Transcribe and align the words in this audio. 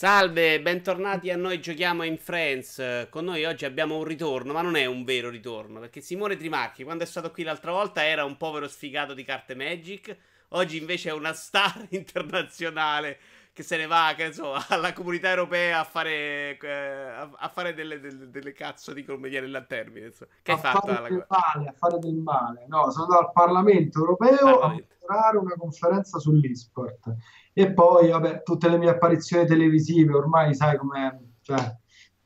Salve, 0.00 0.62
bentornati 0.62 1.28
a 1.32 1.36
noi 1.36 1.60
giochiamo 1.60 2.04
in 2.04 2.18
Friends. 2.18 3.08
Con 3.10 3.24
noi 3.24 3.44
oggi 3.44 3.64
abbiamo 3.64 3.96
un 3.96 4.04
ritorno, 4.04 4.52
ma 4.52 4.62
non 4.62 4.76
è 4.76 4.86
un 4.86 5.02
vero 5.02 5.28
ritorno, 5.28 5.80
perché 5.80 6.00
Simone 6.00 6.36
Trimarchi, 6.36 6.84
quando 6.84 7.02
è 7.02 7.06
stato 7.08 7.32
qui 7.32 7.42
l'altra 7.42 7.72
volta, 7.72 8.04
era 8.04 8.24
un 8.24 8.36
povero 8.36 8.68
sfigato 8.68 9.12
di 9.12 9.24
carte 9.24 9.56
Magic. 9.56 10.16
Oggi 10.50 10.78
invece 10.78 11.08
è 11.08 11.12
una 11.12 11.32
star 11.32 11.84
internazionale 11.90 13.18
che 13.52 13.64
se 13.64 13.76
ne 13.76 13.88
va, 13.88 14.14
che 14.16 14.32
so, 14.32 14.52
alla 14.68 14.92
comunità 14.92 15.30
europea 15.30 15.80
a 15.80 15.84
fare, 15.84 16.56
eh, 16.56 17.28
a 17.36 17.50
fare 17.52 17.74
delle, 17.74 17.98
delle, 17.98 18.30
delle, 18.30 18.52
cazzo 18.52 18.92
di 18.92 19.04
come 19.04 19.28
viene 19.28 19.66
termine. 19.66 20.06
Insomma. 20.06 20.30
Che 20.40 20.52
a 20.52 20.54
hai 20.54 20.60
fatto? 20.60 20.86
Fare 20.86 21.08
del 21.08 21.26
male, 21.28 21.68
a 21.68 21.72
fare 21.72 21.98
del 21.98 22.14
male. 22.14 22.66
No, 22.68 22.88
sono 22.92 23.06
andato 23.06 23.26
al 23.26 23.32
Parlamento 23.32 23.98
europeo 23.98 24.36
Parlamento. 24.36 24.92
a 24.92 25.06
mostrare 25.08 25.38
una 25.38 25.54
conferenza 25.56 26.20
sull'esport. 26.20 27.16
E 27.58 27.72
poi, 27.72 28.10
vabbè, 28.10 28.44
tutte 28.44 28.68
le 28.68 28.78
mie 28.78 28.90
apparizioni 28.90 29.44
televisive, 29.44 30.14
ormai 30.14 30.54
sai 30.54 30.76
com'è, 30.76 31.12
cioè, 31.40 31.58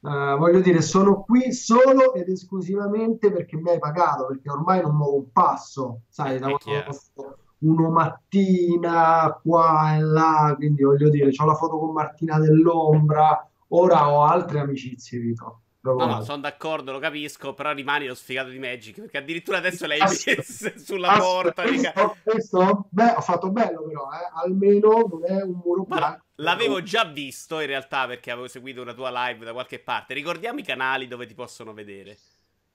uh, 0.01 0.37
voglio 0.37 0.61
dire, 0.61 0.83
sono 0.83 1.23
qui 1.23 1.55
solo 1.55 2.13
ed 2.13 2.29
esclusivamente 2.29 3.33
perché 3.33 3.57
mi 3.57 3.71
hai 3.71 3.79
pagato, 3.79 4.27
perché 4.27 4.51
ormai 4.51 4.83
non 4.83 4.95
muovo 4.95 5.17
un 5.17 5.33
passo, 5.33 6.03
sai, 6.09 6.39
da 6.39 6.51
quando 6.51 7.39
uno 7.61 7.91
mattina 7.91 9.41
qua 9.43 9.97
e 9.97 10.01
là, 10.01 10.53
quindi 10.55 10.83
voglio 10.83 11.09
dire, 11.09 11.31
ho 11.35 11.47
la 11.47 11.55
foto 11.55 11.79
con 11.79 11.93
Martina 11.93 12.39
dell'Ombra, 12.39 13.51
ora 13.69 14.13
ho 14.13 14.25
altre 14.25 14.61
amicizie, 14.61 15.19
Vito. 15.19 15.62
No, 15.83 15.95
no, 15.95 16.23
sono 16.23 16.43
d'accordo, 16.43 16.93
lo 16.93 17.01
capisco, 17.01 17.55
però 17.55 17.73
rimani 17.73 18.07
lo 18.07 18.15
sfigato 18.15 18.51
di 18.51 18.59
Magic, 18.61 19.01
perché 19.01 19.19
addirittura 19.19 19.59
adesso 19.59 19.85
l'hai 19.87 19.99
messo 20.27 20.73
sulla 20.77 21.17
porta. 21.19 21.63
Questo, 21.63 22.17
questo? 22.23 22.87
Beh, 22.89 23.15
ho 23.17 23.21
fatto 23.21 23.51
bello 23.51 23.83
però, 23.83 24.09
eh? 24.13 24.45
almeno 24.45 25.09
non 25.11 25.25
è 25.27 25.43
un 25.43 25.61
muro 25.65 25.83
bianco. 25.83 26.25
L'avevo 26.37 26.83
già 26.83 27.05
visto 27.05 27.59
in 27.59 27.67
realtà 27.67 28.07
perché 28.07 28.31
avevo 28.31 28.47
seguito 28.47 28.81
una 28.81 28.95
tua 28.95 29.11
live 29.11 29.45
da 29.45 29.53
qualche 29.53 29.81
parte. 29.81 30.15
Ricordiamo 30.15 30.61
i 30.61 30.65
canali 30.65 31.09
dove 31.09 31.27
ti 31.27 31.35
possono 31.35 31.73
vedere. 31.73 32.17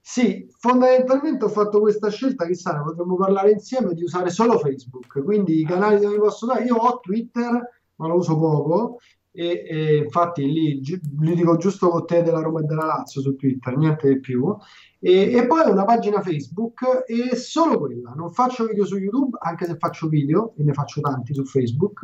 Sì, 0.00 0.46
fondamentalmente 0.58 1.46
ho 1.46 1.48
fatto 1.48 1.80
questa 1.80 2.10
scelta, 2.10 2.46
chissà, 2.46 2.72
ne 2.72 2.82
potremmo 2.82 3.16
parlare 3.16 3.50
insieme, 3.50 3.94
di 3.94 4.02
usare 4.02 4.30
solo 4.30 4.58
Facebook, 4.58 5.22
quindi 5.22 5.60
i 5.60 5.64
canali 5.64 6.00
dove 6.00 6.18
posso 6.18 6.46
dare, 6.46 6.64
io 6.64 6.76
ho 6.76 7.00
Twitter, 7.00 7.82
ma 7.96 8.06
lo 8.06 8.14
uso 8.14 8.38
poco, 8.38 8.98
e, 9.38 9.64
e 9.64 9.96
infatti 9.98 10.44
lì, 10.50 10.80
gli 10.80 11.34
dico 11.34 11.56
giusto 11.58 11.90
con 11.90 12.04
te 12.06 12.24
della 12.24 12.40
Roma 12.40 12.58
e 12.58 12.64
della 12.64 12.86
Lazio 12.86 13.20
su 13.20 13.36
Twitter, 13.36 13.76
niente 13.76 14.08
di 14.08 14.18
più, 14.18 14.52
e, 14.98 15.32
e, 15.32 15.46
poi 15.46 15.70
una 15.70 15.84
pagina 15.84 16.20
Facebook 16.20 17.04
e 17.06 17.36
solo 17.36 17.78
quella, 17.78 18.14
non 18.16 18.32
faccio 18.32 18.66
video 18.66 18.84
su 18.84 18.96
YouTube, 18.96 19.38
anche 19.40 19.64
se 19.66 19.76
faccio 19.76 20.08
video, 20.08 20.54
e 20.56 20.64
ne 20.64 20.72
faccio 20.72 21.00
tanti 21.00 21.34
su 21.34 21.44
Facebook, 21.44 22.00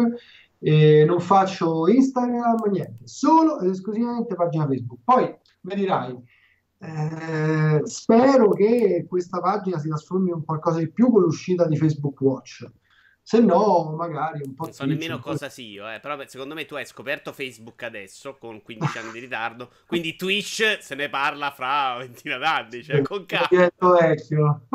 e 0.60 1.04
non 1.04 1.18
faccio 1.18 1.88
Instagram, 1.88 2.70
niente, 2.70 3.00
solo 3.02 3.58
ed 3.58 3.70
esclusivamente 3.70 4.36
pagina 4.36 4.68
Facebook. 4.68 5.00
Poi 5.02 5.36
mi 5.62 5.74
dirai, 5.74 6.16
eh, 6.78 7.80
spero 7.82 8.50
che 8.50 9.06
questa 9.08 9.40
pagina 9.40 9.80
si 9.80 9.88
trasformi 9.88 10.30
in 10.30 10.44
qualcosa 10.44 10.78
di 10.78 10.88
più 10.88 11.10
con 11.10 11.22
l'uscita 11.22 11.66
di 11.66 11.76
Facebook 11.76 12.20
Watch. 12.20 12.64
Se 13.26 13.40
no, 13.40 13.94
magari 13.96 14.42
un 14.44 14.54
po'. 14.54 14.64
Non 14.64 14.74
so 14.74 14.84
nemmeno 14.84 15.18
cosa 15.18 15.48
sia 15.48 15.64
io, 15.64 15.90
eh. 15.90 15.98
però 15.98 16.22
secondo 16.26 16.52
me 16.52 16.66
tu 16.66 16.74
hai 16.74 16.84
scoperto 16.84 17.32
Facebook 17.32 17.82
adesso 17.82 18.36
con 18.36 18.60
15 18.60 18.98
anni 18.98 19.12
di 19.12 19.20
ritardo. 19.20 19.70
Quindi 19.86 20.14
Twitch 20.14 20.76
se 20.82 20.94
ne 20.94 21.08
parla 21.08 21.50
fra 21.50 21.96
ventina 21.96 22.36
d'anni, 22.36 22.84
cioè 22.84 23.00
con 23.00 23.24
vecchio. 23.26 24.66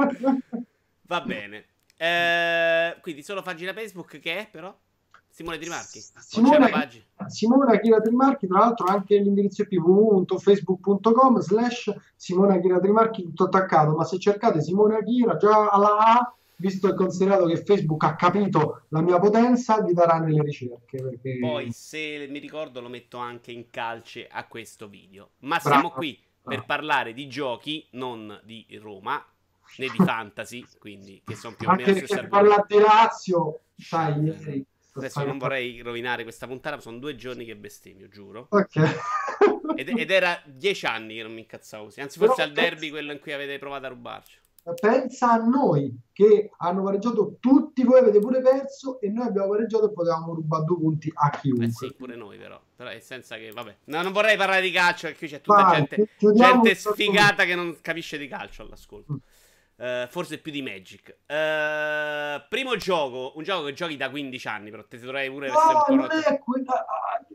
Va 1.03 1.21
bene. 1.21 1.65
Eh, 1.95 2.97
quindi 3.01 3.21
solo 3.21 3.43
pagina 3.43 3.71
Facebook 3.71 4.17
che 4.19 4.39
è 4.39 4.47
però? 4.49 4.75
Simone 5.29 5.59
Trimarchi. 5.59 6.03
Simone, 6.17 6.71
Simone 7.27 7.71
Akira 7.75 8.01
Trimarchi, 8.01 8.47
tra 8.47 8.59
l'altro 8.59 8.87
anche 8.87 9.15
l'indirizzo 9.15 9.61
è 9.61 9.67
www.facebook.com 9.69 11.39
slash 11.39 11.93
Simone 12.15 12.55
Akira 12.55 12.79
Trimarchi 12.79 13.21
tutto 13.21 13.43
attaccato, 13.43 13.95
ma 13.95 14.05
se 14.05 14.17
cercate 14.17 14.59
Simone 14.61 14.97
Akira 14.97 15.37
già 15.37 15.69
alla 15.69 15.97
A, 15.97 16.33
visto 16.59 16.89
e 16.89 16.93
considerato 16.93 17.45
che 17.45 17.63
Facebook 17.63 18.03
ha 18.03 18.15
capito 18.15 18.83
la 18.89 19.01
mia 19.01 19.19
potenza, 19.19 19.81
vi 19.81 19.93
darà 19.93 20.19
nelle 20.19 20.43
ricerche. 20.43 21.01
Perché... 21.01 21.37
Poi 21.39 21.71
se 21.71 22.27
mi 22.29 22.39
ricordo 22.39 22.81
lo 22.81 22.89
metto 22.89 23.17
anche 23.17 23.51
in 23.51 23.69
calce 23.69 24.27
a 24.29 24.45
questo 24.45 24.87
video. 24.87 25.31
Ma 25.39 25.59
siamo 25.59 25.89
qui 25.89 26.21
per 26.41 26.65
parlare 26.65 27.13
di 27.13 27.27
giochi, 27.27 27.87
non 27.91 28.39
di 28.43 28.65
Roma, 28.81 29.23
né 29.77 29.87
di 29.87 30.03
fantasy, 30.03 30.65
quindi 30.79 31.21
che 31.25 31.35
sono 31.35 31.55
più 31.55 31.67
o 31.67 31.75
meno... 31.75 31.89
Anche 31.89 32.05
perché 32.05 32.27
parlare 32.27 32.65
di 32.67 32.79
Lazio, 32.79 33.59
sai, 33.75 34.21
ieri 34.21 34.65
Adesso 34.91 35.23
non 35.23 35.37
vorrei 35.37 35.81
rovinare 35.81 36.23
questa 36.23 36.47
puntata, 36.47 36.79
sono 36.81 36.97
due 36.97 37.15
giorni 37.15 37.45
che 37.45 37.55
bestemmio, 37.55 38.09
giuro. 38.09 38.47
Ok. 38.49 38.75
ed, 39.75 39.87
ed, 39.87 40.11
era 40.11 40.41
dieci 40.45 40.85
anni 40.85 41.15
che 41.15 41.23
non 41.23 41.33
mi 41.33 41.41
incazzavo 41.41 41.85
così. 41.85 42.01
Anzi, 42.01 42.17
forse 42.17 42.35
Però 42.35 42.47
al 42.47 42.53
derby 42.53 42.89
quello 42.89 43.11
in 43.11 43.19
cui 43.19 43.31
avete 43.31 43.57
provato 43.59 43.85
a 43.85 43.89
rubarci. 43.89 44.37
Pensa 44.73 45.31
a 45.31 45.37
noi 45.37 45.97
che 46.11 46.51
hanno 46.57 46.83
pareggiato 46.83 47.37
tutti, 47.39 47.83
voi 47.83 47.99
avete 47.99 48.19
pure 48.19 48.41
perso 48.41 48.99
e 48.99 49.09
noi 49.09 49.27
abbiamo 49.27 49.49
pareggiato 49.49 49.89
e 49.89 49.93
potevamo 49.93 50.33
rubare 50.33 50.65
due 50.65 50.77
punti 50.77 51.11
a 51.13 51.29
chiunque. 51.29 51.65
Eh 51.65 51.71
sì, 51.71 51.93
pure 51.93 52.15
noi 52.15 52.37
però. 52.37 52.59
Però 52.75 52.89
è 52.89 52.99
senza 52.99 53.37
che, 53.37 53.51
vabbè. 53.51 53.77
No, 53.85 54.01
non 54.01 54.11
vorrei 54.11 54.35
parlare 54.35 54.61
di 54.61 54.71
calcio 54.71 55.07
perché 55.07 55.17
qui 55.17 55.27
c'è 55.27 55.41
tutta 55.41 55.63
Vai, 55.63 55.75
gente, 55.75 56.09
gente 56.33 56.75
sfigata 56.75 57.45
che 57.45 57.55
non 57.55 57.77
capisce 57.81 58.17
di 58.17 58.27
calcio 58.27 58.63
all'ascolto. 58.63 59.13
Mm. 59.13 59.17
Uh, 59.79 60.07
forse 60.09 60.39
più 60.39 60.51
di 60.51 60.61
Magic. 60.61 61.19
Uh, 61.25 62.45
primo 62.49 62.75
gioco, 62.75 63.31
un 63.37 63.43
gioco 63.43 63.67
che 63.67 63.73
giochi 63.73 63.95
da 63.95 64.09
15 64.09 64.47
anni, 64.49 64.71
però 64.71 64.83
te 64.85 64.99
dovrei 64.99 65.29
pure 65.29 65.47
no, 65.47 65.53
po' 65.53 66.07
è, 66.07 66.39
quella... 66.39 66.85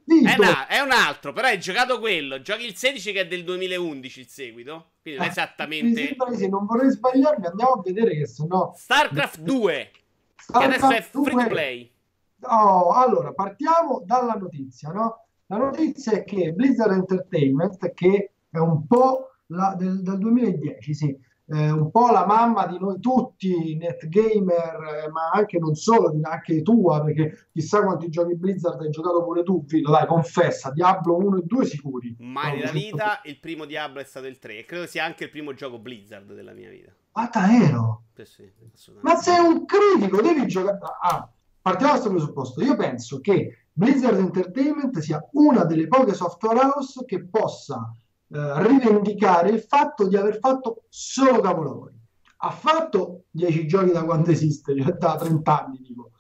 è, 0.07 0.37
una, 0.39 0.67
è, 0.67 0.81
un 0.81 0.91
altro, 0.91 1.33
però 1.33 1.49
hai 1.49 1.59
giocato 1.59 1.99
quello. 1.99 2.41
Giochi 2.41 2.65
il 2.65 2.77
16 2.77 3.13
che 3.13 3.21
è 3.21 3.27
del 3.27 3.45
2011 3.45 4.21
il 4.21 4.29
seguito. 4.29 4.93
Quindi 5.03 5.21
non 5.21 5.29
è 5.29 5.31
eh, 5.31 5.33
esattamente. 5.33 6.17
Sì, 6.37 6.49
non 6.49 6.67
vorrei 6.67 6.91
sbagliarmi, 6.91 7.47
andiamo 7.47 7.73
a 7.73 7.83
vedere 7.83 8.17
che 8.17 8.27
se 8.27 8.47
no. 8.47 8.75
StarCraft 8.77 9.41
2. 9.41 9.91
Starcraft 10.37 10.79
che 10.79 10.85
adesso 10.85 10.99
è 10.99 11.03
free 11.03 11.45
to 11.45 11.49
play. 11.49 11.93
Oh, 12.41 12.93
allora, 12.93 13.33
partiamo 13.33 14.03
dalla 14.05 14.35
notizia, 14.35 14.91
no? 14.91 15.27
La 15.47 15.57
notizia 15.57 16.13
è 16.13 16.25
che 16.25 16.53
Blizzard 16.53 16.93
Entertainment, 16.93 17.93
che 17.95 18.33
è 18.51 18.59
un 18.59 18.87
po' 18.87 19.31
la, 19.47 19.75
del, 19.77 20.03
del 20.03 20.19
2010, 20.19 20.95
sì 20.95 21.19
eh, 21.47 21.71
un 21.71 21.91
po' 21.91 22.11
la 22.11 22.25
mamma 22.25 22.67
di 22.67 22.79
noi 22.79 22.99
tutti, 23.01 23.77
netgamer, 23.77 25.05
eh, 25.05 25.11
ma 25.11 25.31
anche 25.33 25.59
non 25.59 25.75
solo, 25.75 26.15
anche 26.23 26.63
tua, 26.63 27.03
perché 27.03 27.49
chissà 27.53 27.83
quanti 27.83 28.09
giochi 28.09 28.35
Blizzard 28.37 28.81
hai 28.81 28.91
giocato 28.91 29.23
pure 29.23 29.43
tu, 29.43 29.65
Vito, 29.67 29.91
dai, 29.91 30.07
confessa, 30.07 30.71
Diablo 30.71 31.17
1 31.17 31.39
e 31.39 31.43
2 31.45 31.65
sicuri. 31.67 32.17
Mai 32.21 32.59
nella 32.59 32.71
vita 32.71 33.21
il 33.25 33.39
primo 33.39 33.67
Diablo 33.67 34.01
è 34.01 34.05
stato 34.05 34.27
il 34.27 34.39
3 34.39 34.59
e 34.59 34.65
credo 34.65 34.87
sia 34.87 35.05
anche 35.05 35.25
il 35.25 35.31
primo 35.31 35.53
gioco 35.53 35.79
Blizzard 35.79 36.33
della 36.33 36.53
mia 36.53 36.71
vita. 36.71 36.93
Ah, 37.13 37.29
davvero? 37.33 38.05
Sì, 38.15 38.25
sì, 38.25 38.93
ma 39.03 39.15
sei 39.17 39.39
un 39.39 39.65
critico, 39.67 40.21
devi 40.21 40.47
giocare... 40.47 40.79
Ah, 41.03 41.31
partiamo 41.61 41.93
da 41.93 41.99
questo 42.01 42.11
presupposto. 42.11 42.63
Io 42.63 42.75
penso 42.75 43.21
che 43.21 43.67
Blizzard 43.73 44.19
Entertainment 44.19 44.99
sia 44.99 45.25
una 45.33 45.65
delle 45.65 45.87
poche 45.89 46.15
software 46.15 46.61
house 46.61 47.05
che 47.05 47.25
possa 47.25 47.95
eh, 47.95 48.04
rivendicare 48.35 49.51
il 49.51 49.61
fatto 49.61 50.09
di 50.09 50.17
aver 50.17 50.39
fatto 50.39 50.85
solo 50.89 51.41
capolavori. 51.41 51.95
Ha 52.39 52.51
fatto 52.51 53.25
10 53.31 53.67
giochi 53.67 53.93
da 53.93 54.05
quando 54.05 54.31
esiste, 54.31 54.79
cioè 54.81 54.93
da 54.93 55.17
30 55.17 55.65
anni, 55.65 55.81
tipo, 55.81 56.11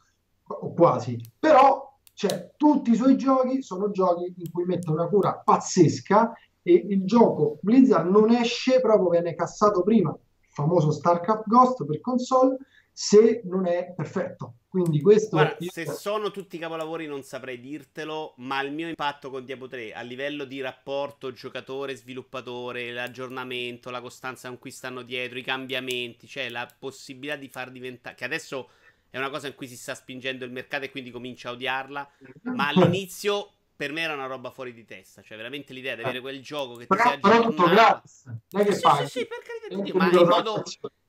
o 0.47 0.73
quasi, 0.73 1.19
però 1.39 1.93
cioè, 2.15 2.53
tutti 2.57 2.93
i 2.93 2.95
suoi 2.95 3.17
giochi 3.17 3.63
sono 3.63 3.91
giochi 3.91 4.33
in 4.37 4.51
cui 4.53 4.65
mette 4.65 4.91
una 4.91 5.09
cura 5.09 5.41
pazzesca 5.45 6.33
e 6.63 6.73
il 6.73 7.05
gioco 7.05 7.59
Blizzard 7.61 8.09
non 8.09 8.31
esce 8.31 8.81
proprio, 8.81 9.11
viene 9.11 9.35
cassato 9.35 9.83
prima, 9.83 10.11
il 10.11 10.49
famoso 10.49 10.93
StarCraft 10.93 11.47
Ghost 11.47 11.85
per 11.85 12.01
console, 12.01 12.57
se 12.97 13.43
non 13.45 13.67
è 13.67 13.93
perfetto. 13.93 14.55
Quindi 14.69 15.01
questo 15.01 15.37
Guarda, 15.37 15.57
io... 15.59 15.71
se 15.71 15.85
sono 15.87 16.31
tutti 16.31 16.59
capolavori 16.59 17.07
non 17.07 17.25
saprei 17.25 17.59
dirtelo, 17.59 18.35
ma 18.39 18.61
il 18.61 18.73
mio 18.73 18.87
impatto 18.87 19.31
con 19.31 19.45
Diablo 19.45 19.67
3 19.67 19.93
a 19.93 20.01
livello 20.03 20.45
di 20.45 20.61
rapporto 20.61 21.33
giocatore-sviluppatore, 21.33 22.93
l'aggiornamento, 22.93 23.91
la 23.91 24.01
costanza 24.01 24.47
con 24.49 24.59
cui 24.59 24.71
stanno 24.71 25.03
dietro, 25.03 25.39
i 25.39 25.43
cambiamenti, 25.43 26.29
cioè 26.29 26.49
la 26.49 26.73
possibilità 26.79 27.37
di 27.37 27.49
far 27.49 27.73
diventare 27.73 28.15
che 28.15 28.25
adesso 28.25 28.71
è 29.11 29.19
una 29.19 29.31
cosa 29.31 29.49
in 29.49 29.55
cui 29.55 29.67
si 29.67 29.77
sta 29.77 29.95
spingendo 29.95 30.45
il 30.45 30.53
mercato 30.53 30.85
e 30.85 30.91
quindi 30.91 31.11
comincia 31.11 31.49
a 31.49 31.53
odiarla, 31.53 32.11
ma 32.43 32.69
all'inizio 32.69 33.51
per 33.77 33.93
me 33.93 34.03
era 34.03 34.15
una 34.15 34.27
roba 34.27 34.51
fuori 34.51 34.73
di 34.73 34.85
testa, 34.85 35.21
cioè 35.21 35.37
veramente 35.37 35.73
l'idea 35.73 35.97
di 35.97 36.03
avere 36.03 36.21
quel 36.21 36.41
gioco 36.41 36.75
che 36.75 36.87
però, 36.87 37.03
ti 37.03 37.09
si 37.09 37.15
aggiorna. 37.15 37.73
gratis. 37.73 38.25
Non 38.25 38.63
è 38.63 38.65
che 38.65 38.75
sì, 38.75 38.81
fai. 38.81 39.07
Sì, 39.07 39.19
sì, 39.19 39.27
per 39.27 39.39
carità 39.39 39.75
di 39.75 39.83
Dio, 39.83 39.95
ma 39.95 40.11
in 40.11 40.29
modo 40.29 40.63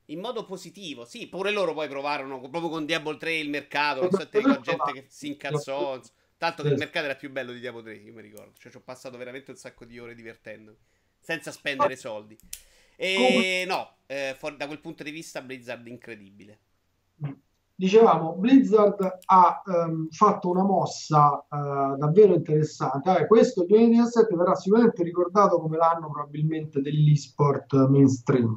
in 0.06 0.20
modo 0.20 0.44
positivo. 0.44 1.04
Sì, 1.04 1.28
pure 1.28 1.50
loro 1.50 1.72
poi 1.72 1.88
provarono 1.88 2.40
proprio 2.40 2.68
con 2.68 2.84
Diablo 2.84 3.16
3 3.16 3.34
il 3.36 3.50
mercato. 3.50 4.02
Non 4.02 4.10
so 4.10 4.28
te 4.28 4.40
la 4.42 4.60
gente 4.60 4.92
che 4.92 5.04
si 5.08 5.28
incazzò. 5.28 6.00
Tanto 6.38 6.62
che 6.62 6.68
il 6.68 6.76
mercato 6.76 7.06
era 7.06 7.14
più 7.14 7.30
bello 7.30 7.52
di 7.52 7.60
Diablo 7.60 7.82
3, 7.82 7.94
io 7.94 8.12
mi 8.12 8.20
ricordo. 8.20 8.52
Cioè, 8.58 8.70
ci 8.70 8.76
ho 8.76 8.82
passato 8.82 9.16
veramente 9.16 9.50
un 9.50 9.56
sacco 9.56 9.84
di 9.84 9.98
ore 9.98 10.14
divertendomi. 10.14 10.76
Senza 11.18 11.50
spendere 11.50 11.96
soldi. 11.96 12.36
E 12.94 13.64
no, 13.66 13.96
eh, 14.06 14.36
da 14.56 14.66
quel 14.66 14.80
punto 14.80 15.02
di 15.02 15.10
vista 15.10 15.42
Blizzard 15.42 15.86
incredibile. 15.86 16.58
dicevamo, 17.74 18.34
Blizzard 18.34 19.18
ha 19.24 19.62
um, 19.66 20.08
fatto 20.10 20.50
una 20.50 20.62
mossa 20.62 21.44
uh, 21.48 21.96
davvero 21.96 22.34
interessante. 22.34 23.18
Eh, 23.18 23.26
questo 23.26 23.64
2017 23.64 24.34
verrà 24.36 24.54
sicuramente 24.54 25.02
ricordato 25.02 25.58
come 25.58 25.76
l'anno 25.76 26.10
probabilmente 26.10 26.80
dell'esport 26.80 27.74
mainstream 27.88 28.56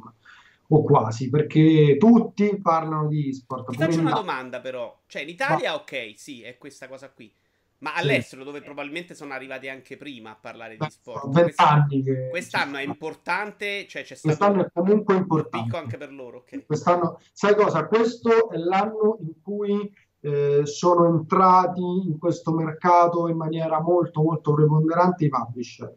o 0.72 0.82
quasi, 0.82 1.28
perché 1.28 1.96
tutti 1.98 2.58
parlano 2.60 3.08
di 3.08 3.28
esport. 3.28 3.70
Ti 3.70 3.76
faccio 3.76 4.00
una 4.00 4.12
domanda 4.12 4.60
però, 4.60 5.02
cioè 5.06 5.22
in 5.22 5.28
Italia 5.28 5.70
Ma... 5.70 5.76
ok, 5.76 6.14
sì, 6.16 6.42
è 6.42 6.58
questa 6.58 6.88
cosa 6.88 7.10
qui. 7.10 7.32
Ma 7.78 7.94
all'estero, 7.94 8.44
dove 8.44 8.60
probabilmente 8.60 9.14
sono 9.14 9.32
arrivati 9.32 9.66
anche 9.68 9.96
prima 9.96 10.32
a 10.32 10.38
parlare 10.38 10.76
di 10.76 10.86
sport, 10.90 11.30
vent'anni 11.30 12.02
che... 12.02 12.28
quest'anno 12.28 12.76
è 12.76 12.82
importante, 12.82 13.86
cioè 13.88 14.02
c'è 14.02 14.14
stato 14.14 14.36
quest'anno 14.36 14.66
è 14.66 14.70
comunque 14.70 15.14
importante. 15.14 15.64
picco 15.64 15.78
anche 15.78 15.96
per 15.96 16.12
loro. 16.12 16.38
Okay. 16.38 16.66
Quest'anno, 16.66 17.18
sai 17.32 17.54
cosa? 17.54 17.86
Questo 17.86 18.50
è 18.50 18.58
l'anno 18.58 19.16
in 19.22 19.40
cui 19.42 19.90
eh, 20.20 20.66
sono 20.66 21.06
entrati 21.06 21.80
in 21.80 22.18
questo 22.18 22.52
mercato 22.52 23.28
in 23.28 23.38
maniera 23.38 23.80
molto 23.80 24.20
molto 24.20 24.52
preponderante 24.52 25.24
i 25.24 25.28
publisher. 25.30 25.96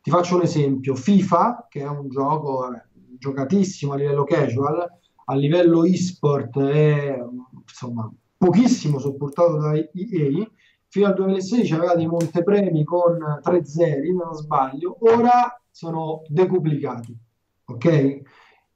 Ti 0.00 0.10
faccio 0.10 0.36
un 0.36 0.42
esempio: 0.42 0.94
FIFA, 0.94 1.66
che 1.68 1.80
è 1.80 1.88
un 1.88 2.08
gioco 2.08 2.58
vabbè, 2.58 2.87
giocatissimo 3.18 3.92
a 3.92 3.96
livello 3.96 4.24
casual, 4.24 4.86
a 5.24 5.34
livello 5.34 5.84
e-sport 5.84 6.58
è 6.58 7.18
insomma 7.66 8.10
pochissimo 8.36 8.98
supportato 8.98 9.58
da 9.58 9.74
EA 9.74 10.48
fino 10.88 11.06
al 11.06 11.14
2016 11.14 11.74
aveva 11.74 11.94
dei 11.94 12.06
montepremi 12.06 12.82
con 12.84 13.40
tre 13.42 13.64
zeri, 13.64 14.14
non 14.14 14.32
sbaglio, 14.32 14.96
ora 15.00 15.60
sono 15.70 16.22
decuplicati, 16.28 17.16
ok? 17.66 18.20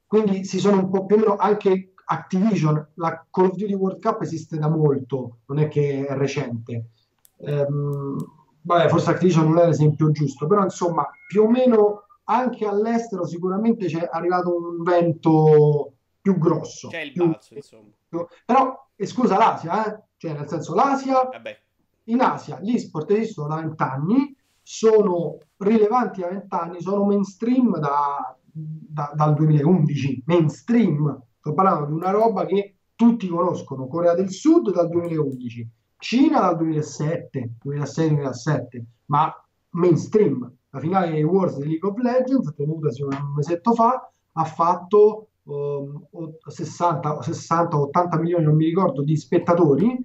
Quindi 0.06 0.44
si 0.44 0.59
sono 0.59 0.79
un 0.79 0.91
po' 0.91 1.06
più 1.06 1.17
o 1.17 1.19
meno 1.21 1.37
anche 1.37 1.93
Activision, 2.05 2.93
la 2.97 3.27
Call 3.31 3.47
of 3.47 3.55
Duty 3.55 3.73
World 3.73 4.03
Cup 4.03 4.21
esiste 4.21 4.59
da 4.59 4.69
molto, 4.69 5.39
non 5.47 5.59
è 5.59 5.69
che 5.69 6.05
è 6.06 6.15
recente. 6.15 6.91
Ehm, 7.39 8.17
vabbè, 8.61 8.89
forse 8.89 9.11
Activision 9.11 9.49
non 9.49 9.59
è 9.59 9.67
l'esempio 9.67 10.11
giusto, 10.11 10.47
però 10.47 10.62
insomma, 10.62 11.09
più 11.27 11.44
o 11.44 11.49
meno 11.50 12.03
anche 12.24 12.66
all'estero 12.66 13.26
sicuramente 13.26 13.86
c'è 13.86 14.08
arrivato 14.10 14.56
un 14.56 14.82
vento 14.82 15.92
più 16.20 16.38
grosso. 16.38 16.88
C'è 16.88 17.00
il 17.00 17.12
più, 17.12 17.26
balzo, 17.26 17.54
insomma. 17.54 17.90
Più, 18.08 18.26
però, 18.44 18.88
esclusa 18.96 19.36
l'Asia, 19.36 19.86
eh? 19.86 20.02
Cioè, 20.16 20.32
nel 20.32 20.48
senso, 20.48 20.74
l'Asia... 20.74 21.24
Vabbè 21.24 21.58
in 22.04 22.20
Asia 22.20 22.58
gli 22.60 22.78
sport 22.78 23.10
esistono 23.12 23.48
da 23.48 23.56
vent'anni, 23.56 24.34
sono 24.60 25.38
rilevanti 25.58 26.20
da 26.20 26.28
vent'anni, 26.28 26.80
sono 26.80 27.04
mainstream 27.04 27.78
da, 27.78 28.36
da, 28.50 29.12
dal 29.14 29.34
2011, 29.34 30.22
mainstream, 30.26 31.22
sto 31.38 31.54
parlando 31.54 31.86
di 31.86 31.92
una 31.92 32.10
roba 32.10 32.46
che 32.46 32.76
tutti 32.94 33.28
conoscono, 33.28 33.86
Corea 33.86 34.14
del 34.14 34.30
Sud 34.30 34.72
dal 34.72 34.88
2011, 34.88 35.69
Cina 35.98 36.40
dal 36.40 36.56
2007, 36.56 37.50
2006-2007, 37.64 38.82
ma 39.06 39.32
mainstream. 39.72 40.50
La 40.70 40.80
finale 40.80 41.10
dei 41.10 41.22
Wars 41.22 41.58
di 41.58 41.69
League 41.69 41.88
of 41.88 41.98
Legends, 41.98 42.54
tenutasi 42.54 43.02
un 43.02 43.32
mesetto 43.36 43.74
fa, 43.74 44.10
ha 44.32 44.44
fatto 44.44 45.28
um, 45.44 46.06
60, 46.46 47.22
60 47.22 47.78
80 47.78 48.19
milioni, 48.19 48.44
non 48.44 48.56
mi 48.56 48.64
ricordo, 48.64 49.02
di 49.02 49.16
spettatori, 49.16 49.98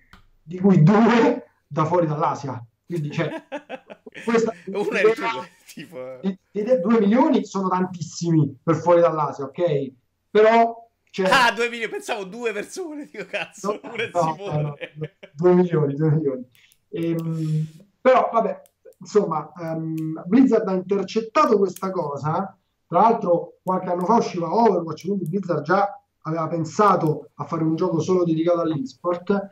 di 0.43 0.59
cui 0.59 0.83
due 0.83 1.45
da 1.67 1.85
fuori 1.85 2.05
dall'Asia. 2.05 2.63
Quindi 2.85 3.09
c'è 3.09 3.29
questa 4.23 4.53
Una 4.65 4.99
tipo... 5.65 6.19
2 6.51 6.99
milioni 6.99 7.45
sono 7.45 7.67
tantissimi 7.69 8.57
per 8.61 8.75
fuori 8.75 9.01
dall'Asia, 9.01 9.45
ok? 9.45 9.91
Però 10.29 10.89
c'è... 11.09 11.29
Ah, 11.29 11.51
2 11.51 11.69
milioni, 11.69 11.91
pensavo 11.91 12.23
due 12.23 12.51
persone, 12.51 13.07
dico 13.11 13.25
cazzo, 13.25 13.79
no, 13.81 13.89
pure 13.89 14.09
no. 14.13 14.35
No, 14.37 14.77
2 15.33 15.53
milioni, 15.53 15.93
2 15.95 16.11
milioni. 16.11 16.45
Ehm, 16.89 17.67
però 17.99 18.29
vabbè, 18.31 18.61
insomma, 18.99 19.51
um, 19.55 20.23
Blizzard 20.25 20.67
ha 20.67 20.73
intercettato 20.73 21.57
questa 21.57 21.91
cosa. 21.91 22.57
Tra 22.87 23.01
l'altro, 23.01 23.57
qualche 23.63 23.89
anno 23.89 24.05
fa 24.05 24.15
usciva 24.15 24.53
Overwatch, 24.53 25.05
quindi 25.05 25.27
Blizzard 25.27 25.63
già 25.63 26.01
aveva 26.21 26.47
pensato 26.47 27.29
a 27.35 27.45
fare 27.45 27.63
un 27.63 27.75
gioco 27.75 27.99
solo 27.99 28.23
dedicato 28.23 28.61
all'esport 28.61 29.51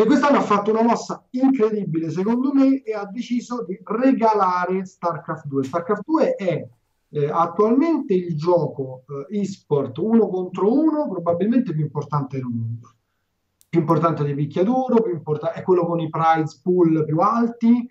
e 0.00 0.04
quest'anno 0.04 0.38
ha 0.38 0.42
fatto 0.42 0.70
una 0.70 0.82
mossa 0.82 1.26
incredibile 1.30 2.10
secondo 2.10 2.52
me 2.52 2.82
e 2.82 2.94
ha 2.94 3.04
deciso 3.06 3.64
di 3.64 3.80
regalare 3.82 4.84
StarCraft 4.84 5.46
2. 5.46 5.64
StarCraft 5.64 6.02
2 6.06 6.34
è 6.36 6.68
eh, 7.10 7.30
attualmente 7.30 8.14
il 8.14 8.36
gioco 8.36 9.02
eh, 9.28 9.40
esport 9.40 9.98
uno 9.98 10.28
contro 10.28 10.72
uno 10.72 11.08
probabilmente 11.08 11.72
più 11.72 11.82
importante 11.82 12.36
del 12.36 12.46
mondo. 12.46 12.92
Più 13.68 13.80
importante 13.80 14.24
di 14.24 14.34
picchiaduro, 14.34 15.02
più 15.02 15.12
importa- 15.12 15.52
è 15.52 15.62
quello 15.62 15.84
con 15.84 16.00
i 16.00 16.08
prize 16.08 16.60
pool 16.62 17.04
più 17.04 17.18
alti, 17.18 17.90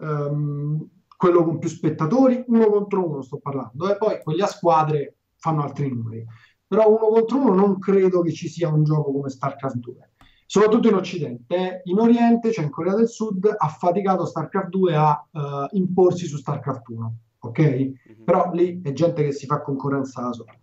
ehm, 0.00 0.88
quello 1.16 1.44
con 1.44 1.58
più 1.58 1.68
spettatori, 1.68 2.44
uno 2.48 2.66
contro 2.66 3.08
uno 3.08 3.22
sto 3.22 3.38
parlando, 3.38 3.90
e 3.90 3.96
poi 3.96 4.20
quelli 4.22 4.42
a 4.42 4.46
squadre 4.46 5.16
fanno 5.36 5.62
altri 5.62 5.88
numeri. 5.88 6.24
Però 6.66 6.88
uno 6.88 7.08
contro 7.08 7.38
uno 7.38 7.54
non 7.54 7.78
credo 7.78 8.20
che 8.22 8.32
ci 8.32 8.48
sia 8.48 8.68
un 8.68 8.84
gioco 8.84 9.12
come 9.12 9.28
StarCraft 9.28 9.76
2 9.76 10.08
soprattutto 10.46 10.88
in 10.88 10.94
Occidente. 10.94 11.80
In 11.84 11.98
Oriente, 11.98 12.52
cioè 12.52 12.64
in 12.64 12.70
Corea 12.70 12.94
del 12.94 13.08
Sud, 13.08 13.52
ha 13.56 13.68
faticato 13.68 14.24
StarCraft 14.24 14.68
2 14.68 14.94
a 14.94 15.28
uh, 15.32 15.40
imporsi 15.72 16.26
su 16.26 16.36
StarCraft 16.36 16.88
1, 16.88 17.16
ok? 17.40 17.58
Mm-hmm. 17.58 18.24
Però 18.24 18.52
lì 18.52 18.80
è 18.82 18.92
gente 18.92 19.24
che 19.24 19.32
si 19.32 19.46
fa 19.46 19.62
concorrenza 19.62 20.22
da 20.22 20.32
sola. 20.32 20.56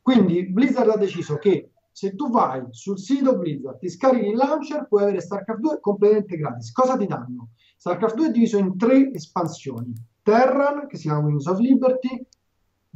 Quindi 0.00 0.48
Blizzard 0.48 0.90
ha 0.90 0.96
deciso 0.96 1.36
che 1.36 1.70
se 1.92 2.14
tu 2.14 2.30
vai 2.30 2.64
sul 2.70 2.98
sito 2.98 3.36
Blizzard, 3.36 3.78
ti 3.78 3.88
scarichi 3.88 4.28
il 4.28 4.36
launcher, 4.36 4.88
puoi 4.88 5.02
avere 5.02 5.20
StarCraft 5.20 5.60
2 5.60 5.80
completamente 5.80 6.36
gratis. 6.36 6.72
Cosa 6.72 6.96
ti 6.96 7.06
danno? 7.06 7.50
StarCraft 7.82 8.14
2 8.14 8.26
è 8.28 8.30
diviso 8.30 8.58
in 8.58 8.78
tre 8.78 9.10
espansioni. 9.12 9.92
Terran, 10.22 10.86
che 10.86 10.96
si 10.96 11.08
chiama 11.08 11.26
Wings 11.26 11.46
of 11.46 11.58
Liberty, 11.58 12.24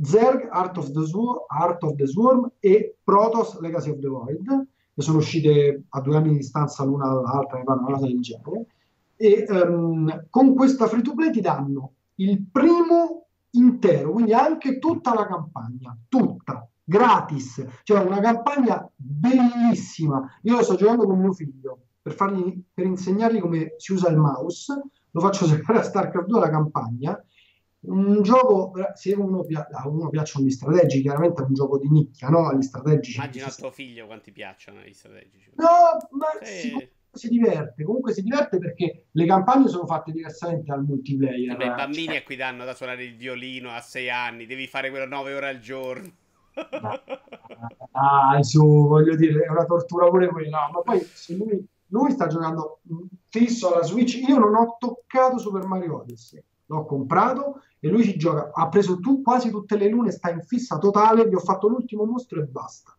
Zerg, 0.00 0.46
Art 0.48 0.78
of 0.78 0.92
the, 0.92 1.02
Swor- 1.02 1.44
Art 1.48 1.82
of 1.82 1.96
the 1.96 2.06
Swarm 2.06 2.48
e 2.60 2.94
Protoss, 3.02 3.58
Legacy 3.58 3.90
of 3.90 3.98
the 3.98 4.06
Void 4.06 4.66
che 4.94 5.02
sono 5.02 5.18
uscite 5.18 5.86
a 5.88 6.00
due 6.00 6.16
anni 6.16 6.30
di 6.30 6.36
distanza 6.36 6.84
l'una 6.84 7.08
dall'altra, 7.08 7.58
mi 7.58 7.64
pare 7.64 7.80
una 7.80 7.92
cosa 7.94 8.06
del 8.06 8.20
genere, 8.20 8.66
e 9.16 9.44
um, 9.48 10.26
con 10.30 10.54
questa 10.54 10.86
free 10.86 11.02
to 11.02 11.14
play 11.14 11.30
ti 11.32 11.40
danno 11.40 11.94
il 12.14 12.46
primo 12.50 13.26
intero, 13.50 14.12
quindi 14.12 14.32
anche 14.32 14.78
tutta 14.78 15.12
la 15.14 15.26
campagna, 15.26 15.98
tutta, 16.08 16.66
gratis, 16.82 17.62
cioè 17.82 18.04
una 18.04 18.20
campagna 18.20 18.88
bellissima. 18.94 20.38
Io 20.42 20.54
lo 20.56 20.62
sto 20.62 20.76
giocando 20.76 21.06
con 21.06 21.18
mio 21.18 21.32
figlio 21.32 21.80
per, 22.06 22.14
fargli, 22.14 22.62
per 22.72 22.86
insegnargli 22.86 23.40
come 23.40 23.74
si 23.78 23.92
usa 23.92 24.08
il 24.10 24.16
mouse, 24.16 24.80
lo 25.10 25.20
faccio 25.20 25.44
giocare 25.50 25.80
a 25.80 25.82
StarCraft 25.82 26.28
2 26.28 26.38
la 26.38 26.50
campagna 26.50 27.20
un 27.88 28.22
gioco, 28.22 28.72
se 28.94 29.12
uno, 29.14 29.44
a 29.72 29.88
uno 29.88 30.08
piacciono 30.08 30.44
gli 30.44 30.50
strategici, 30.50 31.02
chiaramente 31.02 31.42
è 31.42 31.44
un 31.44 31.54
gioco 31.54 31.78
di 31.78 31.88
nicchia, 31.88 32.28
no? 32.28 32.52
Gli 32.52 32.62
strategici. 32.62 33.18
Immagina 33.18 33.46
a 33.46 33.50
tuo 33.50 33.70
figlio 33.70 34.06
quanti 34.06 34.32
piacciono 34.32 34.80
gli 34.80 34.92
strategici. 34.92 35.52
No, 35.54 35.66
ma 36.10 36.26
sì. 36.42 36.88
si, 37.12 37.28
diverte, 37.28 37.84
comunque 37.84 38.12
si 38.12 38.22
diverte 38.22 38.58
perché 38.58 39.06
le 39.12 39.26
campagne 39.26 39.68
sono 39.68 39.86
fatte 39.86 40.10
diversamente 40.10 40.64
dal 40.66 40.82
multiplayer. 40.84 41.52
I 41.52 41.56
bambini 41.56 42.06
cioè... 42.06 42.16
a 42.16 42.22
cui 42.24 42.34
danno 42.34 42.64
da 42.64 42.74
suonare 42.74 43.04
il 43.04 43.16
violino 43.16 43.70
a 43.70 43.80
sei 43.80 44.10
anni, 44.10 44.46
devi 44.46 44.66
fare 44.66 44.90
quello 44.90 45.06
nove 45.06 45.34
ore 45.34 45.48
al 45.48 45.60
giorno. 45.60 46.10
Dai, 47.92 48.42
su, 48.42 48.88
voglio 48.88 49.14
dire, 49.14 49.44
è 49.44 49.48
una 49.48 49.64
tortura 49.64 50.08
pure 50.08 50.28
quella. 50.28 50.70
ma 50.72 50.80
poi 50.80 51.00
se 51.00 51.34
lui, 51.34 51.64
lui 51.88 52.12
sta 52.12 52.26
giocando 52.26 52.80
fisso 53.28 53.72
alla 53.72 53.84
Switch, 53.84 54.14
io 54.26 54.38
non 54.38 54.54
ho 54.54 54.76
toccato 54.78 55.38
Super 55.38 55.66
Mario 55.66 56.00
Odyssey 56.00 56.42
l'ho 56.66 56.84
comprato 56.84 57.62
e 57.78 57.88
lui 57.88 58.04
ci 58.04 58.16
gioca, 58.16 58.50
ha 58.52 58.68
preso 58.68 58.98
tu 58.98 59.22
quasi 59.22 59.50
tutte 59.50 59.76
le 59.76 59.88
lune, 59.88 60.10
sta 60.10 60.30
in 60.30 60.42
fissa 60.42 60.78
totale, 60.78 61.28
gli 61.28 61.34
ho 61.34 61.40
fatto 61.40 61.68
l'ultimo 61.68 62.04
mostro 62.04 62.40
e 62.40 62.44
basta. 62.44 62.94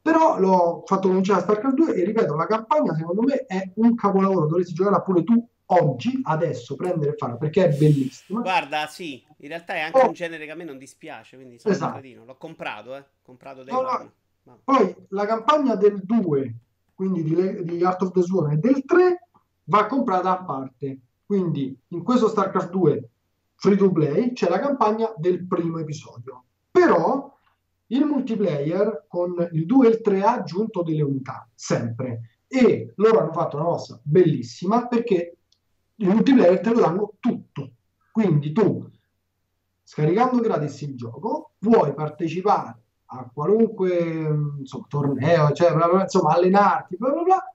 Però 0.00 0.38
l'ho 0.38 0.82
fatto 0.84 1.08
cominciare 1.08 1.40
a 1.40 1.42
StarCraft 1.42 1.76
2 1.76 1.94
e 1.94 2.04
ripeto, 2.04 2.34
la 2.34 2.46
campagna 2.46 2.94
secondo 2.94 3.22
me 3.22 3.44
è 3.46 3.70
un 3.76 3.94
capolavoro, 3.94 4.46
dovresti 4.46 4.74
giocarla 4.74 5.00
pure 5.00 5.22
tu 5.22 5.48
oggi, 5.66 6.20
adesso, 6.24 6.74
prendere 6.74 7.12
e 7.12 7.16
fare, 7.16 7.36
perché 7.36 7.66
è 7.66 7.76
bellissima. 7.76 8.40
Guarda, 8.40 8.86
sì, 8.88 9.24
in 9.38 9.48
realtà 9.48 9.74
è 9.74 9.80
anche 9.80 10.00
oh. 10.00 10.08
un 10.08 10.12
genere 10.12 10.44
che 10.44 10.50
a 10.50 10.54
me 10.56 10.64
non 10.64 10.76
dispiace, 10.76 11.36
quindi 11.36 11.58
sono 11.58 11.72
esatto. 11.72 12.00
l'ho 12.02 12.36
comprato, 12.36 12.96
eh, 12.96 13.04
comprato 13.22 13.62
dei 13.62 13.72
no, 13.72 14.12
no. 14.42 14.60
Poi 14.64 14.94
la 15.10 15.24
campagna 15.24 15.76
del 15.76 16.00
2, 16.02 16.54
quindi 16.94 17.22
di, 17.22 17.64
di 17.64 17.84
Art 17.84 18.02
of 18.02 18.12
the 18.12 18.22
Swarm 18.22 18.52
e 18.52 18.56
del 18.56 18.84
3 18.84 19.28
va 19.64 19.86
comprata 19.86 20.38
a 20.38 20.44
parte. 20.44 21.00
Quindi 21.24 21.76
in 21.88 22.02
questo 22.02 22.28
StarCraft 22.28 22.70
2 22.70 23.10
free 23.54 23.76
to 23.76 23.90
play 23.92 24.32
c'è 24.32 24.48
la 24.48 24.58
campagna 24.58 25.12
del 25.16 25.46
primo 25.46 25.78
episodio. 25.78 26.44
Però 26.70 27.32
il 27.86 28.04
multiplayer 28.04 29.04
con 29.06 29.48
il 29.52 29.66
2 29.66 29.86
e 29.86 29.90
il 29.90 30.00
3 30.00 30.22
ha 30.22 30.32
aggiunto 30.32 30.82
delle 30.82 31.02
unità, 31.02 31.48
sempre. 31.54 32.38
E 32.46 32.92
loro 32.96 33.20
hanno 33.20 33.32
fatto 33.32 33.56
una 33.56 33.66
mossa 33.66 34.00
bellissima 34.02 34.86
perché 34.86 35.36
il 35.94 36.08
multiplayer 36.08 36.60
te 36.60 36.70
lo 36.70 36.80
danno 36.80 37.14
tutto. 37.20 37.72
Quindi 38.10 38.52
tu, 38.52 38.90
scaricando 39.82 40.40
gratis 40.40 40.80
il 40.82 40.96
gioco, 40.96 41.52
puoi 41.58 41.94
partecipare 41.94 42.81
a 43.14 43.30
qualunque 43.32 43.96
insomma, 44.58 44.86
torneo, 44.88 45.52
cioè, 45.52 45.74
bla 45.74 45.88
bla, 45.88 46.02
insomma, 46.02 46.34
allenarti, 46.34 46.96
bla 46.96 47.10
bla 47.10 47.22
bla, 47.22 47.54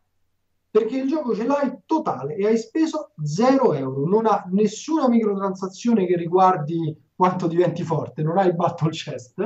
perché 0.69 0.97
il 0.97 1.07
gioco 1.07 1.33
ce 1.33 1.45
l'hai 1.45 1.79
totale 1.85 2.35
e 2.35 2.45
hai 2.45 2.57
speso 2.57 3.11
0 3.23 3.73
euro, 3.73 4.07
non 4.07 4.27
ha 4.27 4.45
nessuna 4.51 5.09
microtransazione 5.09 6.05
che 6.05 6.15
riguardi 6.15 6.95
quanto 7.15 7.47
diventi 7.47 7.81
forte, 7.81 8.21
non 8.21 8.37
hai 8.37 8.53
battle 8.53 8.91
chest 8.91 9.41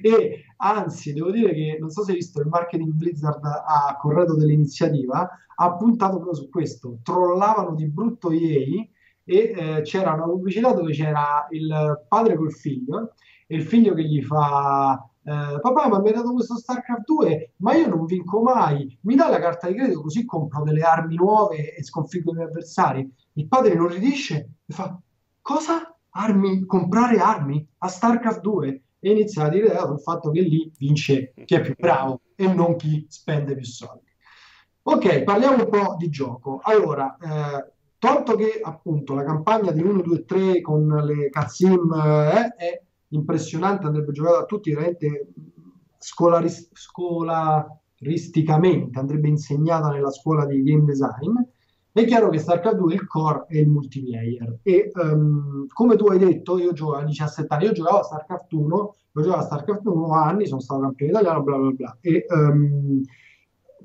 e 0.00 0.44
anzi 0.56 1.12
devo 1.12 1.30
dire 1.30 1.52
che 1.52 1.76
non 1.78 1.90
so 1.90 2.02
se 2.02 2.12
hai 2.12 2.16
visto 2.16 2.40
il 2.40 2.48
marketing 2.48 2.92
Blizzard 2.92 3.44
ha 3.44 3.94
corretto 4.00 4.34
dell'iniziativa, 4.34 5.28
ha 5.56 5.76
puntato 5.76 6.14
proprio 6.14 6.34
su 6.34 6.48
questo, 6.48 7.00
trollavano 7.02 7.74
di 7.74 7.86
brutto 7.86 8.30
EA 8.30 8.86
e 9.22 9.52
eh, 9.54 9.82
c'era 9.82 10.14
una 10.14 10.24
pubblicità 10.24 10.72
dove 10.72 10.92
c'era 10.92 11.46
il 11.50 12.06
padre 12.08 12.36
col 12.36 12.52
figlio 12.52 13.12
e 13.46 13.56
il 13.56 13.62
figlio 13.64 13.92
che 13.92 14.04
gli 14.04 14.22
fa 14.22 15.09
eh, 15.30 15.60
papà 15.60 16.00
mi 16.00 16.08
hai 16.08 16.14
dato 16.14 16.32
questo 16.32 16.56
StarCraft 16.56 17.04
2 17.04 17.52
ma 17.58 17.74
io 17.74 17.86
non 17.86 18.04
vinco 18.04 18.42
mai. 18.42 18.98
Mi 19.02 19.14
dai 19.14 19.30
la 19.30 19.38
carta 19.38 19.68
di 19.68 19.74
credito 19.74 20.02
così 20.02 20.24
compro 20.24 20.64
delle 20.64 20.82
armi 20.82 21.14
nuove 21.14 21.74
e 21.74 21.84
sconfiggo 21.84 22.32
i 22.32 22.34
miei 22.34 22.48
avversari? 22.48 23.08
Il 23.34 23.46
padre 23.46 23.74
non 23.74 23.86
ridisce 23.86 24.54
e 24.66 24.72
fa 24.72 24.98
cosa? 25.40 25.94
Armi, 26.12 26.66
comprare 26.66 27.18
armi 27.18 27.64
a 27.78 27.86
StarCraft 27.86 28.40
2 28.40 28.82
e 28.98 29.10
inizia 29.10 29.44
a 29.44 29.48
dire 29.48 29.78
sul 29.78 30.00
fatto 30.00 30.32
che 30.32 30.40
lì 30.40 30.72
vince 30.76 31.32
chi 31.44 31.54
è 31.54 31.60
più 31.60 31.74
bravo 31.78 32.22
e 32.34 32.52
non 32.52 32.74
chi 32.74 33.06
spende 33.08 33.54
più 33.54 33.64
soldi. 33.64 34.08
Ok 34.82 35.22
parliamo 35.22 35.62
un 35.62 35.68
po' 35.68 35.94
di 35.96 36.10
gioco. 36.10 36.58
Allora 36.64 37.16
eh, 37.16 37.72
tolto 37.98 38.34
che 38.34 38.60
appunto 38.60 39.14
la 39.14 39.22
campagna 39.22 39.70
di 39.70 39.80
1, 39.80 40.02
2, 40.02 40.24
3 40.24 40.60
con 40.60 40.88
le 40.88 41.30
cutscene 41.30 42.32
eh, 42.32 42.54
è 42.56 42.82
impressionante, 43.10 43.86
andrebbe 43.86 44.12
giocata 44.12 44.40
a 44.40 44.44
tutti, 44.44 44.72
veramente 44.72 45.28
scolaris- 45.98 46.70
scolaristicamente, 46.72 48.98
andrebbe 48.98 49.28
insegnata 49.28 49.90
nella 49.90 50.10
scuola 50.10 50.46
di 50.46 50.62
game 50.62 50.84
design. 50.84 51.36
È 51.92 52.04
chiaro 52.04 52.28
che 52.28 52.38
StarCraft 52.38 52.76
2 52.76 52.94
il 52.94 53.04
core 53.06 53.46
è 53.48 53.58
il 53.58 53.68
multiplayer 53.68 54.60
e 54.62 54.92
um, 54.94 55.66
come 55.66 55.96
tu 55.96 56.06
hai 56.06 56.18
detto, 56.18 56.56
io 56.56 56.72
giocavo 56.72 57.02
a 57.02 57.04
17 57.04 57.52
anni, 57.52 57.64
io 57.64 57.72
giocavo 57.72 57.98
a 57.98 58.04
StarCraft 58.04 58.52
1, 58.52 58.94
io 59.14 59.22
giocavo 59.22 59.42
a 59.42 59.44
StarCraft 59.44 59.86
1 59.86 60.12
anni, 60.12 60.46
sono 60.46 60.60
stato 60.60 60.82
campione 60.82 61.10
italiano, 61.10 61.42
bla 61.42 61.56
bla 61.56 61.70
bla. 61.70 61.98
E, 62.00 62.26
um, 62.28 63.02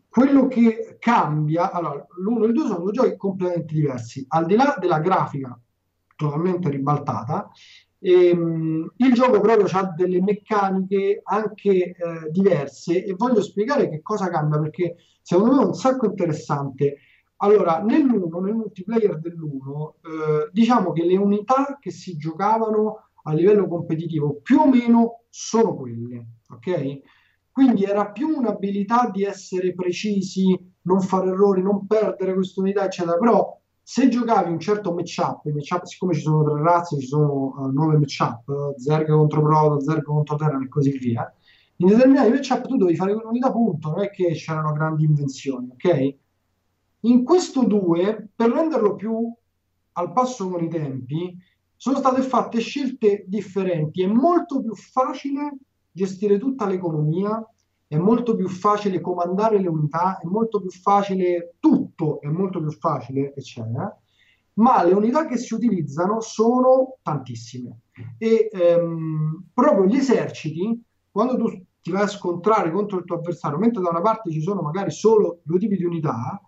quello 0.07 0.47
che 0.47 0.97
cambia, 0.99 1.71
allora, 1.71 2.05
l'uno 2.19 2.43
e 2.45 2.47
il 2.47 2.53
due 2.53 2.67
sono 2.67 2.83
due 2.83 2.91
giochi 2.91 3.17
completamente 3.17 3.73
diversi, 3.73 4.23
al 4.29 4.45
di 4.45 4.55
là 4.55 4.77
della 4.79 4.99
grafica 4.99 5.59
totalmente 6.15 6.69
ribaltata, 6.69 7.49
ehm, 8.05 8.93
il 8.97 9.13
gioco 9.13 9.39
proprio 9.39 9.67
ha 9.71 9.93
delle 9.95 10.21
meccaniche 10.21 11.21
anche 11.23 11.69
eh, 11.69 11.95
diverse 12.29 13.03
e 13.03 13.13
voglio 13.15 13.41
spiegare 13.41 13.89
che 13.89 14.01
cosa 14.01 14.29
cambia 14.29 14.59
perché 14.59 14.95
secondo 15.21 15.55
me 15.55 15.63
è 15.63 15.65
un 15.65 15.73
sacco 15.73 16.05
interessante. 16.05 16.97
Allora, 17.37 17.81
nell'1, 17.81 18.41
nel 18.41 18.53
multiplayer 18.53 19.19
dell'1, 19.19 19.93
eh, 20.01 20.49
diciamo 20.51 20.91
che 20.91 21.03
le 21.03 21.17
unità 21.17 21.77
che 21.81 21.91
si 21.91 22.15
giocavano 22.15 23.09
a 23.23 23.33
livello 23.33 23.67
competitivo 23.67 24.39
più 24.41 24.59
o 24.59 24.69
meno 24.69 25.23
sono 25.29 25.75
quelle, 25.75 26.27
ok? 26.49 26.99
Quindi 27.51 27.83
era 27.83 28.11
più 28.11 28.27
un'abilità 28.29 29.09
di 29.11 29.23
essere 29.23 29.73
precisi, 29.73 30.57
non 30.83 31.01
fare 31.01 31.29
errori, 31.29 31.61
non 31.61 31.87
perdere 31.87 32.33
questa 32.35 32.61
unità, 32.61 32.85
eccetera. 32.85 33.17
Però 33.17 33.59
se 33.87 34.09
giocavi 34.09 34.51
un 34.51 34.59
certo 34.59 34.95
matchup, 34.95 35.45
matchup 35.45 35.83
siccome 35.83 36.15
ci 36.15 36.21
sono 36.21 36.43
tre 36.43 36.59
razze, 36.59 36.99
ci 36.99 37.05
sono 37.05 37.53
uh, 37.55 37.71
nove 37.71 37.99
matchup, 37.99 38.75
Zerg 38.77 39.11
contro 39.11 39.43
Proto, 39.43 39.79
Zerg 39.79 40.01
contro 40.01 40.35
Terran 40.37 40.63
e 40.63 40.67
così 40.67 40.97
via, 40.97 41.31
in 41.75 41.89
determinati 41.89 42.31
matchup 42.31 42.65
tu 42.65 42.77
dovevi 42.77 42.97
fare 42.97 43.13
quell'unità 43.13 43.51
punto, 43.51 43.91
non 43.91 44.01
è 44.01 44.09
che 44.09 44.31
c'erano 44.31 44.73
grandi 44.73 45.03
invenzioni, 45.03 45.69
ok? 45.71 46.15
In 47.01 47.23
questo 47.23 47.63
2, 47.63 48.29
per 48.35 48.49
renderlo 48.49 48.95
più 48.95 49.31
al 49.91 50.11
passo 50.13 50.49
con 50.49 50.63
i 50.63 50.67
tempi, 50.67 51.37
sono 51.75 51.97
state 51.97 52.23
fatte 52.23 52.59
scelte 52.61 53.23
differenti. 53.27 54.01
È 54.01 54.07
molto 54.07 54.63
più 54.63 54.73
facile 54.73 55.57
gestire 55.91 56.39
tutta 56.39 56.65
l'economia, 56.65 57.47
è 57.95 57.97
molto 57.97 58.35
più 58.35 58.49
facile 58.49 58.99
comandare 58.99 59.59
le 59.59 59.69
unità, 59.69 60.19
è 60.19 60.25
molto 60.25 60.59
più 60.59 60.69
facile 60.69 61.55
tutto, 61.59 62.19
è 62.21 62.27
molto 62.27 62.59
più 62.59 62.71
facile, 62.71 63.33
eccetera. 63.33 63.97
Ma 64.55 64.83
le 64.83 64.93
unità 64.93 65.25
che 65.25 65.37
si 65.37 65.53
utilizzano 65.53 66.21
sono 66.21 66.97
tantissime 67.01 67.79
e 68.17 68.49
ehm, 68.51 69.45
proprio 69.53 69.85
gli 69.85 69.95
eserciti, 69.95 70.81
quando 71.11 71.37
tu 71.37 71.65
ti 71.81 71.91
vai 71.91 72.03
a 72.03 72.07
scontrare 72.07 72.71
contro 72.71 72.97
il 72.97 73.05
tuo 73.05 73.17
avversario, 73.17 73.57
mentre 73.57 73.81
da 73.81 73.89
una 73.89 74.01
parte 74.01 74.31
ci 74.31 74.41
sono 74.41 74.61
magari 74.61 74.91
solo 74.91 75.39
due 75.43 75.59
tipi 75.59 75.77
di 75.77 75.85
unità, 75.85 76.41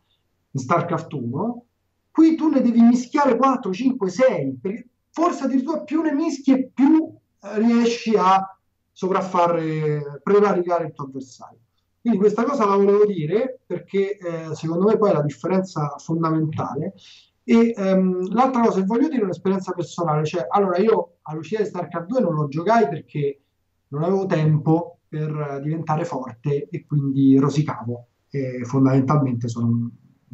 in 0.52 0.60
StarCraft 0.60 1.14
1, 1.14 1.66
qui 2.12 2.36
tu 2.36 2.50
ne 2.50 2.62
devi 2.62 2.82
mischiare 2.82 3.38
4, 3.38 3.72
5, 3.72 4.10
6, 4.10 4.58
perché 4.62 4.90
forse 5.12 5.46
addirittura 5.46 5.82
più 5.82 6.02
ne 6.02 6.14
mischi 6.14 6.52
e 6.52 6.72
più 6.74 7.14
eh, 7.42 7.60
riesci 7.60 8.16
a 8.18 8.57
sopraffare, 8.98 10.22
prevaricare 10.24 10.88
il 10.88 10.94
tuo 10.94 11.06
avversario. 11.06 11.60
Quindi 12.02 12.18
questa 12.18 12.44
cosa 12.44 12.66
la 12.66 12.78
volevo 12.78 13.06
dire 13.06 13.60
perché 13.64 14.18
eh, 14.18 14.56
secondo 14.56 14.86
me 14.86 14.98
poi 14.98 15.12
è 15.12 15.14
la 15.14 15.22
differenza 15.22 15.98
fondamentale. 16.00 16.96
E 17.44 17.76
um, 17.78 18.34
l'altra 18.34 18.62
cosa 18.62 18.80
che 18.80 18.88
voglio 18.88 19.08
dire 19.08 19.22
è 19.22 19.26
un'esperienza 19.26 19.72
personale, 19.74 20.26
cioè 20.26 20.48
allora 20.50 20.80
io 20.80 21.18
all'uscita 21.22 21.62
di 21.62 21.68
StarCraft 21.68 22.08
2 22.08 22.22
non 22.22 22.34
lo 22.34 22.48
giocai 22.48 22.90
perché 22.90 23.42
non 23.90 24.02
avevo 24.02 24.26
tempo 24.26 25.02
per 25.08 25.62
diventare 25.62 26.04
forte 26.04 26.68
e 26.68 26.86
quindi 26.88 27.38
rosicavo. 27.38 28.08
E 28.32 28.64
fondamentalmente 28.64 29.48
sono 29.48 29.68
un 29.68 29.90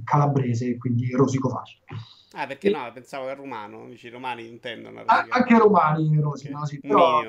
calabrese 0.05 0.70
e 0.70 0.77
quindi 0.77 1.12
rosico 1.12 1.50
facile. 1.50 1.84
Ah, 2.32 2.48
perché 2.48 2.70
e... 2.70 2.72
no? 2.72 2.89
Pensavo 2.93 3.25
che 3.25 3.36
romano, 3.36 3.89
i 3.89 4.10
romani 4.10 4.48
intendono. 4.48 5.03
Anche 5.05 5.58
romani 5.58 6.17
rosicano, 6.17 6.63
okay. 6.63 6.70
sì, 6.70 6.79
però 6.79 7.22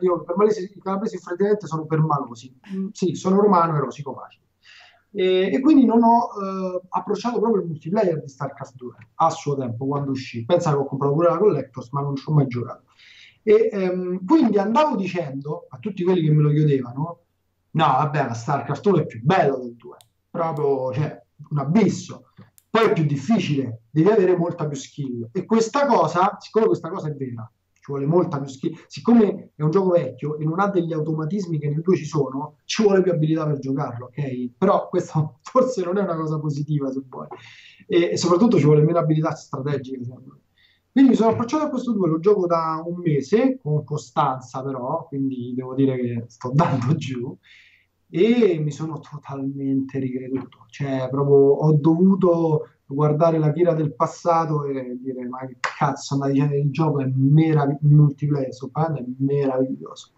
io 0.00 0.22
per 0.22 0.36
malesi, 0.36 0.72
i 0.74 0.80
calabresi 0.80 1.18
francamente 1.18 1.66
sono 1.66 1.86
permalosi. 1.86 2.54
Mm, 2.74 2.88
sì, 2.92 3.14
sono 3.14 3.40
romano 3.40 3.76
e 3.76 3.80
rosico 3.80 4.14
facile. 4.14 4.44
E, 5.12 5.50
e, 5.52 5.60
quindi 5.60 5.84
non 5.84 6.02
ho 6.04 6.28
eh, 6.40 6.80
approcciato 6.88 7.40
proprio 7.40 7.62
il 7.62 7.68
multiplayer 7.68 8.20
di 8.20 8.28
StarCraft 8.28 8.76
2 8.76 8.94
a 9.16 9.30
suo 9.30 9.56
tempo 9.56 9.86
quando 9.86 10.12
uscì. 10.12 10.44
Pensa 10.44 10.70
che 10.70 10.76
ho 10.76 10.86
comprato 10.86 11.14
pure 11.14 11.28
la 11.28 11.38
Collectors, 11.38 11.90
ma 11.90 12.00
non 12.00 12.14
ci 12.14 12.24
ho 12.28 12.32
mai 12.32 12.46
giocato. 12.46 12.84
E 13.42 13.70
ehm, 13.72 14.24
quindi 14.24 14.58
andavo 14.58 14.96
dicendo 14.96 15.66
a 15.68 15.78
tutti 15.78 16.04
quelli 16.04 16.22
che 16.22 16.30
me 16.30 16.42
lo 16.42 16.50
chiedevano: 16.50 17.20
no, 17.70 17.84
vabbè, 17.84 18.26
la 18.26 18.34
StarCraft 18.34 18.86
1 18.86 18.98
è 18.98 19.06
più 19.06 19.20
bello 19.22 19.58
del 19.58 19.74
2, 19.74 19.96
proprio 20.30 20.92
cioè, 20.92 21.22
un 21.50 21.58
abisso. 21.58 22.26
Poi 22.70 22.86
è 22.86 22.92
più 22.92 23.04
difficile, 23.04 23.82
devi 23.90 24.08
avere 24.10 24.36
molta 24.36 24.68
più 24.68 24.76
skill. 24.76 25.28
E 25.32 25.44
questa 25.44 25.86
cosa, 25.86 26.36
siccome 26.38 26.66
questa 26.66 26.88
cosa 26.88 27.08
è 27.08 27.14
vera, 27.14 27.50
vuole 27.90 28.06
molta 28.06 28.38
più 28.38 28.48
skill. 28.48 28.74
Siccome 28.86 29.52
è 29.54 29.62
un 29.62 29.70
gioco 29.70 29.90
vecchio 29.90 30.38
e 30.38 30.44
non 30.44 30.60
ha 30.60 30.68
degli 30.68 30.92
automatismi 30.92 31.58
che 31.58 31.68
nel 31.68 31.82
2 31.82 31.96
ci 31.96 32.04
sono, 32.04 32.56
ci 32.64 32.82
vuole 32.82 33.02
più 33.02 33.12
abilità 33.12 33.46
per 33.46 33.58
giocarlo, 33.58 34.06
ok? 34.06 34.50
Però 34.56 34.88
questo 34.88 35.38
forse 35.44 35.84
non 35.84 35.98
è 35.98 36.02
una 36.02 36.16
cosa 36.16 36.38
positiva, 36.38 36.90
se 36.90 37.02
vuoi. 37.08 37.26
E, 37.86 38.10
e 38.12 38.16
soprattutto 38.16 38.58
ci 38.58 38.64
vuole 38.64 38.82
meno 38.82 38.98
abilità 38.98 39.34
strategiche, 39.34 40.02
secondo 40.02 40.28
me. 40.32 40.38
Quindi 40.92 41.10
mi 41.10 41.16
sono 41.16 41.30
approcciato 41.30 41.64
a 41.64 41.68
questo 41.68 41.92
2, 41.92 42.08
lo 42.08 42.18
gioco 42.18 42.46
da 42.46 42.82
un 42.84 43.00
mese, 43.00 43.58
con 43.62 43.84
costanza 43.84 44.62
però, 44.62 45.06
quindi 45.06 45.52
devo 45.54 45.74
dire 45.74 45.96
che 45.96 46.24
sto 46.26 46.50
dando 46.52 46.94
giù, 46.96 47.36
e 48.10 48.58
mi 48.58 48.72
sono 48.72 48.98
totalmente 48.98 50.00
ricreduto. 50.00 50.66
Cioè, 50.68 51.08
proprio 51.08 51.36
ho 51.36 51.72
dovuto 51.74 52.68
guardare 52.94 53.38
la 53.38 53.52
tira 53.52 53.72
del 53.72 53.94
passato 53.94 54.64
e 54.64 54.98
dire 55.00 55.26
ma 55.26 55.46
che 55.46 55.56
cazzo 55.60 56.18
dicendo 56.26 56.56
il 56.56 56.70
gioco 56.70 57.00
è 57.00 57.10
meraviglioso 57.14 57.86
il 57.86 57.94
multiplayer 57.94 58.50
parlando 58.72 59.00
è 59.00 59.04
meraviglioso 59.18 60.12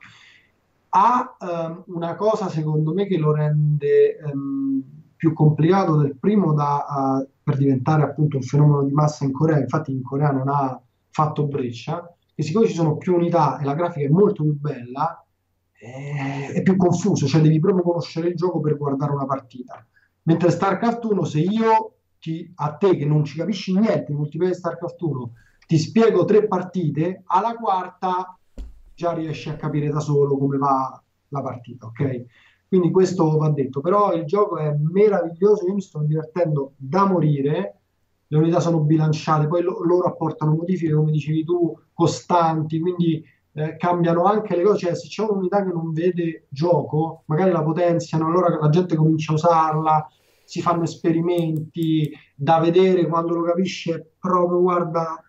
ha 0.91 1.37
um, 1.41 1.85
una 1.87 2.15
cosa 2.17 2.49
secondo 2.49 2.93
me 2.93 3.07
che 3.07 3.19
lo 3.19 3.33
rende 3.33 4.19
um, 4.33 4.83
più 5.17 5.33
complicato 5.33 5.97
del 5.97 6.17
primo 6.17 6.53
da, 6.53 6.85
uh, 6.89 7.29
per 7.43 7.57
diventare 7.57 8.03
appunto 8.03 8.37
un 8.37 8.43
fenomeno 8.43 8.83
di 8.85 8.93
massa 8.93 9.25
in 9.25 9.33
Corea 9.33 9.59
infatti 9.59 9.93
in 9.93 10.03
Corea 10.03 10.31
non 10.31 10.49
ha 10.49 10.81
fatto 11.11 11.47
breccia 11.47 12.15
e 12.35 12.43
siccome 12.43 12.67
ci 12.67 12.75
sono 12.75 12.97
più 12.97 13.15
unità 13.15 13.59
e 13.59 13.65
la 13.65 13.75
grafica 13.75 14.07
è 14.07 14.11
molto 14.11 14.43
più 14.43 14.59
bella 14.59 15.25
è, 15.73 16.53
è 16.55 16.63
più 16.63 16.77
confuso 16.77 17.27
cioè 17.27 17.41
devi 17.41 17.61
proprio 17.61 17.85
conoscere 17.85 18.29
il 18.29 18.35
gioco 18.35 18.61
per 18.61 18.77
guardare 18.77 19.13
una 19.13 19.27
partita. 19.27 19.85
Mentre 20.25 20.51
StarCraft 20.51 21.05
1 21.05 21.25
se 21.25 21.41
io 21.41 21.95
ti, 22.23 22.53
a 22.55 22.75
te 22.75 22.97
che 22.97 23.05
non 23.05 23.25
ci 23.25 23.37
capisci 23.37 23.77
niente 23.77 24.05
di 24.07 24.15
multiplayer 24.15 24.55
StarCraft 24.55 25.03
1, 25.03 25.33
ti 25.67 25.77
spiego 25.77 26.25
tre 26.25 26.47
partite, 26.47 27.25
alla 27.27 27.57
quarta 27.57 28.39
già 28.95 29.13
riesci 29.13 29.49
a 29.49 29.57
capire 29.57 29.89
da 29.89 29.99
solo 29.99 30.39
come 30.39 30.57
va 30.57 31.03
la 31.29 31.43
partita, 31.43 31.87
ok? 31.87 32.25
Quindi 32.69 32.93
questo 32.93 33.37
va 33.37 33.51
detto, 33.51 33.81
però 33.81 34.15
il 34.15 34.25
gioco 34.25 34.57
è 34.59 34.73
meraviglioso, 34.73 35.67
io 35.67 35.75
mi 35.75 35.81
sto 35.81 35.99
divertendo 35.99 36.75
da 36.77 37.07
morire, 37.07 37.81
le 38.29 38.39
unità 38.39 38.61
sono 38.61 38.81
bilanciate, 38.81 39.49
poi 39.49 39.63
lo, 39.63 39.83
loro 39.83 40.07
apportano 40.07 40.55
modifiche, 40.55 40.95
come 40.95 41.11
dicevi 41.11 41.45
tu, 41.45 41.77
costanti, 41.93 42.79
quindi 42.79 43.23
eh, 43.55 43.77
cambiano 43.77 44.23
anche 44.25 44.57
le 44.57 44.63
cose, 44.63 44.79
cioè 44.79 44.95
se 44.95 45.09
c'è 45.09 45.25
un'unità 45.25 45.65
che 45.65 45.73
non 45.73 45.93
vede 45.93 46.47
gioco, 46.49 47.25
magari 47.27 47.51
la 47.51 47.65
potenziano, 47.65 48.27
allora 48.27 48.57
la 48.59 48.69
gente 48.69 48.95
comincia 48.95 49.33
a 49.33 49.35
usarla, 49.35 50.09
si 50.45 50.61
fanno 50.63 50.85
esperimenti 50.85 52.11
da 52.35 52.59
vedere 52.59 53.07
quando 53.07 53.35
lo 53.35 53.43
capisce 53.43 54.15
proprio, 54.19 54.61
guarda, 54.61 55.23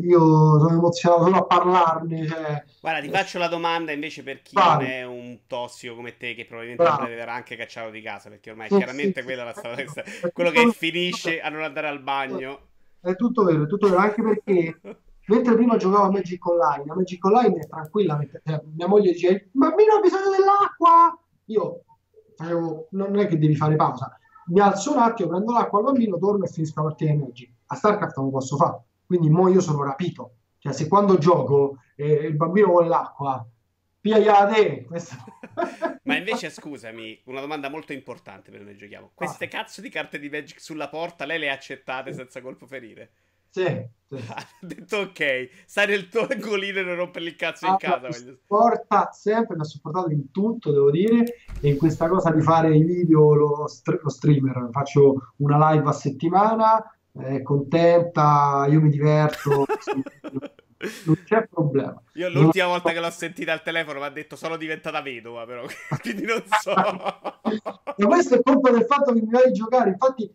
io 0.00 0.58
sono 0.58 0.70
emozionato 0.70 1.24
solo 1.24 1.36
a 1.36 1.44
parlarne. 1.44 2.26
Cioè... 2.26 2.64
Guarda, 2.80 3.00
ti 3.00 3.10
faccio 3.10 3.38
la 3.38 3.48
domanda 3.48 3.92
invece 3.92 4.22
per 4.22 4.42
chi 4.42 4.54
Vai. 4.54 4.76
non 4.76 4.84
è 4.86 5.04
un 5.04 5.38
tossico 5.46 5.94
come 5.94 6.16
te, 6.16 6.34
che 6.34 6.46
probabilmente 6.46 6.82
Bravo. 6.82 7.02
aveva 7.02 7.32
anche 7.32 7.56
cacciato 7.56 7.90
di 7.90 8.00
casa, 8.00 8.28
perché 8.28 8.50
ormai 8.50 8.68
sì, 8.68 8.76
chiaramente 8.76 9.20
sì, 9.20 9.26
quella 9.26 9.44
la 9.44 9.52
stata, 9.52 9.76
quello 10.32 10.50
che 10.50 10.70
finisce 10.72 11.40
a 11.40 11.48
non 11.48 11.62
andare 11.62 11.88
al 11.88 12.00
bagno. 12.00 12.66
È 13.00 13.14
tutto 13.14 13.44
vero, 13.44 13.64
è 13.64 13.66
tutto 13.66 13.88
vero, 13.88 14.00
anche 14.00 14.22
perché 14.22 14.80
mentre 15.26 15.54
prima 15.54 15.76
giocavo 15.76 16.04
a 16.04 16.10
Magic 16.10 16.44
Online, 16.46 16.84
la 16.86 16.94
Magic 16.94 17.24
Online 17.24 17.60
è 17.60 17.66
tranquilla, 17.66 18.18
cioè, 18.44 18.62
mia 18.74 18.88
moglie 18.88 19.12
dice, 19.12 19.28
il 19.28 19.50
bambino 19.52 19.94
ha 19.94 20.00
bisogno 20.00 20.30
dell'acqua! 20.30 21.18
Io 21.46 21.84
facevo, 22.38 22.88
non 22.92 23.18
è 23.18 23.26
che 23.26 23.38
devi 23.38 23.56
fare 23.56 23.76
pausa, 23.76 24.16
mi 24.46 24.60
alzo 24.60 24.92
un 24.92 24.98
attimo, 24.98 25.30
prendo 25.30 25.52
l'acqua 25.52 25.80
al 25.80 25.84
bambino, 25.84 26.16
torno 26.16 26.44
e 26.44 26.48
finisco 26.48 26.80
la 26.80 26.88
partita 26.88 27.12
di 27.12 27.18
Magic. 27.18 27.50
A 27.66 27.74
StarCraft 27.74 28.16
non 28.16 28.26
lo 28.26 28.32
posso 28.32 28.56
fare 28.56 28.82
quindi 29.08 29.30
mo 29.30 29.48
io 29.48 29.60
sono 29.60 29.82
rapito. 29.82 30.34
Cioè, 30.58 30.74
se 30.74 30.86
quando 30.86 31.16
gioco 31.16 31.78
eh, 31.96 32.26
il 32.26 32.36
bambino 32.36 32.66
vuole 32.66 32.88
l'acqua, 32.88 33.44
piglia 33.98 34.46
te. 34.46 34.84
Questo... 34.84 35.16
Ma 36.04 36.16
invece, 36.16 36.50
scusami, 36.52 37.22
una 37.24 37.40
domanda 37.40 37.70
molto 37.70 37.94
importante 37.94 38.50
per 38.50 38.60
noi 38.60 38.76
giochiamo. 38.76 39.12
Queste 39.14 39.46
ah. 39.46 39.48
cazzo 39.48 39.80
di 39.80 39.88
carte 39.88 40.18
di 40.18 40.28
Magic 40.28 40.60
sulla 40.60 40.90
porta, 40.90 41.24
lei 41.24 41.38
le 41.38 41.48
ha 41.48 41.54
accettate 41.54 42.12
senza 42.12 42.42
colpo 42.42 42.66
ferire? 42.66 43.12
Sì, 43.58 43.64
sì. 43.64 43.88
ha 44.30 44.46
detto 44.60 44.96
ok, 44.98 45.50
stai 45.66 45.88
nel 45.88 46.08
tuo 46.08 46.26
angolino 46.30 46.78
e 46.78 46.82
non 46.82 46.94
rompere 46.94 47.24
il 47.24 47.34
cazzo 47.36 47.66
in 47.66 47.76
casa. 47.76 48.06
Mi 48.06 48.14
supporta 48.14 49.10
sempre, 49.12 49.56
mi 49.56 49.62
ha 49.62 49.64
supportato 49.64 50.10
in 50.10 50.30
tutto, 50.30 50.70
devo 50.70 50.90
dire, 50.90 51.24
e 51.60 51.68
in 51.68 51.76
questa 51.76 52.08
cosa 52.08 52.30
di 52.30 52.40
fare 52.40 52.76
i 52.76 52.84
video, 52.84 53.34
lo, 53.34 53.66
st- 53.66 53.98
lo 54.00 54.08
streamer, 54.08 54.68
faccio 54.70 55.32
una 55.36 55.72
live 55.72 55.88
a 55.88 55.92
settimana, 55.92 56.82
è 57.18 57.42
contenta, 57.42 58.66
io 58.68 58.80
mi 58.80 58.90
diverto, 58.90 59.66
non 61.04 61.22
c'è 61.24 61.48
problema. 61.48 62.00
Io 62.14 62.28
l'ultima 62.28 62.66
non... 62.66 62.74
volta 62.74 62.92
che 62.92 63.00
l'ho 63.00 63.10
sentita 63.10 63.52
al 63.52 63.62
telefono 63.62 63.98
mi 63.98 64.06
ha 64.06 64.10
detto 64.10 64.36
sono 64.36 64.56
diventata 64.56 65.02
vedova, 65.02 65.44
però 65.44 65.64
quindi 66.00 66.24
non 66.24 66.42
so. 66.60 66.74
Ma 66.74 68.06
questo 68.06 68.36
è 68.36 68.42
colpa 68.42 68.70
del 68.70 68.84
fatto 68.84 69.12
che 69.12 69.20
mi 69.20 69.30
vai 69.30 69.48
a 69.48 69.50
giocare, 69.50 69.90
infatti 69.90 70.32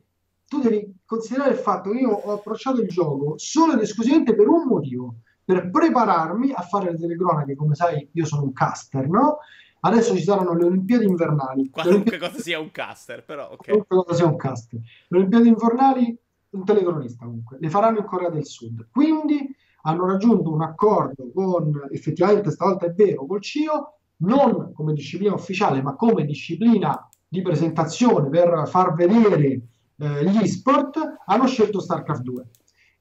tu 0.48 0.60
devi 0.60 0.94
considerare 1.06 1.52
il 1.52 1.58
fatto 1.58 1.92
che 1.92 2.00
io 2.00 2.12
ho 2.12 2.34
approcciato 2.34 2.82
il 2.82 2.88
gioco 2.88 3.34
solo 3.38 3.74
ed 3.74 3.80
esclusivamente 3.80 4.36
per 4.36 4.48
un 4.48 4.68
motivo, 4.68 5.16
per 5.44 5.70
prepararmi 5.70 6.52
a 6.52 6.62
fare 6.62 6.92
le 6.92 6.98
telecronache, 6.98 7.56
come 7.56 7.76
sai 7.76 8.08
io 8.12 8.26
sono 8.26 8.44
un 8.44 8.54
caster, 8.54 9.08
no? 9.08 9.38
Adesso 9.86 10.16
ci 10.16 10.24
saranno 10.24 10.54
le 10.54 10.64
Olimpiadi 10.64 11.06
invernali. 11.06 11.70
Qualunque 11.70 12.18
cosa 12.18 12.40
sia 12.40 12.58
un 12.60 12.72
caster, 12.72 13.26
però 13.26 13.50
ok. 13.52 13.66
Qualunque 13.66 13.98
cosa 13.98 14.14
sia 14.14 14.26
un 14.26 14.38
caster. 14.38 14.80
Le 15.08 15.18
Olimpiadi 15.18 15.48
invernali 15.50 16.18
un 16.52 16.64
telecronista 16.64 17.26
comunque, 17.26 17.58
le 17.60 17.70
faranno 17.70 18.00
in 18.00 18.06
Corea 18.06 18.30
del 18.30 18.46
Sud. 18.46 18.88
Quindi 18.92 19.54
hanno 19.82 20.06
raggiunto 20.06 20.52
un 20.52 20.62
accordo 20.62 21.30
con, 21.34 21.88
effettivamente 21.92 22.52
stavolta 22.52 22.86
è 22.86 22.92
vero, 22.92 23.26
col 23.26 23.42
CIO, 23.42 23.98
non 24.18 24.72
come 24.74 24.94
disciplina 24.94 25.34
ufficiale, 25.34 25.82
ma 25.82 25.96
come 25.96 26.24
disciplina 26.24 27.10
di 27.28 27.42
presentazione 27.42 28.30
per 28.30 28.68
far 28.68 28.94
vedere 28.94 29.62
eh, 30.04 30.30
gli 30.30 30.48
sport, 30.48 31.00
hanno 31.26 31.48
scelto 31.48 31.80
StarCraft 31.80 32.22
2. 32.22 32.46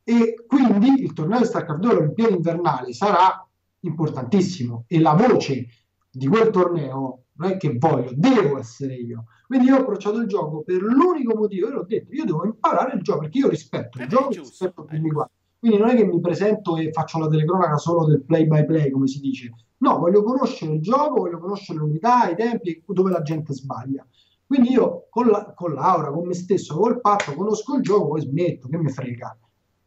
E 0.05 0.45
quindi 0.47 1.03
il 1.03 1.13
torneo 1.13 1.39
di 1.39 1.45
StarCraft 1.45 1.81
2 1.81 1.91
all'Olimpiade 1.91 2.35
invernale 2.35 2.93
sarà 2.93 3.47
importantissimo 3.81 4.85
e 4.87 5.01
la 5.01 5.15
voce 5.15 5.67
di 6.11 6.27
quel 6.27 6.51
torneo 6.51 7.25
non 7.35 7.51
è 7.51 7.57
che 7.57 7.77
voglio, 7.79 8.11
devo 8.15 8.59
essere 8.59 8.95
io. 8.95 9.25
Quindi 9.47 9.67
io 9.69 9.77
ho 9.77 9.81
approcciato 9.81 10.19
il 10.19 10.27
gioco 10.27 10.63
per 10.63 10.81
l'unico 10.81 11.37
motivo, 11.37 11.69
io 11.69 11.75
l'ho 11.75 11.85
detto, 11.85 12.13
io 12.13 12.25
devo 12.25 12.45
imparare 12.45 12.95
il 12.95 13.03
gioco 13.03 13.21
perché 13.21 13.39
io 13.39 13.49
rispetto 13.49 13.99
il 13.99 14.05
eh, 14.05 14.07
gioco, 14.07 14.29
rispetto 14.31 14.85
chi 14.85 14.99
mi 14.99 15.11
guarda. 15.11 15.33
Quindi 15.59 15.79
non 15.79 15.91
è 15.91 15.95
che 15.95 16.05
mi 16.05 16.21
presento 16.21 16.77
e 16.77 16.91
faccio 16.91 17.19
la 17.19 17.29
telecronaca 17.29 17.77
solo 17.77 18.05
del 18.05 18.25
play 18.25 18.47
by 18.47 18.65
play, 18.65 18.91
come 18.91 19.07
si 19.07 19.21
dice. 19.21 19.53
No, 19.79 19.99
voglio 19.99 20.23
conoscere 20.23 20.75
il 20.75 20.81
gioco, 20.81 21.21
voglio 21.21 21.39
conoscere 21.39 21.79
le 21.79 21.85
unità, 21.85 22.29
i 22.29 22.37
tempi, 22.37 22.83
dove 22.87 23.11
la 23.11 23.23
gente 23.23 23.53
sbaglia. 23.53 24.07
Quindi 24.53 24.73
io 24.73 25.07
con, 25.09 25.29
la, 25.29 25.55
con 25.55 25.73
Laura, 25.73 26.11
con 26.11 26.27
me 26.27 26.35
stesso, 26.35 26.77
col 26.77 27.01
patto, 27.01 27.33
conosco 27.33 27.77
il 27.77 27.83
gioco, 27.83 28.09
poi 28.09 28.21
smetto, 28.21 28.69
che 28.69 28.77
mi 28.77 28.91
frega. 28.91 29.39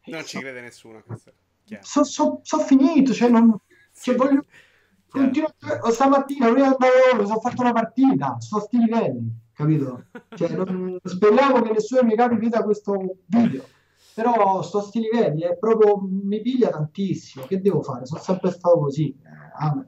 Non 0.06 0.26
ci 0.26 0.40
crede 0.40 0.60
nessuno. 0.60 1.04
Sono 1.82 2.06
so, 2.06 2.40
so 2.42 2.58
finito, 2.58 3.14
cioè, 3.14 3.30
non, 3.30 3.56
cioè 3.94 4.16
voglio, 4.16 4.44
Continuo, 5.08 5.54
stamattina 5.92 6.52
prima 6.52 6.66
andavo 6.66 7.22
mi 7.22 7.28
sono 7.28 7.40
fatto 7.42 7.62
una 7.62 7.74
partita, 7.74 8.38
sto 8.40 8.58
a 8.58 8.62
sti 8.62 8.78
livelli, 8.78 9.40
capito? 9.54 10.06
Cioè, 10.30 10.50
non, 10.56 10.98
speriamo 11.06 11.62
che 11.62 11.72
nessuno 11.72 12.02
mi 12.02 12.16
capi 12.16 12.38
veda 12.38 12.64
questo 12.64 13.18
video. 13.28 13.64
Però 14.16 14.64
sto 14.64 14.80
a 14.80 14.82
sti 14.82 15.00
livelli, 15.00 15.44
è 15.44 15.56
proprio, 15.58 16.02
mi 16.02 16.42
piglia 16.42 16.70
tantissimo. 16.70 17.46
Che 17.46 17.62
devo 17.62 17.84
fare? 17.84 18.08
Sono 18.08 18.20
sempre 18.20 18.50
stato 18.50 18.80
così. 18.80 19.10
Eh, 19.10 19.52
ah, 19.60 19.86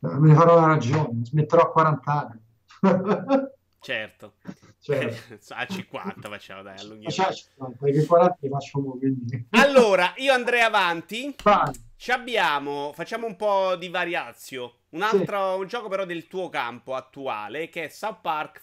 me 0.00 0.28
ne 0.28 0.34
farò 0.34 0.58
una 0.58 0.66
ragione, 0.66 1.24
smetterò 1.24 1.62
a 1.62 1.70
40 1.70 2.28
anni. 2.28 2.40
certo. 3.80 4.34
certo. 4.80 5.34
a 5.54 5.66
50 5.66 6.28
facciamo 6.28 6.62
dai 6.62 6.78
allunghiamo. 6.78 7.14
Facciamo 7.14 7.34
50, 7.34 7.76
perché 7.80 8.06
40 8.06 8.36
li 8.40 8.48
faccio 8.48 8.80
mo, 8.80 8.90
quindi. 8.92 9.46
Allora, 9.50 10.12
io 10.16 10.32
andrei 10.32 10.60
avanti. 10.60 11.34
Vai. 11.42 11.88
Ci 11.96 12.12
abbiamo, 12.12 12.92
facciamo 12.94 13.26
un 13.26 13.36
po' 13.36 13.76
di 13.76 13.88
variazio. 13.88 14.74
Un 14.90 15.02
altro 15.02 15.54
sì. 15.54 15.60
un 15.60 15.66
gioco 15.66 15.88
però 15.88 16.04
del 16.04 16.26
tuo 16.26 16.48
campo 16.48 16.94
attuale 16.94 17.68
che 17.68 17.84
è 17.84 17.88
South 17.88 18.20
Park. 18.22 18.62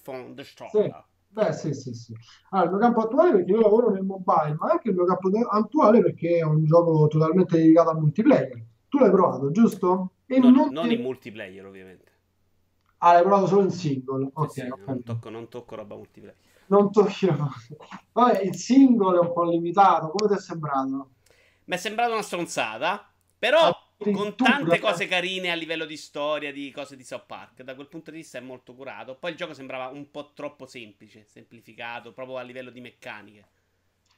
Sì. 0.71 0.91
Beh, 1.29 1.53
sì, 1.53 1.73
sì, 1.73 1.93
sì. 1.93 2.13
Allora, 2.49 2.65
il 2.65 2.71
mio 2.71 2.79
campo 2.79 3.01
attuale 3.01 3.31
perché 3.31 3.51
io 3.51 3.61
lavoro 3.61 3.91
nel 3.91 4.03
mobile, 4.03 4.55
ma 4.57 4.71
anche 4.71 4.89
il 4.89 4.95
mio 4.95 5.05
campo 5.05 5.29
attuale 5.51 6.01
perché 6.01 6.37
è 6.37 6.43
un 6.43 6.65
gioco 6.65 7.07
totalmente 7.07 7.57
dedicato 7.57 7.89
al 7.89 7.99
multiplayer. 7.99 8.65
Tu 8.89 8.97
l'hai 8.97 9.11
provato, 9.11 9.51
giusto? 9.51 10.13
E 10.25 10.39
non, 10.39 10.53
non, 10.53 10.71
non 10.71 10.89
in 10.89 11.01
multiplayer, 11.01 11.65
ovviamente. 11.65 12.06
Ah, 12.99 13.13
l'hai 13.13 13.21
provato 13.21 13.47
solo 13.47 13.61
in 13.63 13.71
single? 13.71 14.29
Ok, 14.33 14.51
sì, 14.51 14.61
okay. 14.61 14.83
Non, 14.85 15.03
tocco, 15.03 15.29
non 15.29 15.49
tocco 15.49 15.75
roba 15.75 15.95
multiplayer. 15.95 16.35
Non 16.67 16.91
tocchi 16.91 17.27
Vabbè, 18.11 18.41
il 18.41 18.55
single 18.55 19.17
è 19.17 19.19
un 19.19 19.33
po' 19.33 19.43
limitato. 19.43 20.09
Come 20.09 20.29
ti 20.29 20.37
è 20.37 20.41
sembrato? 20.41 21.09
Mi 21.65 21.75
è 21.75 21.77
sembrato 21.77 22.13
una 22.13 22.21
stronzata 22.21 23.11
però 23.37 23.71
con 23.97 24.35
tante 24.35 24.79
cose 24.79 25.07
carine 25.07 25.51
a 25.51 25.55
livello 25.55 25.85
di 25.85 25.97
storia, 25.97 26.51
di 26.51 26.71
cose 26.71 26.95
di 26.95 27.03
South 27.03 27.25
Park, 27.25 27.63
da 27.63 27.75
quel 27.75 27.87
punto 27.87 28.11
di 28.11 28.17
vista 28.17 28.37
è 28.37 28.41
molto 28.41 28.73
curato. 28.73 29.15
Poi 29.15 29.31
il 29.31 29.37
gioco 29.37 29.53
sembrava 29.53 29.87
un 29.87 30.09
po' 30.11 30.31
troppo 30.33 30.65
semplice, 30.65 31.25
semplificato, 31.27 32.13
proprio 32.13 32.37
a 32.37 32.41
livello 32.41 32.69
di 32.69 32.81
meccaniche. 32.81 33.47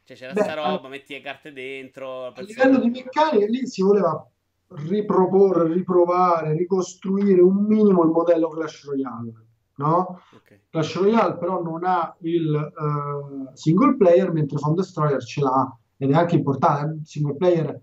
Cioè 0.04 0.18
c'era 0.18 0.34
Beh, 0.34 0.42
sta 0.42 0.54
roba, 0.54 0.88
a... 0.88 0.90
metti 0.90 1.14
le 1.14 1.22
carte 1.22 1.52
dentro. 1.52 2.28
A 2.28 2.42
livello 2.42 2.80
di 2.80 2.90
meccaniche 2.90 3.48
lì 3.48 3.68
si 3.68 3.82
voleva 3.82 4.26
riproporre, 4.70 5.72
riprovare, 5.72 6.56
ricostruire 6.56 7.42
un 7.42 7.66
minimo 7.66 8.04
il 8.04 8.10
modello 8.10 8.50
Clash 8.50 8.86
Royale. 8.86 9.34
No? 9.76 10.20
Okay. 10.36 10.62
Clash 10.70 10.96
Royale 10.98 11.38
però 11.38 11.62
non 11.62 11.84
ha 11.86 12.16
il 12.22 12.54
uh, 12.54 13.50
single 13.54 13.96
player, 13.96 14.32
mentre 14.32 14.58
Found 14.58 14.76
Destroyer 14.76 15.24
ce 15.24 15.42
l'ha 15.42 15.78
ed 15.98 16.12
è 16.12 16.14
anche 16.14 16.36
importante. 16.36 16.96
Il 17.00 17.08
single 17.08 17.36
player 17.36 17.82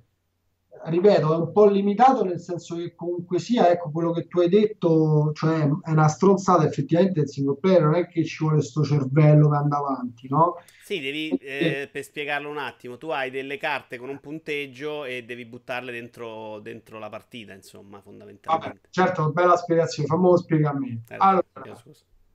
ripeto, 0.85 1.33
è 1.33 1.37
un 1.37 1.53
po' 1.53 1.67
limitato 1.67 2.25
nel 2.25 2.41
senso 2.41 2.77
che 2.77 2.95
comunque 2.95 3.39
sia, 3.39 3.71
ecco 3.71 3.91
quello 3.91 4.12
che 4.12 4.27
tu 4.27 4.41
hai 4.41 4.49
detto, 4.49 5.33
cioè 5.33 5.69
è 5.83 5.91
una 5.91 6.09
stronzata 6.09 6.65
effettivamente 6.65 7.21
il 7.21 7.29
single 7.29 7.59
player, 7.59 7.83
non 7.83 7.95
è 7.95 8.07
che 8.07 8.25
ci 8.25 8.39
vuole 8.41 8.59
questo 8.59 8.85
cervello 8.85 9.49
che 9.51 9.57
anda 9.57 9.79
avanti, 9.79 10.29
no? 10.29 10.57
Sì, 10.83 11.01
devi, 11.01 11.31
eh, 11.31 11.89
per 11.91 12.03
spiegarlo 12.03 12.49
un 12.49 12.59
attimo, 12.59 12.97
tu 12.97 13.09
hai 13.09 13.31
delle 13.31 13.57
carte 13.57 13.99
con 13.99 14.09
un 14.09 14.21
punteggio 14.21 15.05
e 15.05 15.25
devi 15.25 15.45
buttarle 15.45 15.91
dentro, 15.91 16.61
dentro 16.61 16.99
la 16.99 17.09
partita, 17.09 17.53
insomma, 17.53 18.01
fondamentalmente. 18.01 18.69
Vabbè, 18.69 18.81
certo, 18.91 19.33
bella 19.33 19.57
spiegazione, 19.57 20.09
a 20.09 20.73
me. 20.73 21.03
Eh, 21.09 21.17
allora, 21.19 21.45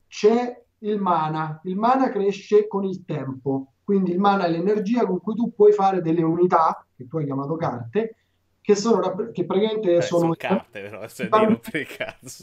c'è 0.07 0.63
il 0.79 0.99
mana, 0.99 1.61
il 1.63 1.77
mana 1.77 2.09
cresce 2.09 2.67
con 2.67 2.83
il 2.83 3.05
tempo, 3.05 3.73
quindi 3.83 4.11
il 4.11 4.19
mana 4.19 4.45
è 4.45 4.49
l'energia 4.49 5.05
con 5.05 5.19
cui 5.19 5.35
tu 5.35 5.53
puoi 5.53 5.71
fare 5.71 6.01
delle 6.01 6.23
unità, 6.23 6.85
che 6.95 7.07
tu 7.07 7.17
hai 7.17 7.25
chiamato 7.25 7.55
carte, 7.55 8.15
che, 8.61 8.75
sono, 8.75 8.99
che 9.31 9.45
praticamente 9.45 9.95
Beh, 9.95 10.01
sono, 10.01 10.21
sono 10.21 10.35
carte, 10.35 10.81
però, 10.81 11.03
i, 11.03 11.27
bambini, 11.27 11.87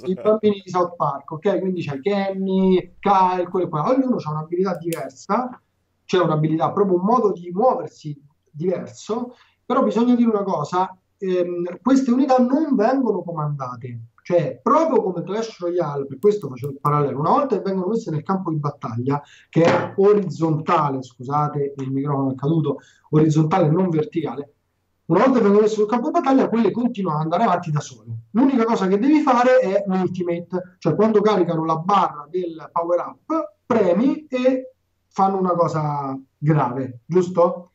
i 0.05 0.15
bambini 0.15 0.63
di 0.65 0.71
South 0.71 0.97
Park, 0.97 1.31
ok? 1.31 1.61
Quindi 1.61 1.83
c'è 1.83 2.01
Kenny, 2.01 2.97
Kyle, 2.99 3.49
quello 3.49 3.69
qua. 3.69 3.89
Ognuno 3.89 4.17
ha 4.17 4.31
un'abilità 4.31 4.77
diversa, 4.77 5.61
c'è 6.05 6.19
un'abilità, 6.21 6.73
proprio 6.73 6.97
un 6.97 7.05
modo 7.05 7.33
di 7.33 7.51
muoversi 7.53 8.21
diverso, 8.51 9.37
però 9.65 9.85
bisogna 9.85 10.17
dire 10.17 10.29
una 10.29 10.43
cosa, 10.43 10.97
ehm, 11.19 11.79
queste 11.81 12.11
unità 12.11 12.39
non 12.39 12.75
vengono 12.75 13.23
comandate, 13.23 14.01
cioè 14.23 14.59
proprio 14.61 15.03
come 15.03 15.23
Clash 15.23 15.59
Royale, 15.61 16.07
per 16.07 16.19
questo 16.19 16.49
facevo 16.49 16.73
il 16.73 16.81
parallelo, 16.81 17.21
una 17.21 17.31
volta 17.31 17.57
che 17.57 17.63
vengono 17.63 17.89
messe 17.89 18.11
nel 18.11 18.23
campo 18.23 18.51
di 18.51 18.59
battaglia, 18.59 19.23
che 19.49 19.63
è 19.63 19.95
orizzontale, 19.97 21.03
scusate, 21.03 21.75
il 21.77 21.91
microfono 21.93 22.33
è 22.33 22.35
caduto, 22.35 22.79
orizzontale 23.11 23.71
non 23.71 23.89
verticale, 23.89 24.55
Una 25.09 25.27
volta 25.27 25.41
che 25.41 25.69
sul 25.69 25.87
campo 25.87 26.11
battaglia, 26.11 26.51
quelle 26.51 26.71
continuano 26.71 27.17
ad 27.17 27.25
andare 27.25 27.45
avanti 27.45 27.71
da 27.71 27.81
sole. 27.81 28.25
L'unica 28.33 28.65
cosa 28.65 28.87
che 28.87 28.99
devi 28.99 29.21
fare 29.23 29.59
è 29.61 29.83
l'ultimate, 29.87 30.77
cioè 30.77 30.95
quando 30.95 31.23
caricano 31.23 31.65
la 31.65 31.77
barra 31.77 32.27
del 32.31 32.69
power 32.71 32.99
up, 33.01 33.55
premi 33.65 34.27
e 34.27 34.75
fanno 35.09 35.39
una 35.39 35.53
cosa 35.53 36.15
grave, 36.37 37.01
giusto? 37.07 37.73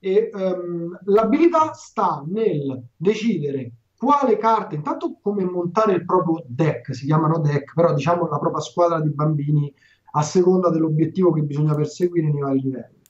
E 0.00 0.30
um, 0.32 0.98
l'abilità 1.04 1.72
sta 1.72 2.24
nel 2.26 2.82
decidere 2.96 3.74
quale 3.96 4.36
carte, 4.36 4.74
intanto 4.74 5.20
come 5.22 5.44
montare 5.44 5.92
il 5.92 6.04
proprio 6.04 6.42
deck, 6.48 6.92
si 6.96 7.06
chiamano 7.06 7.38
deck, 7.38 7.74
però 7.74 7.94
diciamo 7.94 8.26
la 8.26 8.40
propria 8.40 8.60
squadra 8.60 9.00
di 9.00 9.10
bambini 9.10 9.72
a 10.14 10.22
seconda 10.22 10.68
dell'obiettivo 10.68 11.30
che 11.30 11.42
bisogna 11.42 11.76
perseguire 11.76 12.28
nei 12.28 12.40
vari 12.40 12.60
livelli 12.60 13.01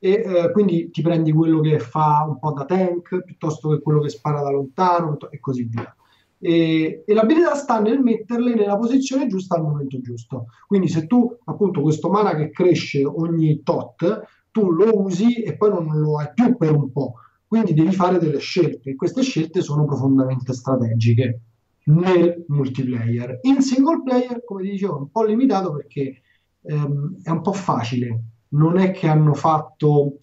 e 0.00 0.10
eh, 0.10 0.52
quindi 0.52 0.90
ti 0.90 1.02
prendi 1.02 1.32
quello 1.32 1.60
che 1.60 1.78
fa 1.78 2.24
un 2.28 2.38
po' 2.38 2.52
da 2.52 2.64
tank 2.64 3.22
piuttosto 3.24 3.70
che 3.70 3.80
quello 3.80 4.00
che 4.00 4.08
spara 4.08 4.42
da 4.42 4.50
lontano 4.50 5.18
e 5.30 5.40
così 5.40 5.64
via. 5.64 5.92
E, 6.40 7.02
e, 7.04 7.14
l'abilità 7.14 7.56
sta 7.56 7.80
nel 7.80 7.98
metterle 7.98 8.54
nella 8.54 8.78
posizione 8.78 9.26
giusta 9.26 9.56
al 9.56 9.62
momento 9.62 10.00
giusto. 10.00 10.46
Quindi 10.66 10.88
se 10.88 11.06
tu 11.06 11.36
appunto 11.44 11.80
questo 11.80 12.08
mana 12.10 12.36
che 12.36 12.50
cresce 12.50 13.04
ogni 13.04 13.62
tot, 13.64 14.22
tu 14.52 14.70
lo 14.70 15.00
usi 15.00 15.42
e 15.42 15.56
poi 15.56 15.70
non 15.70 15.98
lo 15.98 16.18
hai 16.18 16.30
più 16.32 16.56
per 16.56 16.72
un 16.72 16.92
po'. 16.92 17.14
Quindi 17.46 17.74
devi 17.74 17.92
fare 17.92 18.18
delle 18.18 18.38
scelte 18.38 18.90
e 18.90 18.94
queste 18.94 19.22
scelte 19.22 19.62
sono 19.62 19.84
profondamente 19.84 20.52
strategiche 20.52 21.40
nel 21.84 22.44
multiplayer. 22.48 23.40
In 23.42 23.62
single 23.62 24.02
player, 24.04 24.44
come 24.44 24.62
ti 24.62 24.70
dicevo, 24.70 24.96
è 24.96 25.00
un 25.00 25.10
po' 25.10 25.24
limitato 25.24 25.72
perché 25.72 26.20
ehm, 26.62 27.16
è 27.22 27.30
un 27.30 27.40
po' 27.40 27.52
facile 27.52 28.22
non 28.50 28.78
è 28.78 28.90
che 28.90 29.06
hanno 29.08 29.34
fatto 29.34 30.18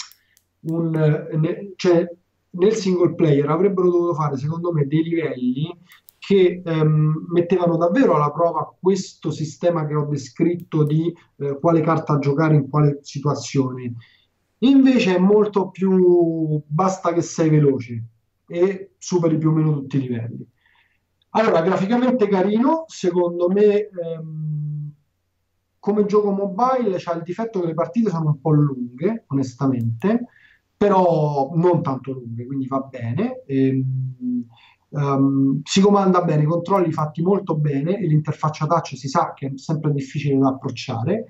un... 0.61 0.89
Ne, 0.91 1.73
cioè, 1.75 2.09
nel 2.55 2.73
single 2.73 3.15
player 3.15 3.49
avrebbero 3.49 3.89
dovuto 3.89 4.13
fare, 4.13 4.37
secondo 4.37 4.71
me, 4.71 4.87
dei 4.87 5.03
livelli 5.03 5.77
che 6.17 6.61
ehm, 6.65 7.27
mettevano 7.29 7.77
davvero 7.77 8.15
alla 8.15 8.31
prova 8.31 8.75
questo 8.79 9.29
sistema 9.29 9.85
che 9.85 9.93
ho 9.93 10.05
descritto 10.05 10.83
di 10.83 11.13
eh, 11.37 11.59
quale 11.59 11.81
carta 11.81 12.17
giocare 12.17 12.55
in 12.55 12.67
quale 12.69 12.99
situazione. 13.01 13.93
Invece 14.59 15.15
è 15.15 15.19
molto 15.19 15.69
più 15.69 16.59
basta 16.65 17.13
che 17.13 17.21
sei 17.21 17.49
veloce 17.49 18.03
e 18.47 18.93
superi 18.97 19.37
più 19.37 19.49
o 19.49 19.53
meno 19.53 19.73
tutti 19.73 19.97
i 19.97 20.01
livelli. 20.01 20.47
Allora, 21.31 21.61
graficamente 21.61 22.27
carino, 22.27 22.85
secondo 22.87 23.49
me 23.49 23.89
ehm, 23.89 24.44
come 25.85 26.07
gioco 26.07 26.31
mobile 26.31 26.97
c'ha 26.97 27.13
il 27.13 27.21
difetto 27.21 27.59
che 27.59 27.67
le 27.67 27.73
partite 27.75 28.09
sono 28.09 28.29
un 28.29 28.41
po' 28.41 28.49
lunghe, 28.49 29.25
onestamente, 29.27 30.29
però 30.75 31.51
non 31.53 31.83
tanto 31.83 32.11
lunghe, 32.11 32.47
quindi 32.47 32.65
va 32.65 32.79
bene. 32.79 33.43
E, 33.45 33.69
um, 33.69 34.45
ehm, 34.89 35.61
si 35.63 35.81
comanda 35.81 36.23
bene, 36.23 36.41
i 36.41 36.47
controlli 36.47 36.91
fatti 36.91 37.21
molto 37.21 37.55
bene 37.55 37.99
e 37.99 38.07
l'interfaccia 38.07 38.65
touch 38.65 38.97
si 38.97 39.07
sa 39.07 39.33
che 39.35 39.45
è 39.45 39.51
sempre 39.57 39.91
difficile 39.91 40.39
da 40.39 40.47
approcciare. 40.47 41.25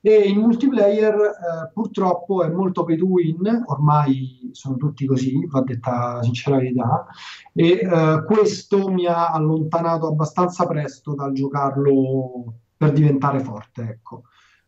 E 0.00 0.12
il 0.12 0.36
multiplayer 0.36 1.14
eh, 1.14 1.70
purtroppo 1.72 2.42
è 2.42 2.48
molto 2.48 2.82
pay 2.82 2.96
to 2.96 3.06
win, 3.06 3.62
ormai 3.66 4.48
sono 4.50 4.76
tutti 4.76 5.06
così, 5.06 5.46
va 5.46 5.60
detta 5.60 6.14
la 6.14 6.22
sincera 6.24 6.56
verità, 6.56 7.06
e 7.52 7.78
eh, 7.80 8.24
questo 8.26 8.88
mi 8.88 9.06
ha 9.06 9.28
allontanato 9.28 10.08
abbastanza 10.08 10.66
presto 10.66 11.14
dal 11.14 11.32
giocarlo 11.32 12.54
per 12.80 12.92
diventare 12.92 13.40
forte, 13.40 13.82
ecco. 13.82 14.22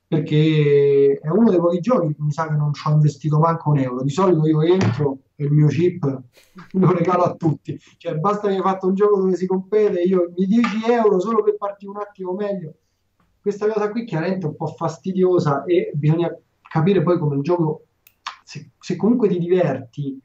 Perché 0.07 1.19
è 1.19 1.31
uno 1.31 1.49
dei 1.49 1.59
pochi 1.59 1.81
giochi 1.81 2.15
mi 2.19 2.31
sa 2.31 2.47
che 2.47 2.57
non 2.57 2.75
ci 2.75 2.87
ho 2.87 2.91
investito 2.91 3.39
manco 3.39 3.71
un 3.71 3.79
euro. 3.79 4.03
Di 4.03 4.11
solito 4.11 4.47
io 4.47 4.61
entro 4.61 5.21
e 5.35 5.45
il 5.45 5.51
mio 5.51 5.69
chip 5.69 6.21
lo 6.73 6.93
regalo 6.93 7.23
a 7.23 7.35
tutti. 7.35 7.81
Cioè, 7.97 8.17
basta 8.17 8.49
che 8.49 8.57
hai 8.57 8.61
fatto 8.61 8.87
un 8.87 8.95
gioco 8.95 9.17
dove 9.17 9.35
si 9.35 9.47
compete, 9.47 10.03
io 10.03 10.31
mi 10.37 10.45
10 10.45 10.91
euro 10.91 11.21
solo 11.21 11.43
per 11.43 11.57
partire 11.57 11.91
un 11.91 11.97
attimo 11.97 12.35
meglio. 12.35 12.75
Questa 13.41 13.67
cosa 13.67 13.91
qui 13.91 14.05
chiaramente 14.05 14.45
è 14.45 14.51
un 14.51 14.57
po' 14.57 14.67
fastidiosa 14.67 15.65
e 15.65 15.93
bisogna 15.95 16.31
capire 16.61 17.03
poi 17.03 17.19
come 17.19 17.37
il 17.37 17.43
gioco, 17.43 17.87
se, 18.45 18.73
se 18.79 18.95
comunque 18.97 19.29
ti 19.29 19.39
diverti, 19.39 20.21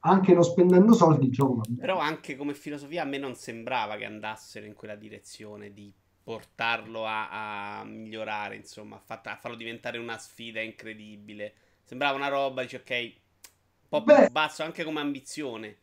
anche 0.00 0.34
non 0.34 0.44
spendendo 0.44 0.92
soldi, 0.92 1.24
il 1.24 1.32
gioco 1.32 1.54
va 1.54 1.62
bene. 1.66 1.80
Però 1.80 1.98
anche 1.98 2.36
come 2.36 2.52
filosofia 2.52 3.04
a 3.04 3.06
me 3.06 3.16
non 3.16 3.34
sembrava 3.36 3.96
che 3.96 4.04
andassero 4.04 4.66
in 4.66 4.74
quella 4.74 4.96
direzione 4.96 5.72
di 5.72 5.90
portarlo 6.30 7.06
a, 7.06 7.80
a 7.80 7.84
migliorare, 7.84 8.54
insomma, 8.54 8.96
a, 8.96 9.00
fat- 9.00 9.26
a, 9.26 9.36
farlo 9.36 9.56
diventare 9.56 9.98
una 9.98 10.16
sfida 10.16 10.60
incredibile. 10.60 11.54
Sembrava 11.84 12.16
una 12.16 12.28
roba, 12.28 12.62
dice 12.62 12.76
ok, 12.76 12.90
un 12.90 13.88
po' 13.88 14.04
più 14.04 14.14
Beh, 14.14 14.28
basso 14.30 14.62
anche 14.62 14.84
come 14.84 15.00
ambizione 15.00 15.78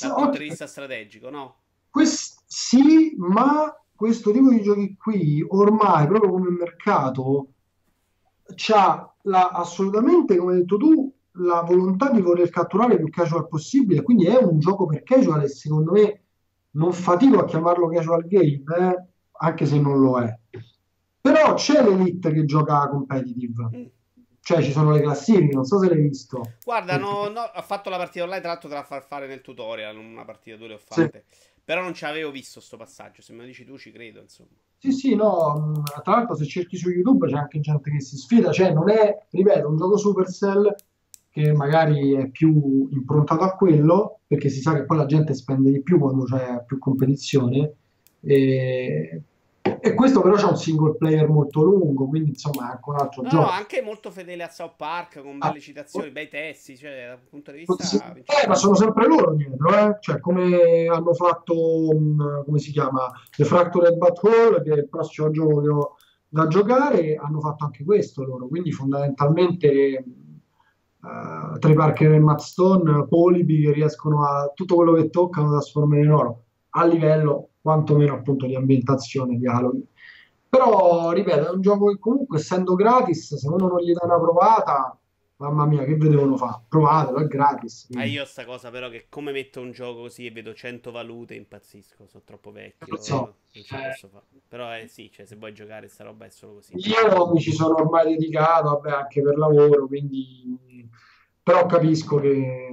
dal 0.00 0.12
punto 0.12 0.30
okay. 0.30 0.38
di 0.40 0.48
vista 0.48 0.66
strategico, 0.66 1.30
no? 1.30 1.56
Quest- 1.88 2.42
sì, 2.46 3.14
ma 3.16 3.72
questo 3.94 4.32
tipo 4.32 4.50
di 4.50 4.60
giochi 4.60 4.96
qui 4.96 5.44
ormai 5.48 6.08
proprio 6.08 6.32
come 6.32 6.50
mercato 6.50 7.52
c'ha 8.56 9.14
la, 9.22 9.50
assolutamente, 9.50 10.36
come 10.36 10.54
hai 10.54 10.58
detto 10.58 10.78
tu, 10.78 11.12
la 11.34 11.62
volontà 11.62 12.10
di 12.10 12.20
voler 12.20 12.50
catturare 12.50 12.96
più 12.96 13.08
casual 13.08 13.46
possibile, 13.46 14.02
quindi 14.02 14.26
è 14.26 14.36
un 14.36 14.58
gioco 14.58 14.86
per 14.86 15.04
casual 15.04 15.44
e 15.44 15.48
secondo 15.48 15.92
me 15.92 16.22
non 16.72 16.92
fatico 16.92 17.38
a 17.38 17.44
chiamarlo 17.44 17.88
casual 17.88 18.26
game, 18.26 18.64
eh? 18.76 19.07
Anche 19.38 19.66
se 19.66 19.78
non 19.78 19.98
lo 19.98 20.20
è. 20.20 20.38
Però 21.20 21.54
c'è 21.54 21.82
l'elite 21.82 22.32
che 22.32 22.44
gioca 22.44 22.88
competitive. 22.88 23.68
Mm. 23.74 23.84
Cioè 24.40 24.62
ci 24.62 24.72
sono 24.72 24.92
le 24.92 25.02
classifiche, 25.02 25.54
non 25.54 25.64
so 25.64 25.78
se 25.78 25.88
l'hai 25.88 26.00
visto. 26.00 26.40
Guarda, 26.64 26.96
no, 26.96 27.28
no, 27.28 27.42
ho 27.54 27.62
fatto 27.62 27.90
la 27.90 27.98
partita 27.98 28.24
online, 28.24 28.40
tra 28.40 28.52
l'altro 28.52 28.70
te 28.70 28.74
la 28.76 28.82
far 28.82 29.04
fare 29.06 29.26
nel 29.26 29.42
tutorial, 29.42 29.96
una 29.98 30.24
partita 30.24 30.56
due 30.56 30.68
le 30.68 30.74
ho 30.74 30.78
fatte. 30.78 31.24
Sì. 31.28 31.56
Però 31.62 31.82
non 31.82 31.92
ci 31.92 32.06
avevo 32.06 32.30
visto 32.30 32.60
sto 32.60 32.78
passaggio, 32.78 33.20
se 33.20 33.34
me 33.34 33.40
lo 33.40 33.44
dici 33.44 33.66
tu 33.66 33.76
ci 33.76 33.92
credo, 33.92 34.20
insomma. 34.20 34.48
Sì, 34.78 34.90
sì, 34.92 35.14
no, 35.14 35.74
mm, 35.76 35.82
tra 36.02 36.14
l'altro 36.14 36.34
se 36.34 36.46
cerchi 36.46 36.78
su 36.78 36.88
YouTube 36.88 37.26
c'è 37.26 37.36
anche 37.36 37.60
gente 37.60 37.90
che 37.90 38.00
si 38.00 38.16
sfida, 38.16 38.50
cioè 38.50 38.72
non 38.72 38.88
è, 38.88 39.26
ripeto, 39.28 39.68
un 39.68 39.76
gioco 39.76 39.98
Supercell 39.98 40.74
che 41.28 41.52
magari 41.52 42.14
è 42.14 42.30
più 42.30 42.88
improntato 42.90 43.42
a 43.42 43.54
quello, 43.54 44.20
perché 44.26 44.48
si 44.48 44.62
sa 44.62 44.72
che 44.72 44.86
poi 44.86 44.96
la 44.96 45.04
gente 45.04 45.34
spende 45.34 45.70
di 45.70 45.82
più 45.82 45.98
quando 45.98 46.24
c'è 46.24 46.64
più 46.64 46.78
competizione, 46.78 47.74
e, 48.20 49.22
e 49.80 49.94
questo 49.94 50.20
però 50.20 50.34
c'è 50.34 50.46
un 50.46 50.56
single 50.56 50.96
player 50.96 51.28
molto 51.28 51.62
lungo, 51.62 52.06
quindi 52.08 52.30
insomma 52.30 52.68
è 52.68 52.70
anche 52.72 52.90
un 52.90 52.96
altro 52.96 53.22
no, 53.22 53.28
gioco. 53.28 53.44
No, 53.44 53.50
anche 53.50 53.82
molto 53.82 54.10
fedele 54.10 54.42
a 54.42 54.48
South 54.48 54.74
Park, 54.76 55.22
con 55.22 55.38
belle 55.38 55.58
ah, 55.58 55.60
citazioni, 55.60 56.10
bei 56.10 56.28
testi, 56.28 56.76
cioè 56.76 57.06
dal 57.08 57.20
punto 57.28 57.52
di 57.52 57.58
vista... 57.58 57.84
Sì, 57.84 57.96
eh, 57.96 58.46
ma 58.46 58.54
sono 58.54 58.74
sempre 58.74 59.06
loro 59.06 59.34
dietro, 59.34 59.68
eh? 59.68 59.96
cioè 60.00 60.20
come 60.20 60.86
hanno 60.86 61.14
fatto, 61.14 61.90
um, 61.90 62.44
come 62.44 62.58
si 62.58 62.72
chiama, 62.72 63.10
The 63.36 63.44
Fractured 63.44 63.96
But 63.96 64.22
Whole, 64.22 64.62
che 64.62 64.72
è 64.72 64.76
il 64.78 64.88
prossimo 64.88 65.30
gioco 65.30 65.60
che 65.60 65.68
ho 65.68 65.96
da 66.28 66.46
giocare, 66.46 67.14
hanno 67.16 67.40
fatto 67.40 67.64
anche 67.64 67.84
questo 67.84 68.24
loro, 68.24 68.48
quindi 68.48 68.72
fondamentalmente... 68.72 70.04
Uh, 71.00 71.56
Trey 71.60 71.74
Parker 71.74 72.12
e 72.12 72.18
Matt 72.18 72.40
Stone, 72.40 73.06
polipi 73.06 73.62
che 73.62 73.72
riescono 73.72 74.24
a 74.26 74.50
tutto 74.52 74.74
quello 74.74 74.94
che 74.94 75.10
toccano 75.10 75.50
trasformare 75.50 76.02
in 76.02 76.10
oro 76.10 76.42
a 76.70 76.84
livello 76.84 77.47
quantomeno 77.60 78.14
appunto 78.14 78.46
di 78.46 78.54
ambientazione, 78.54 79.36
dialoghi. 79.36 79.86
Però, 80.48 81.10
ripeto, 81.12 81.46
è 81.48 81.50
un 81.50 81.60
gioco 81.60 81.88
che 81.88 81.98
comunque 81.98 82.38
essendo 82.38 82.74
gratis, 82.74 83.34
se 83.34 83.48
uno 83.48 83.68
non 83.68 83.80
gli 83.80 83.92
dà 83.92 84.00
una 84.04 84.18
provata, 84.18 84.98
mamma 85.36 85.66
mia, 85.66 85.84
che 85.84 85.94
vedevano 85.96 86.36
fare? 86.36 86.62
Provatelo, 86.68 87.18
è 87.18 87.26
gratis. 87.26 87.88
Ma 87.90 88.00
ah, 88.00 88.04
io 88.04 88.24
sta 88.24 88.44
cosa 88.44 88.70
però 88.70 88.88
che 88.88 89.06
come 89.08 89.30
metto 89.30 89.60
un 89.60 89.72
gioco 89.72 90.00
così 90.00 90.26
e 90.26 90.30
vedo 90.30 90.54
100 90.54 90.90
valute 90.90 91.34
impazzisco, 91.34 92.06
sono 92.06 92.22
troppo 92.24 92.50
vecchio. 92.50 92.86
Non, 92.88 92.98
so. 92.98 93.16
non 93.52 93.62
ce 93.62 93.76
posso 93.76 94.08
fare. 94.08 94.24
Però 94.48 94.74
eh, 94.74 94.88
sì, 94.88 95.10
cioè, 95.12 95.26
se 95.26 95.36
vuoi 95.36 95.52
giocare 95.52 95.88
sta 95.88 96.04
roba 96.04 96.24
è 96.24 96.30
solo 96.30 96.54
così. 96.54 96.72
Io 96.76 97.30
mi 97.30 97.40
ci 97.40 97.52
sono 97.52 97.74
ormai 97.74 98.16
dedicato, 98.16 98.70
vabbè, 98.70 98.90
anche 98.90 99.22
per 99.22 99.36
lavoro, 99.36 99.86
quindi... 99.86 100.86
Però 101.42 101.64
capisco 101.64 102.16
che 102.16 102.68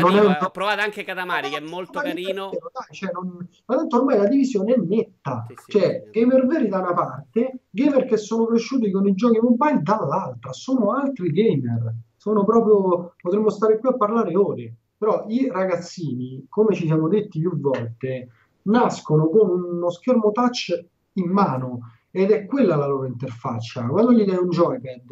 non 0.00 0.12
dico, 0.12 0.28
è... 0.28 0.38
Ho 0.40 0.50
provato 0.50 0.80
anche 0.80 1.04
Katamari, 1.04 1.50
che 1.50 1.56
è 1.56 1.60
molto 1.60 2.00
carino. 2.00 2.50
Dai, 2.50 2.96
cioè, 2.96 3.10
non... 3.12 3.48
Ma 3.66 3.76
tanto 3.76 3.96
ormai 3.96 4.18
la 4.18 4.28
divisione 4.28 4.74
è 4.74 4.76
netta. 4.76 5.46
Sì, 5.48 5.54
sì, 5.56 5.70
cioè, 5.78 6.02
sì. 6.04 6.20
gamer 6.20 6.46
veri 6.46 6.68
da 6.68 6.80
una 6.80 6.94
parte, 6.94 7.60
gamer 7.70 8.04
che 8.04 8.16
sono 8.16 8.46
cresciuti 8.46 8.90
con 8.90 9.06
i 9.06 9.14
giochi 9.14 9.38
mobile 9.40 9.80
dall'altra. 9.82 10.52
Sono 10.52 10.92
altri 10.92 11.30
gamer. 11.30 11.94
Sono 12.16 12.44
proprio... 12.44 13.14
Potremmo 13.20 13.50
stare 13.50 13.78
qui 13.78 13.88
a 13.88 13.96
parlare 13.96 14.36
ore. 14.36 14.74
Però 14.98 15.26
i 15.28 15.48
ragazzini, 15.48 16.46
come 16.48 16.74
ci 16.74 16.86
siamo 16.86 17.06
detti 17.06 17.38
più 17.38 17.58
volte, 17.60 18.30
nascono 18.62 19.28
con 19.28 19.48
uno 19.48 19.90
schermo 19.90 20.32
touch 20.32 20.84
in 21.12 21.30
mano 21.30 21.92
ed 22.10 22.32
è 22.32 22.46
quella 22.46 22.74
la 22.74 22.86
loro 22.86 23.06
interfaccia. 23.06 23.86
Quando 23.86 24.12
gli 24.12 24.24
dai 24.24 24.38
un 24.38 24.48
joypad, 24.48 25.02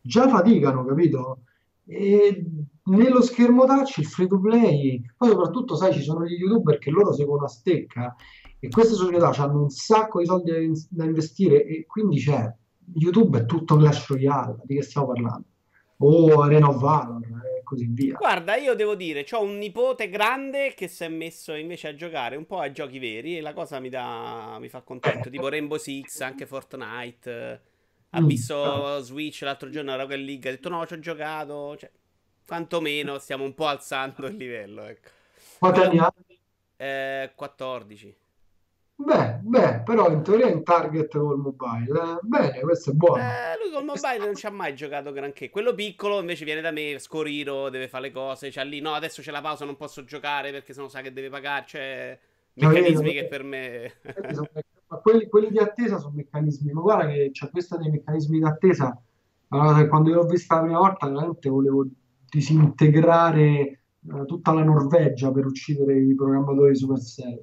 già 0.00 0.28
faticano, 0.28 0.84
capito? 0.84 1.42
E 1.86 2.44
nello 2.84 3.22
schermo 3.22 3.64
touch 3.64 3.98
il 3.98 4.06
free 4.06 4.26
to 4.26 4.40
play, 4.40 5.00
poi 5.16 5.28
soprattutto 5.28 5.76
sai 5.76 5.92
ci 5.92 6.02
sono 6.02 6.24
gli 6.24 6.32
youtuber 6.32 6.78
che 6.78 6.90
loro 6.90 7.12
seguono 7.12 7.44
a 7.44 7.48
stecca 7.48 8.14
e 8.58 8.68
queste 8.68 8.94
società 8.94 9.30
hanno 9.30 9.62
un 9.62 9.70
sacco 9.70 10.18
di 10.20 10.26
soldi 10.26 10.50
da, 10.88 11.04
investire 11.04 11.64
e 11.64 11.86
quindi 11.86 12.18
c'è 12.18 12.52
YouTube 12.94 13.38
è 13.38 13.44
tutto 13.46 13.76
Clash 13.76 14.08
Royale, 14.08 14.56
di 14.64 14.76
che 14.76 14.82
stiamo 14.82 15.08
parlando? 15.08 15.46
O 15.98 16.40
Arena 16.42 16.68
of 16.68 16.80
Valor, 16.80 17.20
così 17.62 17.86
via. 17.86 18.16
Guarda, 18.16 18.56
io 18.56 18.74
devo 18.74 18.94
dire, 18.94 19.24
ho 19.30 19.42
un 19.42 19.56
nipote 19.58 20.08
grande 20.08 20.74
che 20.74 20.88
si 20.88 21.04
è 21.04 21.08
messo 21.08 21.54
invece 21.54 21.88
a 21.88 21.94
giocare 21.94 22.36
un 22.36 22.46
po' 22.46 22.58
ai 22.58 22.72
giochi 22.72 22.98
veri 22.98 23.38
e 23.38 23.40
la 23.40 23.52
cosa 23.52 23.78
mi, 23.78 23.88
dà, 23.88 24.58
mi 24.60 24.68
fa 24.68 24.82
contento, 24.82 25.30
tipo 25.30 25.48
Rainbow 25.48 25.78
Six, 25.78 26.20
anche 26.20 26.46
Fortnite. 26.46 27.62
Ha 28.10 28.20
mm. 28.20 28.26
visto 28.26 29.00
Switch 29.00 29.40
l'altro 29.42 29.70
giorno, 29.70 29.96
Rocket 29.96 30.18
League, 30.18 30.50
ha 30.50 30.52
detto 30.52 30.68
no, 30.68 30.84
ci 30.86 30.94
ho 30.94 30.98
giocato, 30.98 31.76
cioè, 31.78 31.90
quantomeno 32.46 33.18
stiamo 33.18 33.44
un 33.44 33.54
po' 33.54 33.66
alzando 33.66 34.26
il 34.26 34.36
livello, 34.36 34.84
ecco. 34.84 35.08
Quanti 35.58 35.80
anni 35.80 35.98
ha? 35.98 36.12
Eh, 36.76 37.32
14. 37.34 38.16
Beh, 38.94 39.38
beh, 39.40 39.80
però 39.84 40.10
in 40.10 40.22
teoria 40.22 40.46
è 40.46 40.52
in 40.52 40.62
target 40.62 41.10
col 41.16 41.38
mobile. 41.38 41.98
Eh, 41.98 42.18
bene, 42.22 42.60
questo 42.60 42.90
è 42.90 42.92
buono. 42.94 43.22
Eh, 43.22 43.58
lui 43.60 43.72
col 43.72 43.84
mobile 43.84 44.18
non 44.18 44.34
ci 44.34 44.46
ha 44.46 44.50
mai 44.50 44.74
giocato 44.74 45.12
granché. 45.12 45.50
Quello 45.50 45.74
piccolo 45.74 46.20
invece 46.20 46.44
viene 46.44 46.60
da 46.60 46.70
me, 46.70 46.98
scoriro, 46.98 47.68
deve 47.68 47.88
fare 47.88 48.04
le 48.04 48.12
cose. 48.12 48.50
C'ha 48.50 48.62
lì, 48.62 48.80
no, 48.80 48.92
adesso 48.92 49.20
c'è 49.20 49.32
la 49.32 49.40
pausa, 49.40 49.64
non 49.64 49.76
posso 49.76 50.04
giocare 50.04 50.52
perché 50.52 50.72
sennò 50.72 50.88
sa 50.88 51.00
che 51.00 51.12
deve 51.12 51.30
pagare. 51.30 51.64
Cioè, 51.66 52.18
meccanismi 52.54 53.12
che 53.12 53.26
per 53.26 53.42
me... 53.42 53.92
ma 54.86 54.96
quelli, 54.98 55.28
quelli, 55.28 55.50
di 55.50 55.58
attesa 55.58 55.98
sono 55.98 56.14
meccanismi. 56.14 56.72
Ma 56.72 56.80
guarda 56.80 57.06
che 57.08 57.30
c'è 57.32 57.50
questa 57.50 57.76
dei 57.76 57.90
meccanismi 57.90 58.38
di 58.38 58.44
attesa. 58.44 58.96
Allora, 59.48 59.86
quando 59.88 60.10
io 60.10 60.16
l'ho 60.16 60.26
vista 60.26 60.56
la 60.56 60.62
prima 60.62 60.78
volta, 60.78 61.08
veramente 61.08 61.48
volevo 61.48 61.86
disintegrare 62.32 63.50
eh, 63.50 63.78
tutta 64.26 64.52
la 64.52 64.64
Norvegia 64.64 65.30
per 65.30 65.46
uccidere 65.46 66.00
i 66.00 66.14
programmatori 66.14 66.72
di 66.72 66.78
Supercell 66.78 67.42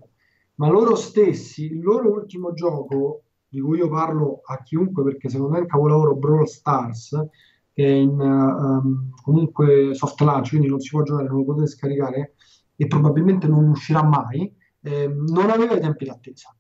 ma 0.60 0.67
loro 0.67 0.95
stessi, 0.95 1.65
il 1.65 1.82
loro 1.82 2.12
ultimo 2.12 2.54
gioco, 2.54 3.23
di 3.47 3.62
cui 3.62 3.78
io 3.78 3.89
parlo 3.89 4.41
a 4.45 4.62
chiunque 4.62 5.04
perché 5.04 5.30
secondo 5.30 5.54
me 5.54 5.60
è 5.60 5.62
un 5.62 5.67
capolavoro 5.67 6.15
Brawl 6.15 6.47
Stars, 6.47 7.28
che 7.73 7.86
è 7.86 7.89
in 7.89 8.19
um, 8.19 9.10
comunque 9.23 9.95
soft 9.95 10.19
launch, 10.19 10.49
quindi 10.49 10.67
non 10.67 10.80
si 10.82 10.89
può 10.89 11.02
giocare, 11.02 11.28
non 11.28 11.38
lo 11.38 11.45
potete 11.45 11.67
scaricare 11.67 12.34
e 12.75 12.88
probabilmente 12.88 13.47
non 13.47 13.69
uscirà 13.69 14.04
mai, 14.04 14.54
eh, 14.82 15.08
non 15.08 15.49
aveva 15.49 15.75
i 15.75 15.80
tempi 15.80 16.06
d'attesa. 16.06 16.54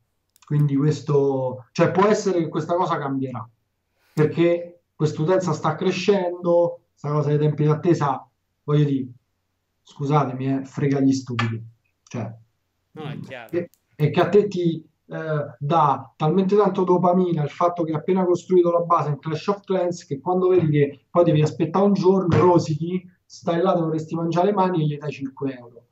Quindi 0.45 0.75
questo, 0.77 1.65
cioè 1.73 1.91
può 1.91 2.05
essere 2.05 2.39
che 2.39 2.47
questa 2.47 2.75
cosa 2.75 2.97
cambierà, 2.97 3.47
perché 4.13 4.83
quest'utenza 4.95 5.51
sta 5.51 5.75
crescendo, 5.75 6.85
questa 6.99 7.11
cosa 7.11 7.29
dei 7.29 7.37
tempi 7.37 7.63
d'attesa, 7.63 8.27
voglio 8.63 8.83
dire, 8.83 9.07
scusatemi, 9.83 10.53
eh, 10.53 10.65
frega 10.65 10.99
gli 10.99 11.13
stupidi. 11.13 11.63
Cioè, 12.03 12.33
no. 12.91 13.19
Che, 13.49 13.69
e 13.95 14.09
che 14.09 14.19
a 14.19 14.27
te 14.27 14.47
ti 14.47 14.85
eh, 15.05 15.55
dà 15.57 16.13
talmente 16.17 16.57
tanto 16.57 16.83
dopamina 16.83 17.41
il 17.41 17.49
fatto 17.49 17.83
che 17.83 17.91
hai 17.91 17.97
appena 17.97 18.25
costruito 18.25 18.71
la 18.71 18.81
base 18.81 19.09
in 19.09 19.19
Clash 19.19 19.47
of 19.47 19.63
Clans 19.63 20.05
che 20.05 20.19
quando 20.19 20.49
vedi 20.49 20.69
che 20.69 21.05
poi 21.09 21.23
devi 21.23 21.41
aspettare 21.41 21.85
un 21.85 21.93
giorno, 21.93 22.37
rosichi, 22.37 23.09
stai 23.23 23.61
là, 23.61 23.73
dovresti 23.73 24.15
mangiare 24.15 24.47
le 24.47 24.53
mani 24.53 24.81
e 24.81 24.85
gli 24.85 24.97
dai 24.97 25.11
5 25.11 25.55
euro. 25.55 25.85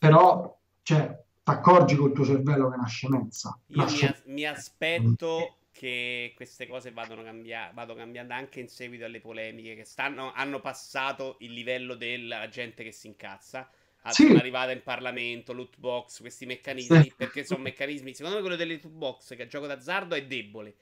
Però, 0.00 0.58
cioè, 0.82 1.24
ti 1.44 1.50
accorgi 1.50 1.94
col 1.94 2.12
tuo 2.12 2.24
cervello 2.24 2.68
che 2.68 2.74
è 2.74 2.78
una 2.78 2.88
scemenza. 2.88 3.56
Io 3.66 3.84
mi, 3.84 3.84
as- 3.84 4.22
mi, 4.26 4.44
aspetto 4.44 5.58
che 5.74 6.32
queste 6.36 6.68
cose 6.68 6.92
vadano 6.92 7.24
cambia- 7.24 7.72
vado 7.74 7.94
cambiando 7.94 8.32
anche 8.32 8.60
in 8.60 8.68
seguito 8.68 9.04
alle 9.04 9.20
polemiche 9.20 9.74
che 9.74 9.84
stanno, 9.84 10.32
hanno 10.32 10.60
passato 10.60 11.36
il 11.40 11.52
livello 11.52 11.96
della 11.96 12.48
gente 12.48 12.84
che 12.84 12.92
si 12.92 13.08
incazza 13.08 13.68
sì. 14.12 14.26
sono 14.26 14.38
arrivata 14.38 14.72
in 14.72 14.82
Parlamento, 14.82 15.52
loot 15.52 15.78
box, 15.78 16.20
questi 16.20 16.46
meccanismi, 16.46 17.02
sì. 17.02 17.12
perché 17.16 17.44
sono 17.44 17.62
meccanismi, 17.62 18.14
secondo 18.14 18.36
me 18.36 18.42
quello 18.42 18.56
delle 18.56 18.80
loot 18.82 18.94
box 18.94 19.34
che 19.34 19.44
è 19.44 19.46
gioco 19.46 19.66
d'azzardo 19.66 20.14
è 20.14 20.24
debole. 20.26 20.74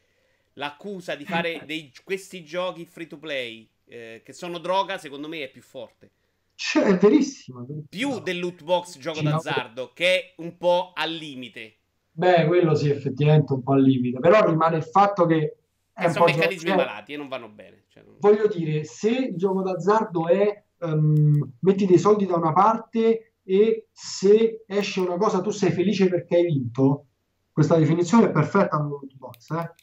L'accusa 0.55 1.15
di 1.15 1.25
fare 1.25 1.63
dei, 1.67 1.93
questi 2.05 2.45
giochi 2.45 2.85
free 2.85 3.07
to 3.07 3.19
play 3.19 3.69
eh, 3.87 4.23
che 4.25 4.33
sono 4.33 4.59
droga, 4.59 4.99
secondo 4.99 5.29
me 5.29 5.45
è 5.45 5.51
più 5.51 5.63
forte. 5.63 6.11
Cioè, 6.55 6.85
è 6.85 6.97
verissimo, 6.97 7.67
Più 7.89 8.21
del 8.21 8.39
loot 8.39 8.63
box 8.63 8.99
gioco 8.99 9.19
sì, 9.19 9.25
d'azzardo, 9.25 9.83
no. 9.83 9.93
che 9.95 10.07
è 10.07 10.35
un 10.37 10.57
po' 10.57 10.93
al 10.95 11.13
limite. 11.13 11.77
Beh, 12.15 12.47
quello 12.47 12.75
sì, 12.75 12.91
effettivamente 12.91 13.55
un 13.55 13.63
po' 13.63 13.73
al 13.73 13.83
limite, 13.83 14.19
però 14.19 14.45
rimane 14.45 14.77
il 14.77 14.85
fatto 14.85 15.25
che... 15.25 15.57
È 15.93 16.09
sono 16.11 16.27
meccanismi 16.27 16.71
gioco... 16.71 16.83
malati 16.83 17.13
e 17.15 17.17
non 17.17 17.29
vanno 17.29 17.49
bene. 17.49 17.85
Cioè, 17.89 18.03
non... 18.03 18.17
Voglio 18.19 18.47
dire, 18.49 18.85
se 18.85 19.11
il 19.11 19.37
gioco 19.37 19.63
d'azzardo 19.63 20.29
è 20.29 20.63
um, 20.81 21.53
metti 21.61 21.87
dei 21.87 21.99
soldi 21.99 22.27
da 22.27 22.37
una 22.37 22.53
parte 22.53 23.35
e 23.43 23.89
se 23.91 24.65
esce 24.67 25.01
una 25.01 25.17
cosa 25.17 25.41
tu 25.41 25.51
sei 25.51 25.71
felice 25.71 26.09
perché 26.09 26.37
hai 26.37 26.45
vinto, 26.45 27.07
questa 27.51 27.77
definizione 27.77 28.27
è 28.27 28.31
perfetta 28.31 28.77
per 28.77 28.87
loot 28.87 29.15
box, 29.17 29.51
eh? 29.51 29.75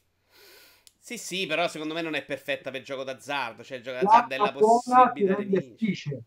Sì, 0.99 1.17
sì, 1.17 1.47
però 1.47 1.67
secondo 1.67 1.95
me 1.95 2.01
non 2.01 2.13
è 2.13 2.23
perfetta 2.23 2.69
per 2.69 2.83
gioco 2.83 3.03
d'azzardo, 3.03 3.63
cioè 3.63 3.77
il 3.77 3.83
gioco 3.83 3.97
d'azzardo 3.99 4.33
è 4.35 4.37
la 4.37 4.51
possibilità 4.51 5.41
di 5.41 5.75
vincere. 5.77 6.21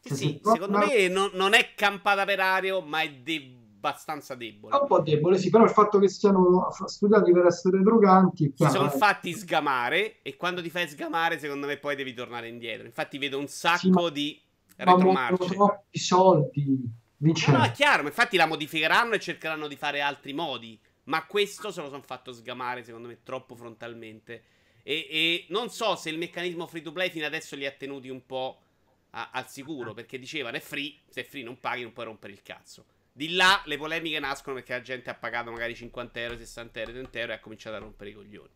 Sì, 0.00 0.08
cioè, 0.08 0.16
sì, 0.16 0.40
secondo 0.42 0.78
me 0.78 1.08
non, 1.08 1.30
non, 1.34 1.54
è 1.54 1.74
campata 1.74 2.24
per 2.24 2.38
aria, 2.38 2.80
ma 2.80 3.02
è 3.02 3.12
debole 3.12 3.59
abbastanza 3.80 4.34
debole. 4.34 4.76
Un 4.76 4.86
po' 4.86 5.00
debole, 5.00 5.38
sì, 5.38 5.48
però 5.48 5.64
il 5.64 5.70
fatto 5.70 5.98
che 5.98 6.08
siano 6.08 6.68
studiati 6.84 7.32
per 7.32 7.46
essere 7.46 7.80
droganti. 7.80 8.52
Si 8.54 8.68
sono 8.68 8.90
fatti 8.90 9.32
sgamare 9.32 10.20
e 10.22 10.36
quando 10.36 10.60
ti 10.60 10.68
fai 10.68 10.86
sgamare, 10.86 11.38
secondo 11.38 11.66
me 11.66 11.78
poi 11.78 11.96
devi 11.96 12.12
tornare 12.12 12.48
indietro. 12.48 12.86
Infatti 12.86 13.16
vedo 13.16 13.38
un 13.38 13.48
sacco 13.48 13.78
sì, 13.78 13.90
ma, 13.90 14.10
di 14.10 14.40
retromarce. 14.76 15.54
troppi 15.54 15.98
soldi. 15.98 16.98
No, 17.16 17.32
no, 17.48 17.62
è 17.64 17.70
chiaro, 17.72 18.02
ma 18.02 18.08
infatti 18.08 18.36
la 18.36 18.46
modificheranno 18.46 19.14
e 19.14 19.20
cercheranno 19.20 19.66
di 19.66 19.76
fare 19.76 20.00
altri 20.00 20.32
modi. 20.32 20.78
Ma 21.04 21.24
questo 21.26 21.72
se 21.72 21.80
lo 21.80 21.88
sono 21.88 22.02
fatto 22.02 22.32
sgamare, 22.32 22.84
secondo 22.84 23.08
me, 23.08 23.22
troppo 23.22 23.54
frontalmente. 23.54 24.42
E, 24.82 25.06
e, 25.10 25.46
non 25.48 25.70
so 25.70 25.96
se 25.96 26.08
il 26.10 26.18
meccanismo 26.18 26.66
free 26.66 26.82
to 26.82 26.92
play 26.92 27.10
fino 27.10 27.26
adesso 27.26 27.56
li 27.56 27.66
ha 27.66 27.72
tenuti 27.72 28.08
un 28.08 28.24
po' 28.24 28.60
al 29.10 29.48
sicuro. 29.48 29.92
Perché 29.92 30.18
dicevano 30.18 30.56
è 30.56 30.60
free, 30.60 30.94
se 31.08 31.22
è 31.22 31.24
free 31.24 31.42
non 31.42 31.58
paghi, 31.58 31.82
non 31.82 31.92
puoi 31.92 32.06
rompere 32.06 32.32
il 32.32 32.42
cazzo. 32.42 32.84
Di 33.12 33.34
là 33.34 33.60
le 33.64 33.76
polemiche 33.76 34.18
nascono 34.20 34.54
perché 34.56 34.72
la 34.72 34.80
gente 34.80 35.10
ha 35.10 35.14
pagato 35.14 35.50
magari 35.50 35.74
50 35.74 36.20
euro, 36.20 36.36
60 36.36 36.80
euro, 36.80 36.92
30 36.92 37.18
euro 37.18 37.32
e 37.32 37.34
ha 37.34 37.40
cominciato 37.40 37.76
a 37.76 37.80
rompere 37.80 38.10
i 38.10 38.14
coglioni. 38.14 38.50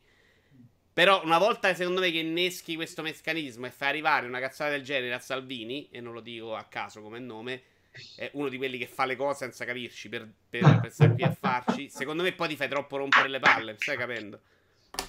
Però 0.94 1.24
una 1.24 1.38
volta 1.38 1.74
secondo 1.74 2.00
me 2.00 2.12
che 2.12 2.18
inneschi 2.18 2.76
questo 2.76 3.02
meccanismo 3.02 3.66
e 3.66 3.70
fai 3.70 3.88
arrivare 3.88 4.26
una 4.28 4.38
cazzata 4.38 4.70
del 4.70 4.84
genere 4.84 5.12
a 5.12 5.18
Salvini, 5.18 5.88
e 5.90 6.00
non 6.00 6.12
lo 6.12 6.20
dico 6.20 6.54
a 6.54 6.64
caso 6.64 7.02
come 7.02 7.18
nome, 7.18 7.62
è 8.14 8.30
uno 8.34 8.48
di 8.48 8.56
quelli 8.56 8.78
che 8.78 8.86
fa 8.86 9.04
le 9.04 9.16
cose 9.16 9.38
senza 9.38 9.64
capirci 9.64 10.08
per, 10.08 10.28
per, 10.48 10.80
per 10.80 10.90
stare 10.94 11.12
qui 11.14 11.24
a 11.24 11.32
farci, 11.32 11.88
secondo 11.88 12.22
me 12.22 12.32
poi 12.32 12.48
ti 12.48 12.56
fai 12.56 12.68
troppo 12.68 12.96
rompere 12.96 13.28
le 13.28 13.40
palle, 13.40 13.74
stai 13.76 13.96
capendo? 13.96 14.40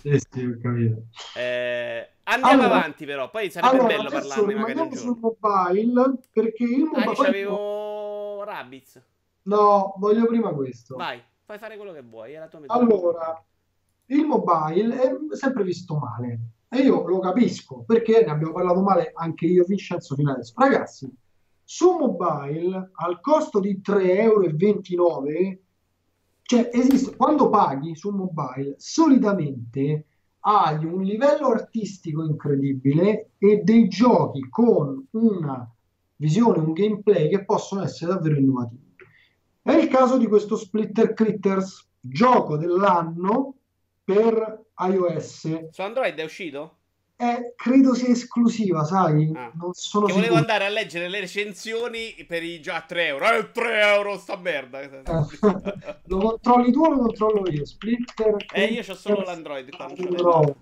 Sì, 0.01 0.19
sì, 0.31 0.43
ho 0.43 0.57
capito. 0.59 1.03
Eh, 1.35 2.09
andiamo 2.23 2.63
allora, 2.63 2.77
avanti 2.79 3.05
però, 3.05 3.29
poi 3.29 3.51
sarebbe 3.51 3.77
allora, 3.77 3.95
bello 3.95 4.09
parlarne 4.09 4.55
magari 4.55 4.79
un 4.79 4.89
giorno. 4.89 4.95
sul 4.95 5.17
mobile, 5.19 6.17
perché 6.33 6.63
il 6.63 6.83
mobile... 6.83 7.11
Ah, 7.11 7.13
c'avevo 7.13 8.43
Rabbids. 8.43 9.01
No, 9.45 9.95
voglio 9.97 10.25
prima 10.25 10.51
questo. 10.53 10.95
Vai, 10.95 11.21
fai 11.43 11.57
fare 11.57 11.77
quello 11.77 11.93
che 11.93 12.01
vuoi. 12.01 12.33
È 12.33 12.39
la 12.39 12.47
tua 12.47 12.61
allora, 12.67 13.43
il 14.07 14.25
mobile 14.25 15.01
è 15.01 15.35
sempre 15.35 15.63
visto 15.63 15.95
male. 15.97 16.39
E 16.69 16.79
io 16.79 17.07
lo 17.07 17.19
capisco, 17.19 17.83
perché 17.85 18.23
ne 18.25 18.31
abbiamo 18.31 18.53
parlato 18.53 18.81
male 18.81 19.11
anche 19.13 19.45
io 19.45 19.63
Vincenzo 19.65 20.15
fino 20.15 20.31
adesso. 20.31 20.53
Ragazzi, 20.57 21.11
su 21.63 21.91
mobile, 21.91 22.89
al 22.93 23.21
costo 23.21 23.59
di 23.59 23.81
3,29 23.83 24.19
euro, 24.19 25.59
cioè 26.41 26.69
esiste, 26.73 27.15
quando 27.15 27.49
paghi 27.49 27.95
su 27.95 28.09
mobile, 28.09 28.75
solitamente 28.77 30.05
hai 30.39 30.85
un 30.85 31.01
livello 31.01 31.47
artistico 31.47 32.23
incredibile 32.23 33.31
e 33.37 33.61
dei 33.63 33.87
giochi 33.87 34.47
con 34.49 35.07
una 35.11 35.71
visione, 36.17 36.59
un 36.59 36.73
gameplay 36.73 37.29
che 37.29 37.45
possono 37.45 37.83
essere 37.83 38.13
davvero 38.13 38.37
innovativi. 38.37 38.84
È 39.65 39.73
il 39.73 39.87
caso 39.87 40.19
di 40.19 40.27
questo 40.27 40.57
Splitter 40.57 41.15
Critters, 41.15 41.87
gioco 41.99 42.55
dell'anno 42.55 43.55
per 44.03 44.65
iOS. 44.77 45.69
Su 45.71 45.81
Android 45.81 46.13
è 46.13 46.23
uscito? 46.23 46.77
È, 47.15 47.53
credo 47.55 47.95
sia 47.95 48.09
esclusiva, 48.09 48.83
sai? 48.83 49.31
Ah. 49.33 49.51
Non 49.55 49.73
sono 49.73 50.05
che 50.05 50.13
volevo 50.13 50.35
andare 50.35 50.65
a 50.65 50.69
leggere 50.69 51.09
le 51.09 51.19
recensioni 51.19 52.13
per 52.27 52.43
i 52.43 52.61
già 52.61 52.85
3 52.87 53.07
euro. 53.07 53.25
Eh, 53.31 53.49
3 53.51 53.81
euro 53.95 54.19
sta 54.19 54.37
merda. 54.37 54.81
lo 56.05 56.17
controlli 56.19 56.71
tu 56.71 56.83
o 56.83 56.89
lo 56.91 56.99
controllo 56.99 57.49
io? 57.49 57.65
Splitter. 57.65 58.35
Eh, 58.53 58.65
io 58.65 58.81
ho 58.87 58.95
solo 58.95 59.23
l'Android. 59.23 59.69
Android. 59.79 60.55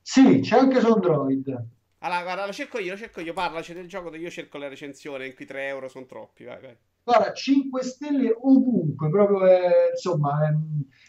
Sì, 0.00 0.38
c'è 0.38 0.58
anche 0.58 0.78
su 0.78 0.92
Android. 0.92 1.66
Allora, 1.98 2.22
guarda, 2.22 2.46
lo 2.46 2.52
cerco 2.52 2.78
io, 2.78 2.92
lo 2.92 2.98
cerco 2.98 3.20
io. 3.20 3.32
Parlaci 3.32 3.74
del 3.74 3.88
gioco, 3.88 4.14
io 4.14 4.30
cerco 4.30 4.58
le 4.58 4.68
recensioni. 4.68 5.26
In 5.26 5.34
cui 5.34 5.44
3 5.44 5.66
euro 5.66 5.88
sono 5.88 6.06
troppi. 6.06 6.44
Vai, 6.44 6.60
vai. 6.60 6.76
Guarda, 7.10 7.32
5 7.32 7.82
stelle 7.82 8.38
ovunque, 8.40 9.10
proprio 9.10 9.44
è, 9.44 9.90
insomma, 9.90 10.46
è, 10.46 10.54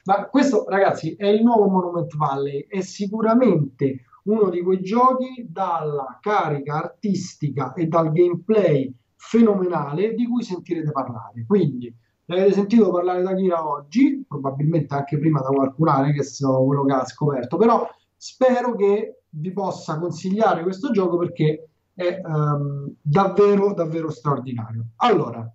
ma 0.05 0.25
questo 0.29 0.65
ragazzi 0.67 1.13
è 1.13 1.27
il 1.27 1.43
nuovo 1.43 1.67
Monument 1.67 2.15
Valley, 2.15 2.65
è 2.67 2.81
sicuramente 2.81 4.05
uno 4.23 4.49
di 4.49 4.63
quei 4.63 4.81
giochi 4.81 5.45
dalla 5.47 6.17
carica 6.19 6.73
artistica 6.77 7.73
e 7.73 7.85
dal 7.85 8.11
gameplay 8.11 8.91
fenomenale 9.15 10.15
di 10.15 10.25
cui 10.25 10.41
sentirete 10.41 10.89
parlare. 10.89 11.45
Quindi, 11.45 11.95
ne 12.25 12.35
avete 12.35 12.53
sentito 12.53 12.89
parlare 12.89 13.21
da 13.21 13.35
Kira 13.35 13.69
oggi, 13.69 14.25
probabilmente 14.27 14.95
anche 14.95 15.19
prima 15.19 15.39
da 15.41 15.49
qualcun 15.49 15.87
altro, 15.87 16.13
che 16.13 16.23
so 16.23 16.63
quello 16.63 16.83
che 16.83 16.93
ha 16.93 17.05
scoperto, 17.05 17.57
però 17.57 17.87
spero 18.17 18.73
che 18.73 19.21
vi 19.29 19.51
possa 19.53 19.99
consigliare 19.99 20.63
questo 20.63 20.89
gioco 20.89 21.17
perché 21.17 21.69
è 21.93 22.19
um, 22.23 22.91
davvero, 22.99 23.75
davvero 23.75 24.09
straordinario. 24.09 24.85
Allora, 24.95 25.47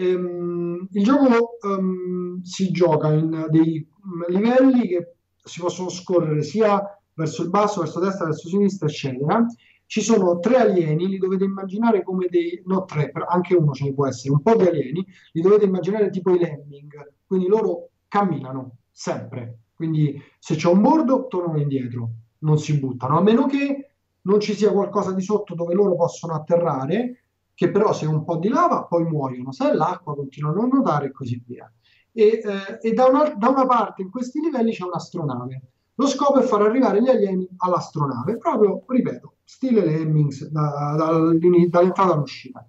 um, 0.00 0.88
il 0.90 1.04
gioco 1.04 1.56
um, 1.62 2.40
si 2.42 2.70
gioca 2.70 3.12
in 3.12 3.46
dei 3.50 3.86
livelli 4.28 4.88
che 4.88 5.14
si 5.42 5.60
possono 5.60 5.88
scorrere 5.88 6.42
sia 6.42 6.82
verso 7.14 7.42
il 7.42 7.50
basso, 7.50 7.80
verso 7.80 8.00
destra, 8.00 8.26
verso 8.26 8.48
sinistra, 8.48 8.88
eccetera. 8.88 9.44
Ci 9.86 10.02
sono 10.02 10.38
tre 10.38 10.56
alieni, 10.56 11.08
li 11.08 11.18
dovete 11.18 11.44
immaginare 11.44 12.04
come 12.04 12.28
dei, 12.30 12.62
no 12.64 12.84
tre, 12.84 13.10
anche 13.26 13.56
uno 13.56 13.72
ce 13.72 13.86
ne 13.86 13.92
può 13.92 14.06
essere, 14.06 14.32
un 14.32 14.40
po' 14.40 14.54
di 14.54 14.66
alieni, 14.66 15.04
li 15.32 15.40
dovete 15.40 15.64
immaginare 15.64 16.10
tipo 16.10 16.32
i 16.32 16.38
lemming, 16.38 17.12
quindi 17.26 17.48
loro 17.48 17.88
camminano 18.06 18.76
sempre, 18.92 19.58
quindi 19.74 20.22
se 20.38 20.54
c'è 20.54 20.68
un 20.68 20.80
bordo 20.80 21.26
tornano 21.26 21.60
indietro, 21.60 22.10
non 22.38 22.58
si 22.58 22.78
buttano, 22.78 23.18
a 23.18 23.22
meno 23.22 23.46
che 23.46 23.90
non 24.22 24.38
ci 24.38 24.54
sia 24.54 24.70
qualcosa 24.70 25.12
di 25.12 25.22
sotto 25.22 25.56
dove 25.56 25.74
loro 25.74 25.96
possono 25.96 26.34
atterrare, 26.34 27.24
che 27.60 27.70
però 27.70 27.92
se 27.92 28.06
un 28.06 28.24
po' 28.24 28.38
di 28.38 28.48
lava 28.48 28.84
poi 28.84 29.04
muoiono, 29.04 29.52
se 29.52 29.68
è 29.68 29.74
l'acqua 29.74 30.14
continuano 30.14 30.62
a 30.62 30.66
nuotare 30.66 31.08
e 31.08 31.12
così 31.12 31.44
via. 31.46 31.70
E, 32.10 32.40
eh, 32.42 32.78
e 32.80 32.92
da, 32.94 33.04
una, 33.04 33.34
da, 33.36 33.50
una, 33.50 33.66
parte 33.66 34.00
in 34.00 34.10
questi 34.10 34.40
livelli 34.40 34.72
c'è 34.72 34.84
un'astronave. 34.84 35.60
Lo 35.96 36.06
scopo 36.06 36.38
è 36.38 36.42
far 36.42 36.62
arrivare 36.62 37.02
gli 37.02 37.10
alieni 37.10 37.46
all'astronave, 37.58 38.38
proprio, 38.38 38.82
ripeto, 38.86 39.34
stile 39.44 39.84
Lemmings, 39.84 40.48
da, 40.48 40.94
da, 40.96 41.10
dall'entrata 41.34 42.14
all'uscita. 42.14 42.66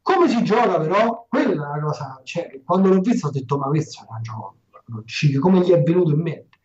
Come 0.00 0.28
si 0.28 0.40
gioca 0.44 0.78
però? 0.78 1.26
Quella 1.28 1.74
è 1.74 1.80
la 1.80 1.84
cosa, 1.84 2.20
cioè, 2.22 2.62
quando 2.64 2.90
l'ho 2.90 3.00
visto 3.00 3.26
ho 3.26 3.30
detto, 3.30 3.58
ma 3.58 3.66
questo 3.66 4.04
è 4.04 4.06
un 4.08 4.22
gioco, 4.22 4.56
come 5.40 5.62
gli 5.62 5.72
è 5.72 5.82
venuto 5.82 6.12
in 6.12 6.20
mente? 6.20 6.58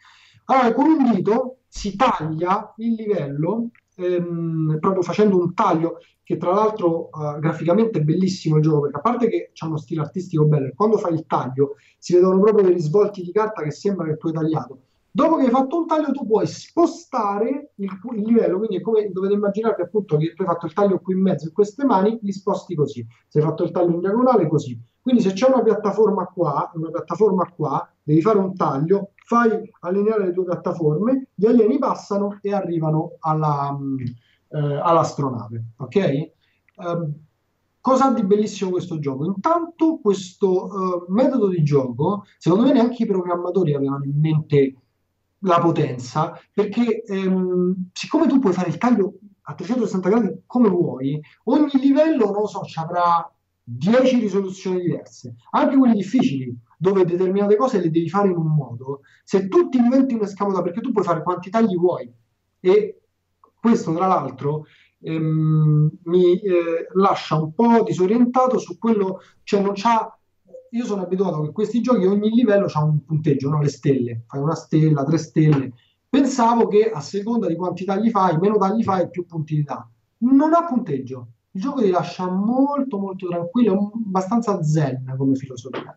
Allora, 0.45 0.71
con 0.75 0.91
un 0.91 1.11
dito 1.11 1.61
si 1.67 1.95
taglia 1.95 2.71
il 2.77 2.93
livello 2.93 3.71
ehm, 3.95 4.77
proprio 4.79 5.01
facendo 5.01 5.37
un 5.37 5.53
taglio 5.53 5.97
che 6.23 6.37
tra 6.37 6.53
l'altro 6.53 7.09
uh, 7.11 7.39
graficamente 7.39 7.99
è 7.99 8.03
bellissimo 8.03 8.55
il 8.55 8.63
gioco 8.63 8.81
perché 8.81 8.97
a 8.97 9.01
parte 9.01 9.27
che 9.27 9.49
c'è 9.53 9.65
uno 9.65 9.77
stile 9.77 10.01
artistico 10.01 10.45
bello 10.45 10.71
quando 10.73 10.97
fai 10.97 11.13
il 11.13 11.25
taglio 11.27 11.75
si 11.97 12.13
vedono 12.13 12.39
proprio 12.39 12.65
dei 12.65 12.73
risvolti 12.73 13.21
di 13.21 13.31
carta 13.31 13.61
che 13.61 13.71
sembra 13.71 14.07
che 14.07 14.17
tu 14.17 14.27
hai 14.27 14.33
tagliato. 14.33 14.79
Dopo 15.15 15.35
che 15.35 15.43
hai 15.43 15.51
fatto 15.51 15.77
un 15.77 15.85
taglio 15.85 16.11
tu 16.11 16.25
puoi 16.25 16.47
spostare 16.47 17.73
il, 17.75 17.99
il 18.15 18.21
livello 18.23 18.57
quindi 18.57 18.81
come 18.81 19.11
dovete 19.11 19.33
immaginare 19.33 19.83
appunto 19.83 20.17
che 20.17 20.33
tu 20.33 20.41
hai 20.41 20.47
fatto 20.47 20.65
il 20.65 20.73
taglio 20.73 20.99
qui 20.99 21.13
in 21.13 21.21
mezzo 21.21 21.47
e 21.47 21.51
queste 21.51 21.85
mani 21.85 22.17
li 22.21 22.31
sposti 22.31 22.73
così. 22.73 23.05
Se 23.27 23.39
hai 23.39 23.45
fatto 23.45 23.63
il 23.63 23.71
taglio 23.71 23.93
in 23.93 23.99
diagonale 23.99 24.47
così. 24.47 24.79
Quindi 24.99 25.21
se 25.21 25.33
c'è 25.33 25.47
una 25.47 25.61
piattaforma 25.61 26.25
qua 26.25 26.71
una 26.73 26.89
piattaforma 26.89 27.51
qua 27.55 27.87
devi 28.01 28.21
fare 28.21 28.39
un 28.39 28.55
taglio 28.55 29.11
fai 29.33 29.71
allineare 29.79 30.25
le 30.25 30.33
tue 30.33 30.45
piattaforme, 30.45 31.29
gli 31.33 31.47
alieni 31.47 31.79
passano 31.79 32.37
e 32.41 32.53
arrivano 32.53 33.15
alla, 33.19 33.75
eh, 34.49 34.57
all'astronave. 34.57 35.63
Ok? 35.77 36.31
Um, 36.75 37.13
cosa 37.81 38.11
di 38.11 38.23
bellissimo 38.23 38.69
questo 38.69 38.99
gioco? 38.99 39.25
Intanto 39.25 39.99
questo 40.01 40.65
uh, 40.65 41.05
metodo 41.11 41.47
di 41.47 41.63
gioco, 41.63 42.25
secondo 42.37 42.65
me 42.65 42.73
neanche 42.73 43.03
i 43.03 43.07
programmatori 43.07 43.73
avevano 43.73 44.03
in 44.03 44.19
mente 44.19 44.75
la 45.39 45.59
potenza, 45.59 46.39
perché 46.53 47.03
ehm, 47.03 47.89
siccome 47.91 48.27
tu 48.27 48.39
puoi 48.39 48.53
fare 48.53 48.69
il 48.69 48.77
taglio 48.77 49.15
a 49.41 49.53
360 49.55 50.09
gradi 50.09 50.41
come 50.45 50.69
vuoi, 50.69 51.19
ogni 51.45 51.69
livello, 51.81 52.31
non 52.31 52.41
lo 52.41 52.47
so, 52.47 52.61
avrà 52.75 53.29
10 53.63 54.19
risoluzioni 54.19 54.81
diverse, 54.81 55.35
anche 55.51 55.77
quelle 55.77 55.93
difficili 55.93 56.55
dove 56.77 57.05
determinate 57.05 57.55
cose 57.55 57.79
le 57.79 57.89
devi 57.89 58.09
fare 58.09 58.29
in 58.29 58.35
un 58.35 58.53
modo, 58.53 59.01
se 59.23 59.47
tu 59.47 59.69
ti 59.69 59.77
inventi 59.77 60.15
un 60.15 60.23
escamotato, 60.23 60.63
perché 60.63 60.81
tu 60.81 60.91
puoi 60.91 61.05
fare 61.05 61.23
quanti 61.23 61.49
tagli 61.49 61.77
vuoi, 61.77 62.11
e 62.59 63.01
questo 63.59 63.93
tra 63.93 64.07
l'altro 64.07 64.65
ehm, 64.99 65.89
mi 66.03 66.39
eh, 66.41 66.87
lascia 66.95 67.41
un 67.41 67.53
po' 67.53 67.83
disorientato 67.83 68.57
su 68.57 68.77
quello, 68.77 69.21
cioè 69.43 69.61
non 69.61 69.71
c'ha, 69.75 70.17
io 70.71 70.85
sono 70.85 71.03
abituato 71.03 71.41
che 71.41 71.51
questi 71.51 71.81
giochi 71.81 72.05
ogni 72.05 72.29
livello 72.29 72.67
ha 72.71 72.83
un 72.83 73.05
punteggio, 73.05 73.49
no? 73.49 73.61
le 73.61 73.69
stelle, 73.69 74.23
fai 74.27 74.41
una 74.41 74.55
stella, 74.55 75.05
tre 75.05 75.17
stelle, 75.17 75.73
pensavo 76.09 76.67
che 76.67 76.91
a 76.91 76.99
seconda 76.99 77.47
di 77.47 77.55
quanti 77.55 77.85
tagli 77.85 78.09
fai, 78.09 78.37
meno 78.37 78.57
tagli 78.57 78.83
fai, 78.83 79.09
più 79.09 79.25
punti 79.25 79.55
ti 79.55 79.63
dà. 79.63 79.87
Non 80.19 80.53
ha 80.53 80.65
punteggio. 80.65 81.27
Il 81.55 81.61
gioco 81.61 81.81
ti 81.81 81.91
lascia 81.91 82.29
molto 82.31 82.97
molto 82.97 83.27
tranquillo, 83.27 83.91
abbastanza 83.93 84.63
zen 84.63 85.13
come 85.15 85.35
filosofia. 85.35 85.95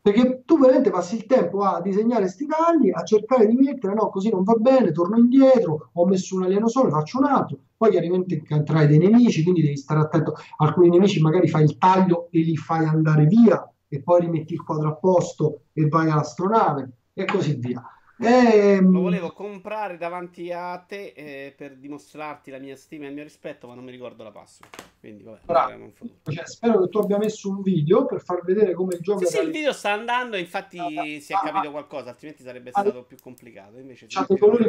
Perché 0.00 0.42
tu 0.44 0.60
veramente 0.60 0.90
passi 0.90 1.16
il 1.16 1.26
tempo 1.26 1.62
a 1.62 1.80
disegnare 1.80 2.28
sti 2.28 2.46
tagli, 2.46 2.90
a 2.92 3.02
cercare 3.02 3.48
di 3.48 3.56
mettere, 3.56 3.94
no, 3.94 4.08
così 4.10 4.30
non 4.30 4.44
va 4.44 4.54
bene, 4.54 4.92
torno 4.92 5.18
indietro, 5.18 5.90
ho 5.92 6.06
messo 6.06 6.36
un 6.36 6.44
alieno 6.44 6.68
solo, 6.68 6.90
faccio 6.90 7.18
un 7.18 7.24
altro, 7.24 7.58
poi 7.76 7.90
chiaramente 7.90 8.34
incontrai 8.36 8.86
dei 8.86 8.98
nemici, 8.98 9.42
quindi 9.42 9.62
devi 9.62 9.76
stare 9.76 9.98
attento, 9.98 10.34
alcuni 10.58 10.90
nemici 10.90 11.20
magari 11.20 11.48
fai 11.48 11.64
il 11.64 11.78
taglio 11.78 12.28
e 12.30 12.38
li 12.38 12.56
fai 12.56 12.84
andare 12.84 13.26
via, 13.26 13.68
e 13.88 14.00
poi 14.00 14.20
rimetti 14.20 14.54
il 14.54 14.62
quadro 14.62 14.90
a 14.90 14.94
posto 14.94 15.62
e 15.72 15.88
vai 15.88 16.08
all'astronave, 16.08 16.90
e 17.12 17.24
così 17.24 17.56
via. 17.56 17.82
Ehm... 18.18 18.90
Lo 18.90 19.00
volevo 19.00 19.32
comprare 19.32 19.98
davanti 19.98 20.50
a 20.50 20.78
te 20.78 21.12
eh, 21.14 21.54
per 21.56 21.76
dimostrarti 21.76 22.50
la 22.50 22.58
mia 22.58 22.76
stima 22.76 23.04
e 23.04 23.08
il 23.08 23.14
mio 23.14 23.22
rispetto, 23.22 23.66
ma 23.66 23.74
non 23.74 23.84
mi 23.84 23.90
ricordo 23.90 24.22
la 24.22 24.30
password. 24.30 24.74
Quindi, 24.98 25.22
vabbè, 25.22 25.78
cioè, 26.24 26.46
spero 26.46 26.80
che 26.80 26.88
tu 26.88 26.98
abbia 26.98 27.18
messo 27.18 27.50
un 27.50 27.60
video 27.62 28.06
per 28.06 28.22
far 28.22 28.42
vedere 28.42 28.72
come 28.72 28.94
il 28.94 29.00
gioco. 29.00 29.24
Sì, 29.24 29.36
sì 29.36 29.38
il 29.38 29.50
video 29.50 29.72
sta 29.72 29.92
andando, 29.92 30.36
infatti 30.36 30.78
ah, 30.78 31.20
si 31.20 31.32
è 31.32 31.36
capito 31.44 31.70
qualcosa, 31.70 32.10
altrimenti 32.10 32.42
sarebbe 32.42 32.70
ah, 32.72 32.80
stato 32.80 33.04
più 33.04 33.16
complicato. 33.20 33.78
Invece 33.78 34.06
c'ha 34.08 34.24
dei 34.26 34.38
colori 34.38 34.68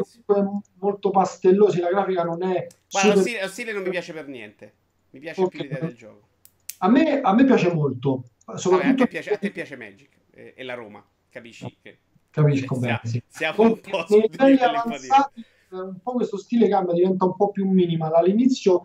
molto 0.80 1.10
pastellosi, 1.10 1.80
la 1.80 1.90
grafica 1.90 2.24
non 2.24 2.44
è. 2.44 2.68
Guarda, 2.90 3.10
super... 3.10 3.16
lo, 3.16 3.22
stile, 3.22 3.42
lo 3.42 3.48
stile 3.48 3.72
non 3.72 3.84
mi 3.84 3.90
piace 3.90 4.14
per 4.14 4.28
niente. 4.28 4.74
Mi 5.12 5.20
piace 5.20 5.42
okay. 5.42 5.60
più 5.60 5.70
l'idea 5.70 5.88
del 5.88 5.96
gioco. 5.96 6.28
A 6.80 6.90
me, 6.90 7.22
a 7.22 7.34
me 7.34 7.46
piace 7.46 7.74
molto. 7.74 8.26
Soprattutto... 8.56 8.70
Vabbè, 8.78 8.88
a, 8.90 8.96
te 8.96 9.08
piace, 9.08 9.34
a 9.34 9.38
te 9.38 9.52
piace 9.52 9.76
Magic 9.78 10.10
e, 10.32 10.54
e 10.56 10.64
la 10.64 10.74
Roma, 10.76 11.04
capisci? 11.30 11.76
Che 11.82 11.98
capisco 12.30 12.76
sia, 12.76 12.82
bene. 12.82 13.00
Sì. 13.04 13.24
Siamo 13.28 13.64
un 13.64 13.80
po' 13.80 14.06
livelli 14.10 14.60
avanzati 14.60 15.46
un 15.70 16.00
po' 16.02 16.14
questo 16.14 16.38
stile 16.38 16.70
cambia, 16.70 16.94
diventa 16.94 17.26
un 17.26 17.36
po' 17.36 17.52
più 17.52 17.68
minimal. 17.68 18.14
All'inizio 18.14 18.84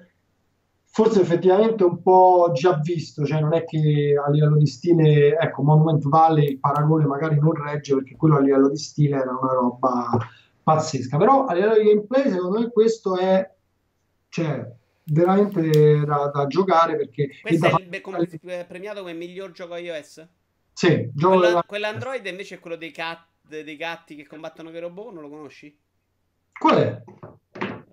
forse 0.84 1.22
effettivamente 1.22 1.84
un 1.84 2.02
po' 2.02 2.50
già 2.52 2.78
visto, 2.82 3.24
cioè 3.24 3.40
non 3.40 3.54
è 3.54 3.64
che 3.64 4.14
a 4.22 4.28
livello 4.30 4.58
di 4.58 4.66
stile, 4.66 5.38
ecco, 5.38 5.62
Monument 5.62 6.06
Valley 6.06 6.50
il 6.50 6.58
paragone 6.58 7.06
magari 7.06 7.38
non 7.38 7.54
regge 7.54 7.94
perché 7.94 8.14
quello 8.14 8.36
a 8.36 8.40
livello 8.40 8.68
di 8.68 8.76
stile 8.76 9.16
era 9.16 9.30
una 9.30 9.52
roba 9.52 10.18
pazzesca, 10.62 11.16
però 11.16 11.46
a 11.46 11.54
livello 11.54 11.78
di 11.78 11.84
gameplay 11.84 12.30
secondo 12.30 12.58
me 12.58 12.70
questo 12.70 13.16
è 13.16 13.50
cioè, 14.28 14.70
veramente 15.04 16.04
da, 16.04 16.30
da 16.32 16.46
giocare 16.46 16.96
perché... 16.96 17.30
Questo 17.40 17.66
è, 17.66 17.82
il, 17.82 18.00
come, 18.00 18.64
premiato 18.68 19.00
come 19.00 19.14
miglior 19.14 19.52
gioco 19.52 19.76
iOS? 19.76 20.26
Sì, 20.74 21.10
gioco 21.14 21.34
Quella, 21.34 21.48
della... 21.48 21.62
quell'Android 21.66 22.26
invece 22.26 22.56
è 22.56 22.58
quello 22.58 22.76
dei, 22.76 22.90
cat, 22.90 23.24
dei 23.60 23.76
gatti 23.76 24.16
che 24.16 24.26
combattono 24.26 24.70
i 24.70 24.78
robot, 24.80 25.12
non 25.12 25.22
lo 25.22 25.28
conosci? 25.28 25.78
Qual 26.58 26.76
è? 26.76 27.02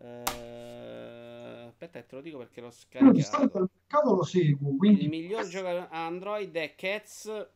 Uh, 0.01 1.67
aspetta, 1.67 2.01
te 2.01 2.15
lo 2.15 2.21
dico 2.21 2.37
perché 2.37 2.61
l'ho 2.61 2.71
scaricato. 2.71 3.17
Il 3.17 3.69
mercato 3.87 4.15
lo 4.15 4.23
seguo, 4.23 4.77
quindi... 4.77 5.03
Il 5.03 5.09
miglior 5.09 5.45
gioco 5.47 5.87
Android 5.89 6.55
è 6.55 6.75
Cats... 6.75 7.47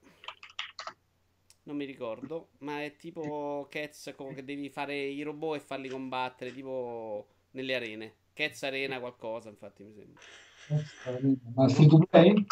Non 1.66 1.78
mi 1.78 1.86
ricordo, 1.86 2.50
ma 2.60 2.84
è 2.84 2.98
tipo 2.98 3.68
Cats 3.70 4.14
come 4.18 4.34
che 4.34 4.44
devi 4.44 4.70
fare 4.70 4.98
i 4.98 5.22
robot 5.22 5.56
e 5.56 5.60
farli 5.62 5.88
combattere, 5.88 6.54
tipo 6.54 7.28
nelle 7.52 7.76
arene. 7.76 8.16
Cats 8.34 8.64
Arena 8.64 9.00
qualcosa, 9.00 9.48
infatti 9.48 9.84
mi 9.84 9.94
sembra. 9.94 10.22
Ma 11.56 11.70
free 11.70 11.88
to 11.88 12.00
play? 12.00 12.46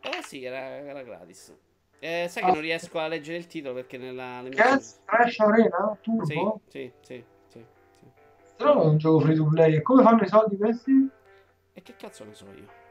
Eh 0.00 0.22
sì, 0.22 0.42
era, 0.42 0.58
era 0.78 1.02
gratis. 1.04 1.54
Eh, 1.98 2.26
sai 2.28 2.44
che 2.44 2.50
non 2.50 2.60
riesco 2.60 2.98
a 2.98 3.08
leggere 3.08 3.38
il 3.38 3.46
titolo 3.46 3.74
perché 3.74 3.96
nella... 3.96 4.42
Cats 4.50 5.00
Trash 5.04 5.38
Arena? 5.40 5.96
Turbo? 6.00 6.60
Sì, 6.68 6.92
sì, 7.00 7.24
sì. 7.48 7.64
sì, 7.98 8.06
Però 8.56 8.82
è 8.82 8.84
un 8.84 8.98
gioco 8.98 9.20
free 9.20 9.34
to 9.34 9.46
play. 9.46 9.80
Come 9.82 10.02
fanno 10.02 10.22
i 10.22 10.28
soldi 10.28 10.56
questi? 10.56 11.10
E 11.72 11.82
che 11.82 11.94
cazzo 11.96 12.24
ne 12.24 12.34
so 12.34 12.46
io? 12.54 12.84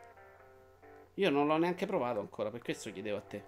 Io 1.15 1.29
non 1.29 1.47
l'ho 1.47 1.57
neanche 1.57 1.85
provato 1.85 2.19
ancora, 2.19 2.49
per 2.49 2.61
questo 2.61 2.91
chiedevo 2.91 3.17
a 3.17 3.21
te. 3.21 3.43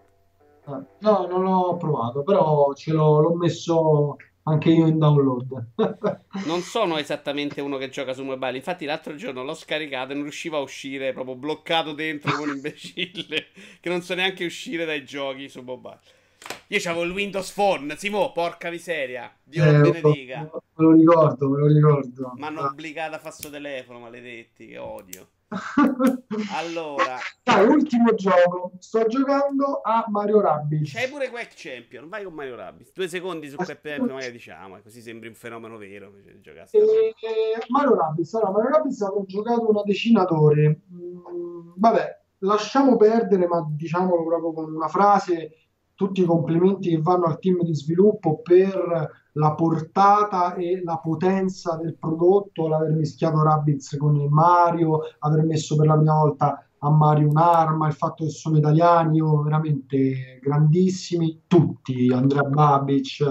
Ah, 0.66 0.84
no, 1.00 1.28
non 1.28 1.44
l'ho 1.44 1.78
provato, 1.78 2.24
però 2.24 2.74
ce 2.74 2.92
l'ho, 2.92 3.20
l'ho 3.20 3.36
messo 3.36 4.16
anche 4.48 4.70
io 4.70 4.88
in 4.88 4.98
download. 4.98 5.74
non 6.46 6.62
sono 6.62 6.98
esattamente 6.98 7.62
uno 7.62 7.78
che 7.78 7.90
gioca 7.90 8.14
su 8.14 8.24
mobile. 8.24 8.58
Infatti, 8.58 8.86
l'altro 8.86 9.16
giorno 9.16 9.44
l'ho 9.44 9.54
scaricato 9.54 10.12
e 10.12 10.16
non 10.16 10.24
riuscivo 10.24 10.58
a 10.58 10.62
uscire, 10.62 11.14
proprio 11.14 11.36
bloccato 11.36 11.94
dentro 11.94 12.32
come 12.32 12.52
un 12.52 12.56
imbecille. 12.56 13.48
che 13.80 13.90
non 13.90 14.02
so 14.02 14.14
neanche 14.16 14.46
uscire 14.46 14.86
dai 14.86 15.04
giochi 15.04 15.50
su 15.50 15.62
mobile. 15.62 16.00
Io 16.68 16.80
c'avevo 16.80 17.04
il 17.04 17.12
Windows 17.12 17.52
Phone, 17.52 17.98
Simo, 17.98 18.32
porca 18.32 18.70
miseria. 18.70 19.34
Dio 19.44 19.64
eh, 19.64 19.72
lo 19.72 19.92
benedica. 19.92 20.40
Me 20.42 20.50
lo 20.76 20.92
ricordo, 20.92 21.50
me 21.50 21.60
lo 21.60 21.68
ricordo. 21.68 22.32
Mi 22.36 22.44
hanno 22.44 22.62
obbligato 22.62 23.16
a 23.16 23.20
fare 23.20 23.36
sto 23.36 23.50
telefono, 23.50 24.00
maledetti, 24.00 24.68
che 24.68 24.78
odio. 24.78 25.28
Allora, 26.54 27.18
dai, 27.44 27.66
ultimo 27.66 28.14
gioco. 28.14 28.74
Sto 28.80 29.06
giocando 29.08 29.82
a 29.82 30.06
Mario 30.10 30.42
Rabbids. 30.42 30.92
C'hai 30.92 31.10
pure 31.10 31.30
Quack 31.30 31.54
Champion. 31.56 32.10
Vai 32.10 32.24
con 32.24 32.34
Mario 32.34 32.56
Rabbids. 32.56 32.92
Due 32.94 33.08
secondi 33.08 33.50
su 33.50 33.56
Quack 33.56 33.82
Champion, 33.82 34.08
magari 34.08 34.32
diciamo, 34.32 34.80
così 34.82 35.02
sembri 35.02 35.30
un 35.30 35.36
fenomeno 35.36 35.78
vero. 35.78 36.12
E, 36.18 37.16
Mario 37.70 37.96
Rabbids. 37.96 38.34
Allora, 38.34 38.52
Mario 38.52 38.70
Rabbids 38.72 39.02
avevo 39.02 39.26
giocato 39.26 39.70
una 39.70 39.84
decina 39.84 40.26
d'ore. 40.26 40.82
Mm, 40.92 41.72
vabbè, 41.76 42.22
lasciamo 42.40 42.98
perdere, 42.98 43.48
ma 43.48 43.66
diciamolo 43.70 44.26
proprio 44.26 44.54
con 44.54 44.74
una 44.74 44.88
frase 44.88 45.67
tutti 45.98 46.22
i 46.22 46.26
complimenti 46.26 46.92
che 46.92 47.02
vanno 47.02 47.26
al 47.26 47.40
team 47.40 47.64
di 47.64 47.74
sviluppo 47.74 48.40
per 48.44 49.10
la 49.32 49.54
portata 49.56 50.54
e 50.54 50.82
la 50.84 50.98
potenza 50.98 51.76
del 51.76 51.98
prodotto, 51.98 52.68
l'aver 52.68 52.94
mischiato 52.94 53.42
Rabbids 53.42 53.98
con 53.98 54.16
il 54.16 54.30
Mario, 54.30 55.00
aver 55.20 55.44
messo 55.44 55.76
per 55.76 55.88
la 55.88 55.96
prima 55.96 56.20
volta 56.20 56.67
a 56.80 56.90
Mario 56.90 57.30
un'arma, 57.30 57.88
il 57.88 57.94
fatto 57.94 58.24
che 58.24 58.30
sono 58.30 58.58
italiani, 58.58 59.18
io 59.18 59.42
veramente 59.42 60.40
grandissimi, 60.42 61.44
tutti, 61.48 62.12
Andrea 62.14 62.44
Babic, 62.44 63.24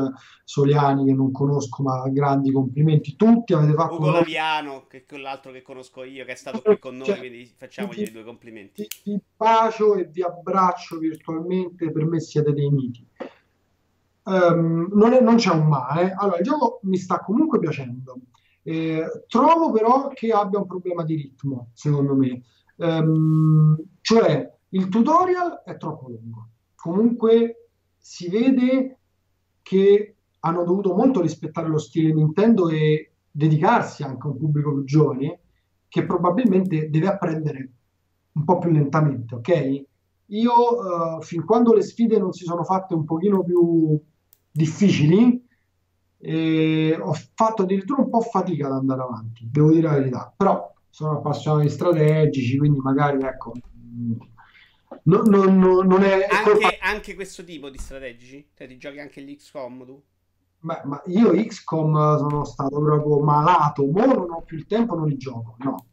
Soliani 0.45 1.05
che 1.07 1.13
non 1.13 1.31
conosco, 1.31 1.83
ma 1.83 2.09
grandi 2.09 2.51
complimenti, 2.51 3.15
tutti 3.15 3.53
avete 3.53 3.75
fatto... 3.75 3.97
Ugo 3.97 4.11
Laviano, 4.11 4.87
che 4.89 4.99
è 4.99 5.05
quell'altro 5.05 5.53
che 5.53 5.63
conosco 5.63 6.03
io, 6.03 6.25
che 6.25 6.33
è 6.33 6.37
stato 6.37 6.61
qui 6.61 6.79
con 6.79 6.97
noi, 6.97 7.07
cioè, 7.07 7.19
quindi 7.19 7.53
facciamogli 7.57 8.03
i 8.03 8.11
due 8.11 8.25
complimenti. 8.25 8.87
Ti, 9.03 9.21
bacio 9.37 9.95
e 9.95 10.07
vi 10.07 10.23
abbraccio 10.23 10.99
virtualmente, 10.99 11.93
per 11.93 12.05
me 12.05 12.21
siete 12.21 12.53
dei 12.53 12.71
miti. 12.71 13.07
Um, 14.25 14.89
non, 14.93 15.13
è, 15.13 15.21
non, 15.21 15.37
c'è 15.37 15.53
un 15.53 15.69
male. 15.69 16.13
Allora, 16.17 16.39
il 16.39 16.45
gioco 16.45 16.81
mi 16.83 16.97
sta 16.97 17.21
comunque 17.21 17.61
piacendo. 17.61 18.19
Eh, 18.65 19.05
trovo 19.29 19.71
però 19.71 20.09
che 20.09 20.33
abbia 20.33 20.59
un 20.59 20.67
problema 20.67 21.05
di 21.05 21.15
ritmo, 21.15 21.71
secondo 21.75 22.17
me. 22.17 22.43
Um, 22.77 23.77
cioè, 24.01 24.53
il 24.71 24.89
tutorial 24.89 25.63
è 25.65 25.77
troppo 25.77 26.09
lungo. 26.09 26.49
Comunque 26.75 27.71
si 27.97 28.29
vede 28.29 28.99
che 29.63 30.17
hanno 30.41 30.65
dovuto 30.65 30.95
molto 30.95 31.21
rispettare 31.21 31.69
lo 31.69 31.79
stile 31.79 32.13
Nintendo 32.13 32.69
e 32.69 33.13
dedicarsi 33.31 34.03
anche 34.03 34.27
a 34.27 34.31
un 34.31 34.39
pubblico 34.39 34.73
più 34.73 34.85
giovane 34.85 35.41
che 35.89 36.05
probabilmente 36.05 36.89
deve 36.89 37.09
apprendere 37.09 37.71
un 38.33 38.45
po' 38.45 38.59
più 38.59 38.71
lentamente, 38.71 39.35
ok? 39.35 39.85
Io 40.27 40.53
uh, 40.53 41.23
fin 41.23 41.45
quando 41.45 41.73
le 41.73 41.83
sfide 41.83 42.19
non 42.19 42.33
si 42.33 42.45
sono 42.45 42.65
fatte 42.65 42.95
un 42.95 43.05
pochino 43.05 43.43
più 43.43 43.99
difficili, 44.51 45.45
eh, 46.19 46.99
ho 47.01 47.13
fatto 47.35 47.63
addirittura 47.63 48.03
un 48.03 48.11
po' 48.11 48.21
fatica 48.21 48.67
ad 48.67 48.73
andare 48.73 49.03
avanti, 49.03 49.49
devo 49.51 49.71
dire 49.71 49.89
la 49.89 49.95
verità, 49.95 50.33
però 50.37 50.73
sono 50.97 51.19
appassionato 51.19 51.63
di 51.63 51.69
strategici, 51.69 52.57
quindi 52.57 52.79
magari 52.79 53.23
ecco. 53.23 53.53
No, 55.03 55.23
no, 55.27 55.45
no, 55.45 55.83
non 55.83 56.03
è 56.03 56.27
anche, 56.27 56.51
colpa... 56.51 56.69
anche, 56.81 57.15
questo 57.15 57.45
tipo 57.45 57.69
di 57.69 57.77
strategici? 57.77 58.49
Cioè, 58.55 58.67
ti 58.67 58.79
giochi 58.79 58.99
anche 58.99 59.21
l'XCOM 59.21 59.85
tu? 59.85 60.03
Beh, 60.61 60.81
ma 60.85 61.03
io 61.09 61.33
XCOM 61.33 62.17
sono 62.17 62.45
stato 62.45 62.81
proprio 62.81 63.21
malato, 63.21 63.87
ora 63.87 64.15
non 64.15 64.31
ho 64.31 64.41
più 64.41 64.57
il 64.57 64.65
tempo, 64.65 64.95
non 64.95 65.09
li 65.09 65.19
gioco, 65.19 65.57
no 65.59 65.87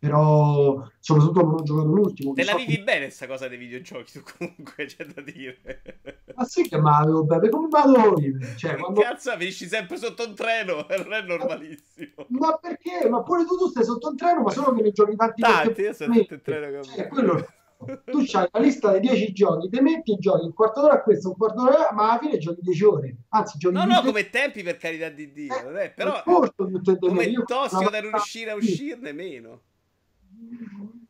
però 0.00 0.82
soprattutto 0.98 1.42
non 1.42 1.54
ho 1.56 1.62
giocato 1.62 1.88
l'ultimo. 1.88 2.32
Te 2.32 2.44
la 2.44 2.54
vivi 2.54 2.76
so... 2.76 2.84
bene 2.84 3.04
questa 3.04 3.26
cosa 3.26 3.48
dei 3.48 3.58
videogiochi, 3.58 4.12
tu 4.18 4.22
comunque 4.38 4.86
c'è 4.86 5.04
da 5.04 5.20
dire. 5.20 5.58
Ma 6.34 6.44
sì 6.44 6.66
che 6.66 6.78
ma 6.78 6.96
avevo 6.96 7.22
bene, 7.24 7.50
come 7.50 7.68
vado 7.68 7.96
a 7.96 8.14
vivere? 8.14 8.56
Cioè, 8.56 8.76
quando... 8.76 9.02
Cazzo, 9.02 9.32
finisci 9.36 9.66
sempre 9.66 9.98
sotto 9.98 10.26
un 10.26 10.34
treno, 10.34 10.86
non 10.96 11.12
è 11.12 11.20
normalissimo. 11.20 12.26
Ma 12.28 12.56
perché? 12.56 13.10
Ma 13.10 13.22
pure 13.22 13.44
tu, 13.44 13.58
tu 13.58 13.68
stai 13.68 13.84
sotto 13.84 14.08
un 14.08 14.16
treno, 14.16 14.40
ma 14.40 14.50
solo 14.50 14.72
che 14.72 14.80
ne 14.80 14.90
giochi 14.90 15.16
tanti. 15.16 15.42
Tanti, 15.42 15.80
io 15.82 15.92
sono 15.92 16.14
sotto 16.14 16.34
un 16.34 16.40
treno. 16.40 16.82
Cioè, 16.82 17.06
quello... 17.08 17.46
tu 18.06 18.22
c'hai 18.24 18.48
la 18.52 18.58
lista 18.58 18.92
dei 18.92 19.00
10 19.00 19.32
giochi, 19.32 19.68
te 19.68 19.82
metti 19.82 20.14
e 20.14 20.16
giochi 20.16 20.46
un 20.46 20.54
quarto 20.54 20.80
d'ora 20.80 20.94
a 20.94 21.02
questo, 21.02 21.28
un 21.28 21.36
quarto 21.36 21.62
d'ora, 21.62 21.90
ma 21.92 22.12
alla 22.12 22.18
fine 22.20 22.38
giochi 22.38 22.60
10 22.62 22.84
ore. 22.84 23.16
Anzi, 23.28 23.58
giochi 23.58 23.74
No, 23.74 23.84
no, 23.84 24.00
come 24.02 24.30
tempi 24.30 24.62
per 24.62 24.78
carità 24.78 25.10
di 25.10 25.30
Dio, 25.30 25.76
eh, 25.76 25.90
però 25.90 26.22
come 26.22 26.50
tossico 27.46 27.90
da 27.90 28.00
riuscire 28.00 28.50
a 28.50 28.54
uscirne 28.54 29.12
meno. 29.12 29.60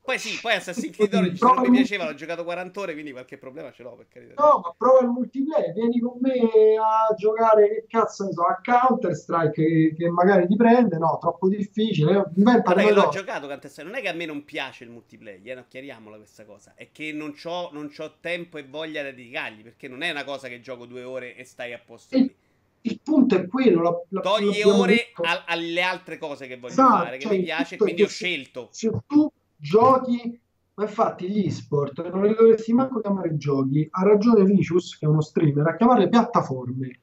Poi 0.02 0.18
sì, 0.18 0.38
poi 0.40 0.54
Assassin's 0.54 0.96
Creed 0.96 1.14
Origins 1.14 1.40
non 1.40 1.60
mi 1.60 1.70
piaceva, 1.70 2.04
l'ho 2.04 2.14
giocato 2.14 2.42
40 2.42 2.80
ore, 2.80 2.92
quindi 2.94 3.12
qualche 3.12 3.38
problema 3.38 3.70
ce 3.70 3.84
l'ho 3.84 3.94
per 3.94 4.08
carità. 4.08 4.42
No, 4.42 4.60
ma 4.64 4.74
prova 4.76 5.00
il 5.02 5.08
multiplayer, 5.08 5.72
vieni 5.72 6.00
con 6.00 6.18
me 6.20 6.76
a 6.76 7.14
giocare, 7.14 7.68
che 7.68 7.84
cazzo 7.86 8.24
ne 8.24 8.32
so, 8.32 8.42
a 8.42 8.60
Counter 8.60 9.14
Strike 9.14 9.52
che, 9.52 9.94
che 9.96 10.08
magari 10.10 10.48
ti 10.48 10.56
prende, 10.56 10.98
no, 10.98 11.16
troppo 11.20 11.48
difficile. 11.48 12.24
Inventa 12.34 12.74
Vabbè, 12.74 12.92
l'ho 12.92 13.08
giocato 13.10 13.46
Counter 13.46 13.70
Strike, 13.70 13.88
non 13.88 13.98
è 13.98 14.02
che 14.02 14.08
a 14.08 14.14
me 14.14 14.26
non 14.26 14.44
piace 14.44 14.82
il 14.82 14.90
multiplayer, 14.90 15.58
eh, 15.58 15.64
chiariamola 15.68 16.16
questa 16.16 16.44
cosa, 16.44 16.72
è 16.74 16.88
che 16.90 17.12
non 17.12 17.34
ho 17.44 18.14
tempo 18.20 18.58
e 18.58 18.64
voglia 18.64 19.02
da 19.02 19.10
dedicargli, 19.10 19.62
perché 19.62 19.86
non 19.86 20.02
è 20.02 20.10
una 20.10 20.24
cosa 20.24 20.48
che 20.48 20.60
gioco 20.60 20.86
due 20.86 21.04
ore 21.04 21.36
e 21.36 21.44
stai 21.44 21.72
a 21.72 21.78
posto 21.78 22.16
lì 22.16 22.34
il 22.82 23.00
punto 23.02 23.34
è 23.34 23.46
quello. 23.46 23.82
La, 23.82 24.00
la, 24.08 24.20
Toglie 24.20 24.64
ore 24.64 25.12
a, 25.22 25.44
alle 25.46 25.82
altre 25.82 26.18
cose 26.18 26.46
che 26.46 26.56
voglio 26.56 26.72
esatto, 26.72 27.04
fare, 27.04 27.16
che 27.18 27.26
cioè, 27.26 27.36
mi 27.36 27.42
piace, 27.42 27.76
quindi 27.76 28.02
ho 28.02 28.08
scelto. 28.08 28.68
Se 28.70 28.90
tu 29.06 29.30
giochi, 29.56 30.40
ma 30.74 30.84
infatti 30.84 31.28
gli 31.28 31.50
sport 31.50 32.08
non 32.10 32.26
li 32.26 32.34
dovresti 32.34 32.72
manco 32.72 33.00
chiamare 33.00 33.36
giochi. 33.36 33.86
Ha 33.90 34.02
ragione 34.02 34.44
Vicious, 34.44 34.96
che 34.98 35.06
è 35.06 35.08
uno 35.08 35.20
streamer, 35.20 35.66
a 35.66 35.76
chiamarle 35.76 36.08
piattaforme. 36.08 37.00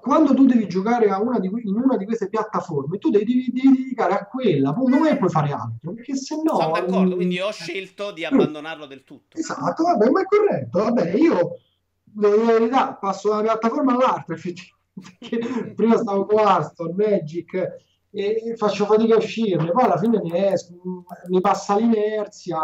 Quando 0.00 0.34
tu 0.34 0.46
devi 0.46 0.66
giocare 0.66 1.06
una 1.06 1.38
di, 1.38 1.46
in 1.46 1.76
una 1.76 1.96
di 1.96 2.06
queste 2.06 2.28
piattaforme, 2.28 2.98
tu 2.98 3.10
devi, 3.10 3.52
devi, 3.52 3.76
dedicare 3.76 4.14
a 4.14 4.26
quella, 4.26 4.72
non 4.72 5.16
puoi 5.16 5.30
fare 5.30 5.52
altro, 5.52 5.92
perché 5.92 6.16
se 6.16 6.40
no... 6.42 6.56
Sono 6.56 6.72
d'accordo, 6.72 7.14
quindi 7.14 7.38
ho 7.38 7.52
scelto 7.52 8.10
di 8.10 8.24
abbandonarlo 8.24 8.86
del 8.86 9.04
tutto. 9.04 9.36
Esatto, 9.36 9.84
vabbè, 9.84 10.10
ma 10.10 10.22
è 10.22 10.24
corretto, 10.24 10.78
vabbè, 10.78 11.12
io 11.12 11.58
verità 12.16 12.94
passo 12.94 13.28
da 13.28 13.34
una 13.36 13.42
piattaforma 13.44 13.92
all'altra, 13.92 14.34
effettivamente. 14.34 14.74
Prima 15.74 15.96
stavo 15.98 16.24
con 16.26 16.38
Aston, 16.38 16.94
Magic, 16.96 17.84
e 18.10 18.54
faccio 18.56 18.86
fatica 18.86 19.14
a 19.14 19.18
uscirne, 19.18 19.70
poi 19.70 19.84
alla 19.84 19.98
fine 19.98 20.20
ne 20.22 20.52
esco, 20.52 20.74
mi 21.28 21.40
passa 21.40 21.76
l'inerzia, 21.76 22.58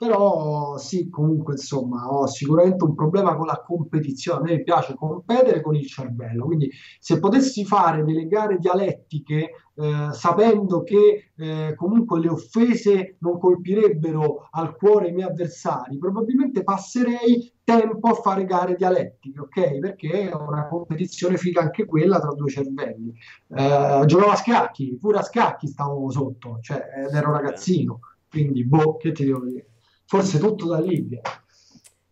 però 0.00 0.78
sì, 0.78 1.10
comunque 1.10 1.52
insomma 1.52 2.10
ho 2.10 2.26
sicuramente 2.26 2.84
un 2.84 2.94
problema 2.94 3.36
con 3.36 3.44
la 3.44 3.60
competizione, 3.62 4.38
a 4.38 4.42
me 4.54 4.62
piace 4.62 4.94
competere 4.94 5.60
con 5.60 5.74
il 5.74 5.86
cervello, 5.86 6.46
quindi 6.46 6.70
se 6.98 7.18
potessi 7.18 7.66
fare 7.66 8.02
delle 8.02 8.26
gare 8.26 8.56
dialettiche 8.56 9.50
eh, 9.74 10.08
sapendo 10.12 10.82
che 10.84 11.32
eh, 11.36 11.74
comunque 11.76 12.18
le 12.18 12.30
offese 12.30 13.16
non 13.18 13.38
colpirebbero 13.38 14.48
al 14.52 14.74
cuore 14.74 15.08
i 15.08 15.12
miei 15.12 15.28
avversari, 15.28 15.98
probabilmente 15.98 16.62
passerei 16.62 17.52
tempo 17.62 18.08
a 18.08 18.14
fare 18.14 18.46
gare 18.46 18.76
dialettiche, 18.76 19.38
ok? 19.38 19.78
Perché 19.80 20.30
è 20.30 20.34
una 20.34 20.66
competizione 20.66 21.36
figa 21.36 21.60
anche 21.60 21.84
quella 21.84 22.18
tra 22.18 22.32
due 22.32 22.48
cervelli. 22.48 23.12
Eh, 23.48 24.02
giocavo 24.06 24.30
a 24.30 24.36
scacchi, 24.36 24.96
pure 24.98 25.18
a 25.18 25.22
scacchi 25.22 25.66
stavo 25.66 26.08
sotto, 26.10 26.56
cioè 26.62 26.84
ed 27.06 27.14
ero 27.14 27.32
ragazzino, 27.32 28.00
quindi 28.30 28.64
boh, 28.64 28.96
che 28.96 29.12
ti 29.12 29.26
devo 29.26 29.44
dire? 29.44 29.66
Forse 30.10 30.40
tutto 30.40 30.66
da 30.66 30.80
lì. 30.80 31.08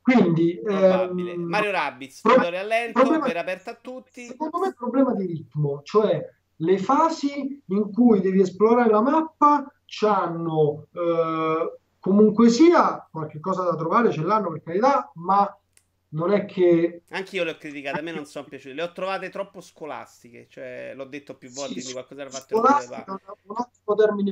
Quindi, 0.01 0.57
ehm, 0.65 1.43
Mario 1.43 1.73
Rabbids, 1.73 2.21
tutorial 2.21 2.65
lento, 2.65 3.01
problema, 3.01 3.27
per 3.27 3.37
aperto 3.39 3.71
a 3.71 3.75
tutti. 3.75 4.25
Secondo 4.25 4.59
me 4.59 4.67
è 4.67 4.69
un 4.69 4.75
problema 4.77 5.15
di 5.15 5.27
ritmo, 5.27 5.81
cioè 5.83 6.25
le 6.55 6.79
fasi 6.79 7.61
in 7.67 7.93
cui 7.93 8.21
devi 8.21 8.41
esplorare 8.41 8.89
la 8.89 9.01
mappa 9.01 9.67
hanno 10.03 10.87
eh, 10.93 11.79
comunque 11.99 12.51
sia 12.51 13.05
qualche 13.11 13.41
cosa 13.41 13.65
da 13.65 13.75
trovare, 13.75 14.13
ce 14.13 14.23
l'hanno 14.23 14.53
per 14.53 14.63
carità, 14.63 15.11
ma 15.15 15.59
non 16.11 16.33
è 16.33 16.45
che... 16.45 17.03
Anch'io 17.11 17.43
le 17.43 17.51
ho 17.51 17.57
criticate, 17.57 17.99
a 17.99 18.03
me 18.03 18.13
non 18.13 18.27
sono 18.27 18.47
piaciute, 18.47 18.75
le 18.75 18.83
ho 18.83 18.93
trovate 18.93 19.29
troppo 19.29 19.61
scolastiche, 19.61 20.47
cioè 20.49 20.93
l'ho 20.95 21.05
detto 21.07 21.37
più 21.37 21.51
volte, 21.51 21.81
sì, 21.81 21.93
qualcosa 21.93 22.21
era 22.21 22.31
fatto 22.31 22.63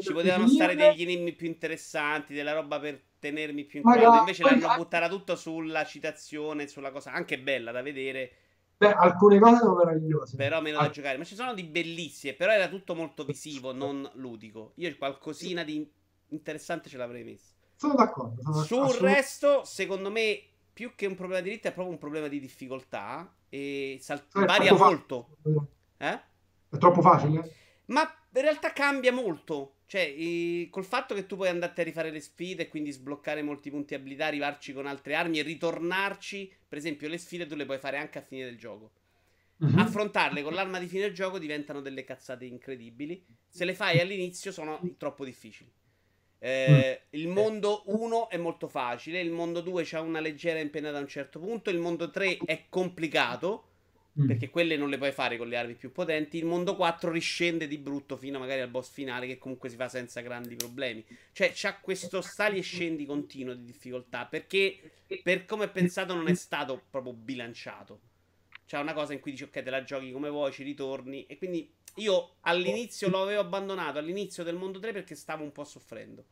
Ci 0.00 0.12
potevano 0.12 0.46
stare 0.46 0.76
degli 0.76 1.02
enigmi 1.02 1.32
più 1.32 1.48
interessanti, 1.48 2.32
della 2.32 2.52
roba 2.52 2.78
per 2.78 3.02
tenermi 3.18 3.64
più 3.64 3.80
in 3.80 3.84
conto, 3.84 4.18
invece 4.18 4.42
l'hanno 4.42 4.74
buttata 4.76 5.08
tutto 5.08 5.36
sulla 5.36 5.84
citazione, 5.84 6.66
sulla 6.68 6.90
cosa 6.90 7.12
anche 7.12 7.38
bella 7.38 7.72
da 7.72 7.82
vedere 7.82 8.32
Beh, 8.78 8.92
alcune 8.92 9.38
cose 9.38 9.56
sono 9.56 9.74
meravigliose. 9.74 10.36
Però 10.36 10.60
meno 10.60 10.78
da 10.78 10.90
giocare. 10.90 11.16
Ma 11.16 11.24
ci 11.24 11.34
sono 11.34 11.54
di 11.54 11.64
bellissime. 11.64 12.34
Però 12.34 12.52
era 12.52 12.68
tutto 12.68 12.94
molto 12.94 13.24
visivo, 13.24 13.72
non 13.72 14.08
ludico. 14.14 14.72
Io 14.76 14.94
qualcosina 14.98 15.64
di 15.64 15.90
interessante 16.28 16.90
ce 16.90 16.98
l'avrei 16.98 17.24
messo. 17.24 17.54
Sono 17.74 17.94
d'accordo. 17.94 18.42
Sono 18.42 18.62
Sul 18.62 18.82
assolut- 18.82 19.00
resto, 19.00 19.64
secondo 19.64 20.10
me, 20.10 20.42
più 20.74 20.94
che 20.94 21.06
un 21.06 21.14
problema 21.14 21.40
di 21.40 21.48
diritto, 21.48 21.68
è 21.68 21.72
proprio 21.72 21.94
un 21.94 21.98
problema 21.98 22.28
di 22.28 22.38
difficoltà. 22.38 23.34
E 23.48 23.96
sal- 24.00 24.26
varia 24.32 24.74
molto. 24.74 25.38
Eh? 25.96 26.20
È 26.68 26.76
troppo 26.76 27.00
facile? 27.00 27.50
Ma 27.86 28.02
in 28.02 28.42
realtà 28.42 28.72
cambia 28.74 29.12
molto. 29.12 29.75
Cioè, 29.86 30.02
eh, 30.02 30.68
col 30.70 30.84
fatto 30.84 31.14
che 31.14 31.26
tu 31.26 31.36
puoi 31.36 31.48
andarti 31.48 31.80
a 31.80 31.84
rifare 31.84 32.10
le 32.10 32.20
sfide 32.20 32.64
e 32.64 32.68
quindi 32.68 32.90
sbloccare 32.90 33.42
molti 33.42 33.70
punti 33.70 33.94
abilità, 33.94 34.26
arrivarci 34.26 34.72
con 34.72 34.86
altre 34.86 35.14
armi 35.14 35.38
e 35.38 35.42
ritornarci, 35.42 36.52
per 36.68 36.78
esempio, 36.78 37.08
le 37.08 37.18
sfide 37.18 37.46
tu 37.46 37.54
le 37.54 37.64
puoi 37.64 37.78
fare 37.78 37.96
anche 37.96 38.18
a 38.18 38.22
fine 38.22 38.44
del 38.44 38.58
gioco. 38.58 38.90
Mm-hmm. 39.64 39.78
Affrontarle 39.78 40.42
con 40.42 40.52
l'arma 40.54 40.80
di 40.80 40.86
fine 40.86 41.02
del 41.02 41.14
gioco 41.14 41.38
diventano 41.38 41.80
delle 41.80 42.04
cazzate 42.04 42.44
incredibili. 42.44 43.24
Se 43.48 43.64
le 43.64 43.74
fai 43.74 44.00
all'inizio 44.00 44.50
sono 44.50 44.80
troppo 44.98 45.24
difficili. 45.24 45.70
Eh, 46.38 47.00
mm. 47.02 47.18
Il 47.18 47.28
mondo 47.28 47.82
1 47.86 48.28
è 48.28 48.36
molto 48.36 48.68
facile, 48.68 49.20
il 49.20 49.30
mondo 49.30 49.60
2 49.60 49.86
ha 49.92 50.00
una 50.00 50.20
leggera 50.20 50.58
impennata 50.58 50.98
a 50.98 51.00
un 51.00 51.08
certo 51.08 51.38
punto, 51.38 51.70
il 51.70 51.78
mondo 51.78 52.10
3 52.10 52.38
è 52.44 52.66
complicato 52.68 53.68
mm. 54.20 54.26
perché 54.26 54.50
quelle 54.50 54.76
non 54.76 54.88
le 54.88 54.98
puoi 54.98 55.12
fare 55.12 55.36
con 55.36 55.48
le 55.48 55.56
armi 55.56 55.74
più 55.74 55.92
potenti, 55.92 56.38
il 56.38 56.44
mondo 56.44 56.76
4 56.76 57.10
riscende 57.10 57.66
di 57.66 57.78
brutto 57.78 58.16
fino 58.16 58.38
magari 58.38 58.60
al 58.60 58.68
boss 58.68 58.90
finale 58.90 59.26
che 59.26 59.38
comunque 59.38 59.68
si 59.68 59.76
fa 59.76 59.88
senza 59.88 60.20
grandi 60.20 60.56
problemi. 60.56 61.04
Cioè 61.32 61.52
c'ha 61.54 61.76
questo 61.76 62.20
sali 62.20 62.58
e 62.58 62.62
scendi 62.62 63.04
continuo 63.04 63.54
di 63.54 63.64
difficoltà 63.64 64.26
perché 64.26 64.78
per 65.22 65.44
come 65.44 65.66
è 65.66 65.70
pensato 65.70 66.14
non 66.14 66.28
è 66.28 66.34
stato 66.34 66.82
proprio 66.90 67.12
bilanciato. 67.12 68.00
C'è 68.66 68.78
una 68.78 68.94
cosa 68.94 69.12
in 69.12 69.20
cui 69.20 69.30
dici 69.30 69.44
ok 69.44 69.62
te 69.62 69.70
la 69.70 69.84
giochi 69.84 70.10
come 70.10 70.28
vuoi, 70.28 70.52
ci 70.52 70.64
ritorni 70.64 71.26
e 71.26 71.38
quindi 71.38 71.70
io 71.96 72.36
all'inizio 72.40 73.08
lo 73.08 73.22
avevo 73.22 73.40
abbandonato, 73.40 73.98
all'inizio 73.98 74.42
del 74.42 74.56
mondo 74.56 74.78
3 74.78 74.92
perché 74.92 75.14
stavo 75.14 75.44
un 75.44 75.52
po' 75.52 75.64
soffrendo. 75.64 76.24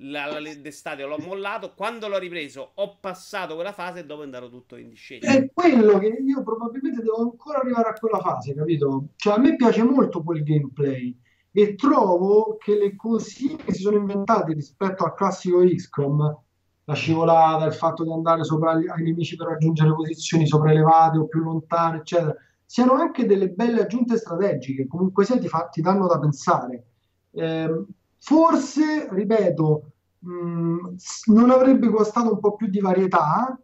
La, 0.00 0.28
d'estate 0.60 1.04
l'ho 1.04 1.16
mollato, 1.18 1.72
quando 1.74 2.06
l'ho 2.08 2.18
ripreso 2.18 2.72
ho 2.74 2.98
passato 3.00 3.54
quella 3.54 3.72
fase 3.72 4.00
e 4.00 4.04
dopo 4.04 4.20
è 4.20 4.24
andato 4.24 4.50
tutto 4.50 4.76
in 4.76 4.90
discesa. 4.90 5.26
È 5.30 5.50
quello 5.52 5.98
che 5.98 6.08
io 6.08 6.42
probabilmente 6.42 7.00
devo 7.00 7.22
ancora 7.22 7.60
arrivare 7.60 7.88
a 7.88 7.92
quella 7.94 8.18
fase, 8.18 8.54
capito? 8.54 9.08
Cioè 9.16 9.34
a 9.34 9.38
me 9.38 9.56
piace 9.56 9.82
molto 9.82 10.22
quel 10.22 10.42
gameplay 10.42 11.18
e 11.50 11.74
trovo 11.76 12.58
che 12.58 12.76
le 12.76 12.94
cosine 12.94 13.56
che 13.56 13.72
si 13.72 13.80
sono 13.80 13.96
inventate 13.96 14.52
rispetto 14.52 15.04
al 15.04 15.14
classico 15.14 15.60
XCOM, 15.60 16.40
la 16.84 16.94
scivolata, 16.94 17.64
il 17.64 17.72
fatto 17.72 18.04
di 18.04 18.12
andare 18.12 18.44
sopra 18.44 18.72
ai 18.72 19.02
nemici 19.02 19.36
per 19.36 19.46
raggiungere 19.48 19.94
posizioni 19.94 20.46
sopraelevate 20.46 21.16
o 21.16 21.26
più 21.26 21.40
lontane, 21.40 21.98
eccetera, 21.98 22.36
siano 22.66 22.92
anche 22.92 23.24
delle 23.24 23.48
belle 23.48 23.80
aggiunte 23.80 24.18
strategiche, 24.18 24.86
comunque 24.86 25.24
sia 25.24 25.38
ti, 25.38 25.48
fa, 25.48 25.68
ti 25.68 25.80
danno 25.80 26.06
da 26.06 26.18
pensare. 26.18 26.84
Eh, 27.30 27.84
forse, 28.26 29.08
ripeto, 29.08 29.92
mh, 30.18 30.30
mm, 30.30 30.78
non 31.26 31.50
avrebbe 31.50 31.88
costato 31.88 32.32
un 32.32 32.40
po' 32.40 32.56
più 32.56 32.66
di 32.66 32.80
varietà 32.80 33.56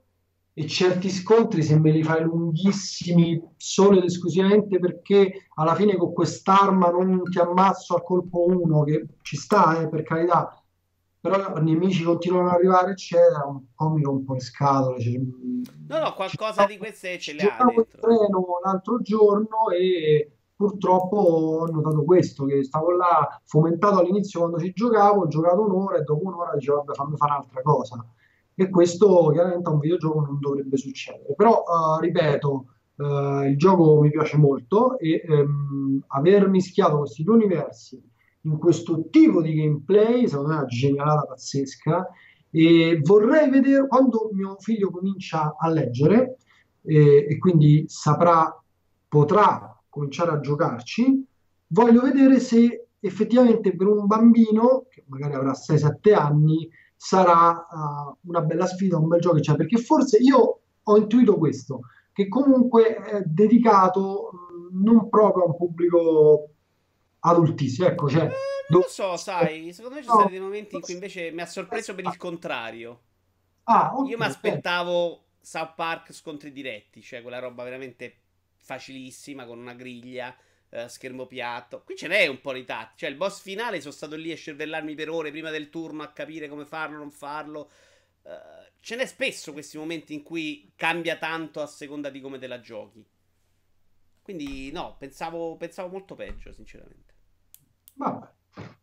e 0.54 0.66
certi 0.68 1.10
scontri 1.10 1.64
se 1.64 1.76
me 1.80 1.90
li 1.90 2.04
fai 2.04 2.22
lunghissimi 2.22 3.42
solo 3.56 3.98
ed 3.98 4.04
esclusivamente 4.04 4.78
perché 4.78 5.48
alla 5.54 5.74
fine 5.74 5.96
con 5.96 6.12
quest'arma 6.12 6.90
non 6.90 7.22
ti 7.24 7.40
ammazzo 7.40 7.96
a 7.96 8.02
colpo 8.02 8.46
uno, 8.46 8.84
che 8.84 9.06
ci 9.22 9.36
sta, 9.36 9.80
eh, 9.80 9.88
per 9.88 10.04
carità, 10.04 10.62
però 11.20 11.58
i 11.58 11.64
nemici 11.64 12.04
continuano 12.04 12.50
ad 12.50 12.54
arrivare, 12.54 12.92
eccetera, 12.92 13.44
un 13.44 13.64
po' 13.74 13.88
mi 13.88 14.02
rompo 14.02 14.34
le 14.34 14.40
scatole. 14.40 15.00
Cioè, 15.00 15.18
no, 15.88 15.98
no, 15.98 16.14
qualcosa 16.14 16.66
di 16.66 16.78
queste 16.78 17.18
ce 17.18 17.32
le 17.32 17.42
ha 17.42 17.64
dentro. 17.64 17.98
treno 18.00 18.60
l'altro 18.62 19.00
giorno 19.00 19.70
e 19.76 20.36
purtroppo 20.62 21.16
ho 21.16 21.66
notato 21.66 22.04
questo, 22.04 22.44
che 22.44 22.62
stavo 22.62 22.92
là 22.92 23.40
fomentato 23.44 23.98
all'inizio 23.98 24.40
quando 24.40 24.58
ci 24.58 24.72
giocavo, 24.72 25.22
ho 25.22 25.28
giocato 25.28 25.62
un'ora 25.62 25.98
e 25.98 26.02
dopo 26.02 26.26
un'ora 26.26 26.54
dicevo, 26.54 26.78
vabbè, 26.78 26.94
fammi 26.94 27.16
fare 27.16 27.32
un'altra 27.32 27.62
cosa. 27.62 28.06
E 28.54 28.68
questo 28.68 29.30
chiaramente 29.32 29.68
a 29.68 29.72
un 29.72 29.80
videogioco 29.80 30.20
non 30.20 30.38
dovrebbe 30.38 30.76
succedere. 30.76 31.34
Però, 31.34 31.64
uh, 31.66 31.98
ripeto, 31.98 32.66
uh, 32.96 33.42
il 33.42 33.56
gioco 33.56 34.00
mi 34.00 34.10
piace 34.10 34.36
molto 34.36 34.98
e 34.98 35.22
um, 35.26 36.00
aver 36.08 36.48
mischiato 36.48 36.98
questi 36.98 37.24
due 37.24 37.34
universi 37.34 38.00
in 38.42 38.58
questo 38.58 39.08
tipo 39.10 39.40
di 39.42 39.54
gameplay, 39.54 40.28
secondo 40.28 40.50
me 40.50 40.54
è 40.54 40.58
una 40.58 40.66
genialata 40.66 41.26
pazzesca. 41.26 42.08
E 42.50 43.00
vorrei 43.02 43.50
vedere 43.50 43.86
quando 43.88 44.30
mio 44.32 44.56
figlio 44.58 44.90
comincia 44.90 45.56
a 45.58 45.68
leggere 45.70 46.36
e, 46.82 47.26
e 47.28 47.38
quindi 47.38 47.84
saprà, 47.88 48.62
potrà 49.08 49.71
cominciare 49.92 50.30
a 50.30 50.40
giocarci, 50.40 51.26
voglio 51.66 52.00
vedere 52.00 52.40
se 52.40 52.86
effettivamente 52.98 53.76
per 53.76 53.88
un 53.88 54.06
bambino, 54.06 54.86
che 54.88 55.04
magari 55.08 55.34
avrà 55.34 55.52
6-7 55.52 56.14
anni, 56.14 56.70
sarà 56.96 57.50
uh, 57.50 58.16
una 58.28 58.40
bella 58.40 58.64
sfida, 58.64 58.96
un 58.96 59.08
bel 59.08 59.20
gioco, 59.20 59.38
cioè, 59.40 59.56
perché 59.56 59.76
forse 59.76 60.16
io 60.16 60.60
ho 60.82 60.96
intuito 60.96 61.36
questo, 61.36 61.80
che 62.10 62.28
comunque 62.28 62.94
è 62.94 63.22
dedicato 63.26 64.30
mh, 64.70 64.82
non 64.82 65.10
proprio 65.10 65.44
a 65.44 65.46
un 65.48 65.56
pubblico 65.56 66.48
adultissimi. 67.18 67.88
Ecco, 67.88 68.08
cioè, 68.08 68.22
eh, 68.22 68.32
non 68.68 68.80
lo 68.80 68.88
so, 68.88 69.18
sai, 69.18 69.74
secondo 69.74 69.96
me 69.96 70.02
ci 70.02 70.08
sono 70.08 70.20
no, 70.20 70.24
stati 70.26 70.38
dei 70.38 70.46
momenti 70.46 70.76
in 70.76 70.80
cui 70.80 70.94
invece 70.94 71.30
mi 71.32 71.42
ha 71.42 71.46
sorpreso 71.46 71.94
per 71.94 72.06
il 72.06 72.16
contrario. 72.16 73.00
Ah, 73.64 73.92
okay, 73.94 74.10
Io 74.10 74.16
mi 74.16 74.24
aspettavo 74.24 75.24
South 75.38 75.74
Park 75.74 76.12
scontri 76.14 76.50
diretti, 76.50 77.02
cioè 77.02 77.20
quella 77.20 77.40
roba 77.40 77.62
veramente 77.64 78.21
facilissima 78.62 79.44
con 79.44 79.58
una 79.58 79.74
griglia, 79.74 80.34
eh, 80.70 80.88
schermo 80.88 81.26
piatto. 81.26 81.82
Qui 81.84 81.96
ce 81.96 82.08
n'è 82.08 82.26
un 82.26 82.40
po' 82.40 82.52
di 82.52 82.64
tatti, 82.64 82.94
cioè 82.98 83.10
il 83.10 83.16
boss 83.16 83.40
finale 83.42 83.80
sono 83.80 83.92
stato 83.92 84.16
lì 84.16 84.32
a 84.32 84.36
cervellarmi 84.36 84.94
per 84.94 85.10
ore 85.10 85.30
prima 85.30 85.50
del 85.50 85.68
turno 85.68 86.02
a 86.02 86.12
capire 86.12 86.48
come 86.48 86.64
farlo, 86.64 86.98
non 86.98 87.10
farlo. 87.10 87.70
Uh, 88.22 88.70
ce 88.78 88.94
n'è 88.94 89.04
spesso 89.04 89.52
questi 89.52 89.76
momenti 89.78 90.14
in 90.14 90.22
cui 90.22 90.72
cambia 90.76 91.16
tanto 91.16 91.60
a 91.60 91.66
seconda 91.66 92.08
di 92.08 92.20
come 92.20 92.38
te 92.38 92.46
la 92.46 92.60
giochi. 92.60 93.04
Quindi 94.22 94.70
no, 94.70 94.94
pensavo, 94.96 95.56
pensavo 95.56 95.88
molto 95.88 96.14
peggio, 96.14 96.52
sinceramente. 96.52 97.14
Vabbè. 97.94 98.30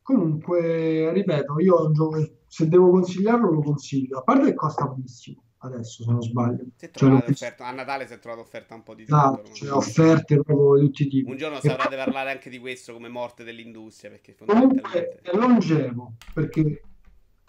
Comunque, 0.01 1.13
ripeto, 1.13 1.59
io 1.59 1.91
gioco, 1.91 2.17
se 2.47 2.67
devo 2.67 2.89
consigliarlo 2.89 3.51
lo 3.51 3.61
consiglio, 3.61 4.17
a 4.17 4.23
parte 4.23 4.47
che 4.47 4.55
costa 4.55 4.88
pochissimo 4.88 5.43
adesso 5.60 6.03
se 6.03 6.12
non 6.12 6.22
sbaglio. 6.22 6.66
Cioè, 6.91 7.12
offerta, 7.12 7.66
a 7.66 7.72
Natale 7.72 8.07
si 8.07 8.14
è 8.14 8.20
trovato 8.20 8.41
offerta 8.41 8.76
un 8.76 8.84
po' 8.84 8.93
di 8.93 9.03
esatto, 9.03 9.41
tutto. 9.41 9.53
Cioè, 9.53 9.72
offerte 9.72 10.41
proprio 10.41 10.80
di 10.80 10.86
tutti 10.88 11.03
i 11.03 11.07
tipi. 11.07 11.30
Un 11.30 11.38
giorno 11.38 11.60
saprete 11.60 11.95
parlare 11.95 12.32
anche 12.32 12.49
di 12.49 12.60
questo 12.60 12.93
come 12.93 13.10
morte 13.10 13.43
dell'industria, 13.43 14.12
perché 14.12 14.34
fondamentalmente... 14.34 15.20
è 15.22 15.36
longevo, 15.36 16.14
perché 16.34 16.82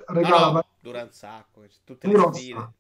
regala... 0.07 0.47
No, 0.47 0.53
no, 0.53 0.67
dura 0.81 1.03
un 1.03 1.13
sacco, 1.13 1.63
tutte 1.85 2.07
le 2.09 2.19
sfide. 2.33 2.73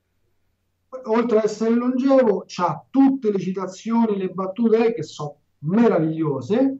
Oltre 1.05 1.39
ad 1.39 1.45
essere 1.45 1.74
longevo, 1.74 2.45
ha 2.57 2.85
tutte 2.91 3.31
le 3.31 3.39
citazioni, 3.39 4.16
le 4.16 4.28
battute 4.31 4.93
che 4.93 5.03
sono 5.05 5.37
meravigliose 5.59 6.78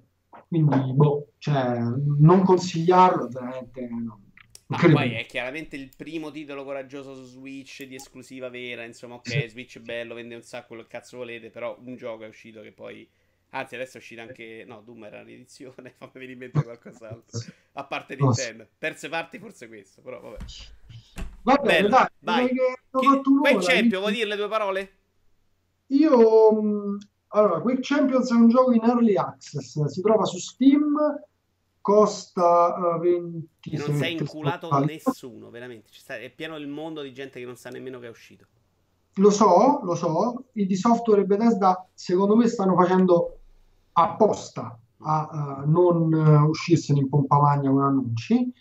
quindi, 0.51 0.93
boh, 0.95 1.29
cioè, 1.39 1.79
non 2.19 2.43
consigliarlo 2.43 3.29
veramente. 3.29 3.89
No. 3.89 4.21
Ma 4.71 4.79
poi 4.79 5.15
è 5.15 5.27
chiaramente 5.27 5.75
il 5.75 5.91
primo 5.97 6.31
titolo 6.31 6.63
coraggioso 6.65 7.15
su 7.15 7.25
Switch 7.25 7.83
di 7.83 7.97
esclusiva 7.97 8.49
vera. 8.49 8.85
Insomma, 8.85 9.15
ok. 9.15 9.49
Switch 9.49 9.79
è 9.79 9.81
bello, 9.81 10.15
vende 10.15 10.37
un 10.37 10.43
sacco 10.43 10.69
quello 10.69 10.83
che 10.83 10.89
cazzo 10.89 11.17
volete. 11.17 11.51
Però 11.51 11.77
un 11.85 11.97
gioco 11.97 12.25
è 12.25 12.29
uscito 12.29 12.61
che 12.61 12.71
poi. 12.71 13.09
Anzi, 13.51 13.75
adesso 13.75 13.97
è 13.97 14.01
uscito 14.01 14.21
anche. 14.21 14.65
No, 14.67 14.81
Doom 14.81 15.05
era 15.05 15.23
un'edizione. 15.23 15.95
Fammi 15.99 16.13
venire 16.13 16.33
in 16.33 16.39
mente 16.39 16.63
qualcos'altro. 16.63 17.41
A 17.73 17.85
parte 17.85 18.15
Nintendo. 18.15 18.69
Terze 18.79 19.09
parti, 19.09 19.39
forse 19.39 19.67
questo. 19.67 20.03
Però 20.03 20.21
vabbè. 20.21 20.37
Va 21.43 21.57
bene, 21.57 21.89
dai. 21.89 22.07
Vai. 22.21 22.49
Quel 22.91 23.59
Champion, 23.59 24.01
vuoi 24.01 24.13
dirle 24.13 24.37
due 24.37 24.49
parole? 24.49 24.93
Io 25.89 26.99
allora, 27.33 27.61
Quick 27.61 27.81
Champions 27.83 28.31
è 28.31 28.35
un 28.35 28.49
gioco 28.49 28.73
in 28.73 28.83
early 28.83 29.17
access, 29.17 29.85
si 29.85 30.01
trova 30.01 30.25
su 30.25 30.39
Steam, 30.39 30.97
costa 31.81 32.97
uh, 32.97 32.99
20 32.99 33.77
Non 33.77 33.97
sei 33.97 34.13
inculato 34.13 34.69
con 34.69 34.85
nessuno, 34.85 35.51
veramente. 35.51 35.91
Sta, 35.93 36.17
è 36.17 36.31
pieno 36.31 36.57
il 36.57 36.69
mondo 36.69 37.03
di 37.03 37.13
gente 37.13 37.39
che 37.39 37.47
non 37.47 37.57
sa 37.57 37.71
nemmeno 37.71 37.99
che 37.99 38.07
è 38.07 38.11
uscito. 38.11 38.47
Lo 39.15 39.31
so, 39.31 39.81
lo 39.83 39.95
so. 39.95 40.45
I 40.53 40.67
di 40.67 40.77
software 40.77 41.23
e 41.23 41.25
Bethesda, 41.25 41.89
secondo 41.95 42.37
me, 42.37 42.47
stanno 42.47 42.77
facendo 42.77 43.39
apposta 43.93 44.79
a 45.03 45.63
uh, 45.65 45.71
non 45.71 46.13
uh, 46.13 46.49
uscirsene 46.49 47.01
in 47.01 47.09
pompa 47.09 47.39
magna 47.39 47.71
con 47.71 47.83
annunci. 47.83 48.53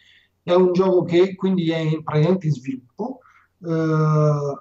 È 0.42 0.54
un 0.54 0.72
gioco 0.74 1.04
che 1.04 1.36
quindi 1.36 1.70
è 1.70 2.02
praticamente 2.02 2.48
in 2.48 2.54
sviluppo, 2.54 3.20
uh, 3.60 4.58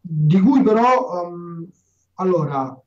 di 0.00 0.40
cui 0.40 0.62
però, 0.62 1.26
um, 1.26 1.68
allora, 2.14 2.80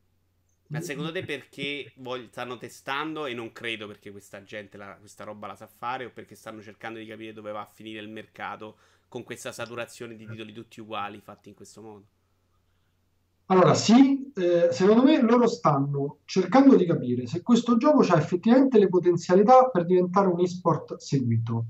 ma 0.71 0.79
secondo 0.79 1.11
te 1.11 1.23
perché 1.23 1.91
stanno 2.29 2.57
testando 2.57 3.25
e 3.25 3.33
non 3.33 3.51
credo 3.51 3.87
perché 3.87 4.09
questa 4.09 4.41
gente 4.43 4.77
la, 4.77 4.95
questa 4.97 5.25
roba 5.25 5.47
la 5.47 5.55
sa 5.55 5.67
fare 5.67 6.05
o 6.05 6.11
perché 6.13 6.33
stanno 6.33 6.61
cercando 6.61 6.97
di 6.97 7.05
capire 7.05 7.33
dove 7.33 7.51
va 7.51 7.61
a 7.61 7.69
finire 7.71 7.99
il 7.99 8.09
mercato 8.09 8.77
con 9.09 9.23
questa 9.23 9.51
saturazione 9.51 10.15
di 10.15 10.25
titoli 10.25 10.53
tutti 10.53 10.79
uguali 10.79 11.19
fatti 11.19 11.49
in 11.49 11.55
questo 11.55 11.81
modo? 11.81 12.05
Allora 13.47 13.73
sì, 13.73 14.31
eh, 14.33 14.69
secondo 14.71 15.03
me 15.03 15.19
loro 15.21 15.45
stanno 15.45 16.19
cercando 16.23 16.77
di 16.77 16.85
capire 16.85 17.27
se 17.27 17.41
questo 17.41 17.75
gioco 17.75 17.99
ha 18.03 18.17
effettivamente 18.17 18.79
le 18.79 18.87
potenzialità 18.87 19.69
per 19.69 19.85
diventare 19.85 20.27
un 20.27 20.39
esport 20.39 20.95
seguito. 20.95 21.65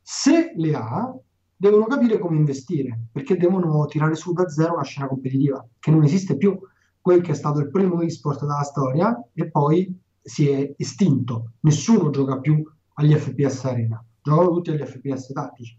Se 0.00 0.54
le 0.56 0.74
ha, 0.74 1.14
devono 1.54 1.84
capire 1.84 2.18
come 2.18 2.38
investire, 2.38 2.98
perché 3.12 3.36
devono 3.36 3.84
tirare 3.84 4.14
su 4.14 4.32
da 4.32 4.48
zero 4.48 4.72
una 4.72 4.84
scena 4.84 5.06
competitiva 5.06 5.62
che 5.78 5.90
non 5.90 6.02
esiste 6.02 6.34
più 6.38 6.58
quel 7.00 7.20
che 7.22 7.32
è 7.32 7.34
stato 7.34 7.60
il 7.60 7.70
primo 7.70 8.00
esport 8.02 8.40
della 8.40 8.62
storia 8.62 9.28
e 9.32 9.50
poi 9.50 9.98
si 10.20 10.48
è 10.48 10.74
estinto. 10.76 11.52
Nessuno 11.60 12.10
gioca 12.10 12.38
più 12.38 12.62
agli 12.94 13.14
FPS 13.14 13.64
Arena, 13.64 14.04
giocano 14.22 14.50
tutti 14.50 14.70
agli 14.70 14.84
FPS 14.84 15.32
tattici. 15.32 15.78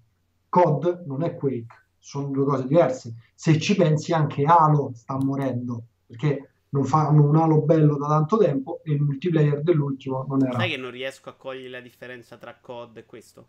COD 0.50 1.04
non 1.06 1.24
è 1.24 1.36
Quake, 1.36 1.88
sono 2.00 2.30
due 2.30 2.46
cose 2.46 2.66
diverse. 2.68 3.14
Se 3.36 3.60
ci 3.60 3.76
pensi 3.76 4.14
anche 4.14 4.44
Halo 4.44 4.92
sta 4.94 5.18
morendo, 5.18 5.84
perché 6.08 6.50
non 6.70 6.86
fanno 6.86 7.28
un 7.28 7.36
Halo 7.36 7.62
bello 7.62 7.98
da 7.98 8.08
tanto 8.08 8.38
tempo 8.38 8.82
e 8.84 8.94
il 8.94 9.02
multiplayer 9.02 9.62
dell'ultimo 9.62 10.26
non 10.28 10.44
era. 10.44 10.58
Sai 10.58 10.72
che 10.72 10.78
non 10.78 10.92
riesco 10.92 11.30
a 11.30 11.34
cogliere 11.34 11.70
la 11.70 11.82
differenza 11.82 12.38
tra 12.38 12.58
COD 12.60 12.98
e 12.98 13.06
questo? 13.06 13.48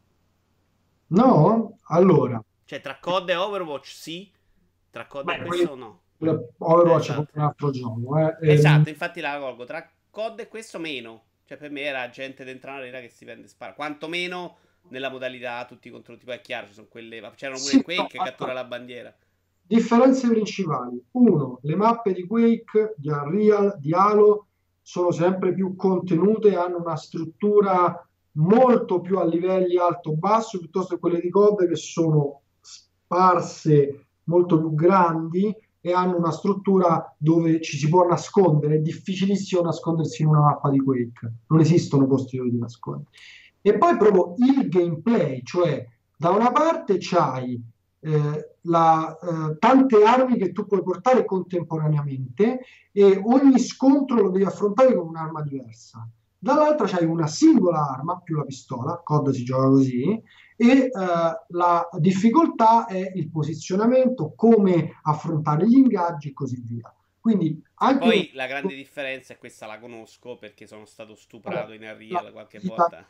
No? 1.09 1.79
Allora. 1.85 2.43
Cioè, 2.65 2.81
tra 2.81 2.99
COD 3.01 3.31
e 3.31 3.37
Overwatch 3.37 3.89
sì, 3.89 4.31
tra 4.91 5.07
COD 5.07 5.25
Beh, 5.25 5.37
e 5.37 5.43
questo 5.45 5.75
no. 5.75 6.01
Overwatch 6.21 7.09
esatto. 7.11 7.29
è 7.33 7.39
un 7.39 7.43
altro 7.43 7.71
gioco. 7.71 8.19
Eh. 8.19 8.53
Esatto, 8.53 8.89
infatti 8.89 9.21
la 9.21 9.39
colgo. 9.39 9.65
Tra 9.65 9.89
COD 10.11 10.41
e 10.41 10.49
questo 10.49 10.79
meno. 10.79 11.23
Cioè, 11.45 11.57
per 11.57 11.71
me 11.71 11.83
era 11.83 12.09
gente 12.11 12.45
dentro 12.45 12.71
una 12.71 12.79
arena 12.79 13.01
che 13.01 13.09
si 13.09 13.25
prende 13.25 13.49
spara. 13.49 13.73
Quanto 13.75 14.07
meno 14.09 14.57
nella 14.89 15.11
modalità 15.11 15.65
tutti 15.65 15.91
contro 15.91 16.15
tutti. 16.15 16.27
Poi 16.27 16.37
è 16.37 16.41
chiaro, 16.41 16.67
ci 16.67 16.75
sono 16.75 16.87
quelle. 16.89 17.21
C'erano 17.35 17.59
pure 17.59 17.71
sì, 17.71 17.83
Quake 17.83 18.03
no, 18.03 18.09
che 18.09 18.19
cattura 18.19 18.53
la 18.53 18.65
bandiera. 18.65 19.15
Differenze 19.63 20.29
principali. 20.29 21.03
Uno, 21.13 21.59
le 21.63 21.77
mappe 21.77 22.13
di 22.13 22.27
Quake, 22.27 22.95
di 22.97 23.09
Unreal, 23.09 23.77
di 23.79 23.93
Halo 23.93 24.47
sono 24.83 25.13
sempre 25.13 25.55
più 25.55 25.77
contenute, 25.77 26.57
hanno 26.57 26.79
una 26.79 26.97
struttura 26.97 28.05
molto 28.33 29.01
più 29.01 29.19
a 29.19 29.25
livelli 29.25 29.77
alto-basso 29.77 30.59
piuttosto 30.59 30.95
che 30.95 31.01
quelle 31.01 31.21
di 31.21 31.31
COD 31.31 31.69
che 31.69 31.77
sono 31.77 32.43
sparse 32.61 34.07
molto 34.25 34.59
più 34.59 34.75
grandi 34.75 35.55
e 35.81 35.93
hanno 35.93 36.17
una 36.17 36.31
struttura 36.31 37.15
dove 37.17 37.61
ci 37.61 37.77
si 37.77 37.89
può 37.89 38.07
nascondere, 38.07 38.77
è 38.77 38.81
difficilissimo 38.81 39.63
nascondersi 39.63 40.23
in 40.23 40.29
una 40.29 40.41
mappa 40.41 40.71
di 40.71 40.79
Quake, 40.79 41.33
non 41.47 41.61
esistono 41.61 42.07
posti 42.07 42.37
dove 42.37 42.51
ti 42.51 42.59
nascondi. 42.59 43.05
E 43.63 43.79
poi 43.79 43.97
proprio 43.97 44.35
il 44.39 44.69
gameplay, 44.69 45.43
cioè 45.43 45.87
da 46.17 46.31
una 46.31 46.51
parte 46.53 46.97
c'hai 46.99 47.63
eh, 48.01 48.55
la, 48.63 49.19
eh, 49.19 49.59
tante 49.59 50.03
armi 50.03 50.37
che 50.37 50.53
tu 50.53 50.67
puoi 50.67 50.83
portare 50.83 51.25
contemporaneamente 51.25 52.61
e 52.93 53.21
ogni 53.23 53.59
scontro 53.59 54.23
lo 54.23 54.31
devi 54.31 54.45
affrontare 54.45 54.95
con 54.95 55.09
un'arma 55.09 55.43
diversa. 55.43 56.07
Dall'altra 56.43 56.87
c'hai 56.87 57.05
una 57.05 57.27
singola 57.27 57.91
arma 57.91 58.19
più 58.19 58.37
la 58.37 58.45
pistola, 58.45 59.03
COD 59.05 59.31
si 59.31 59.45
gioca 59.45 59.69
così, 59.69 60.05
e 60.57 60.67
eh, 60.67 60.91
la 60.91 61.89
difficoltà 61.99 62.87
è 62.87 63.13
il 63.15 63.31
posizionamento, 63.31 64.33
come 64.35 64.99
affrontare 65.03 65.69
gli 65.69 65.77
ingaggi 65.77 66.31
e 66.31 66.33
così 66.33 66.63
via. 66.63 66.95
Quindi 67.21 67.63
anche... 67.75 68.07
Poi 68.07 68.31
la 68.33 68.47
grande 68.47 68.75
differenza, 68.75 69.35
e 69.35 69.39
questa 69.39 69.67
la 69.67 69.79
conosco 69.79 70.37
perché 70.37 70.67
sono 70.67 70.87
stato 70.87 71.15
stuprato 71.15 71.73
in 71.73 71.83
Unreal 71.83 72.33
qualche 72.33 72.59
volta, 72.65 73.07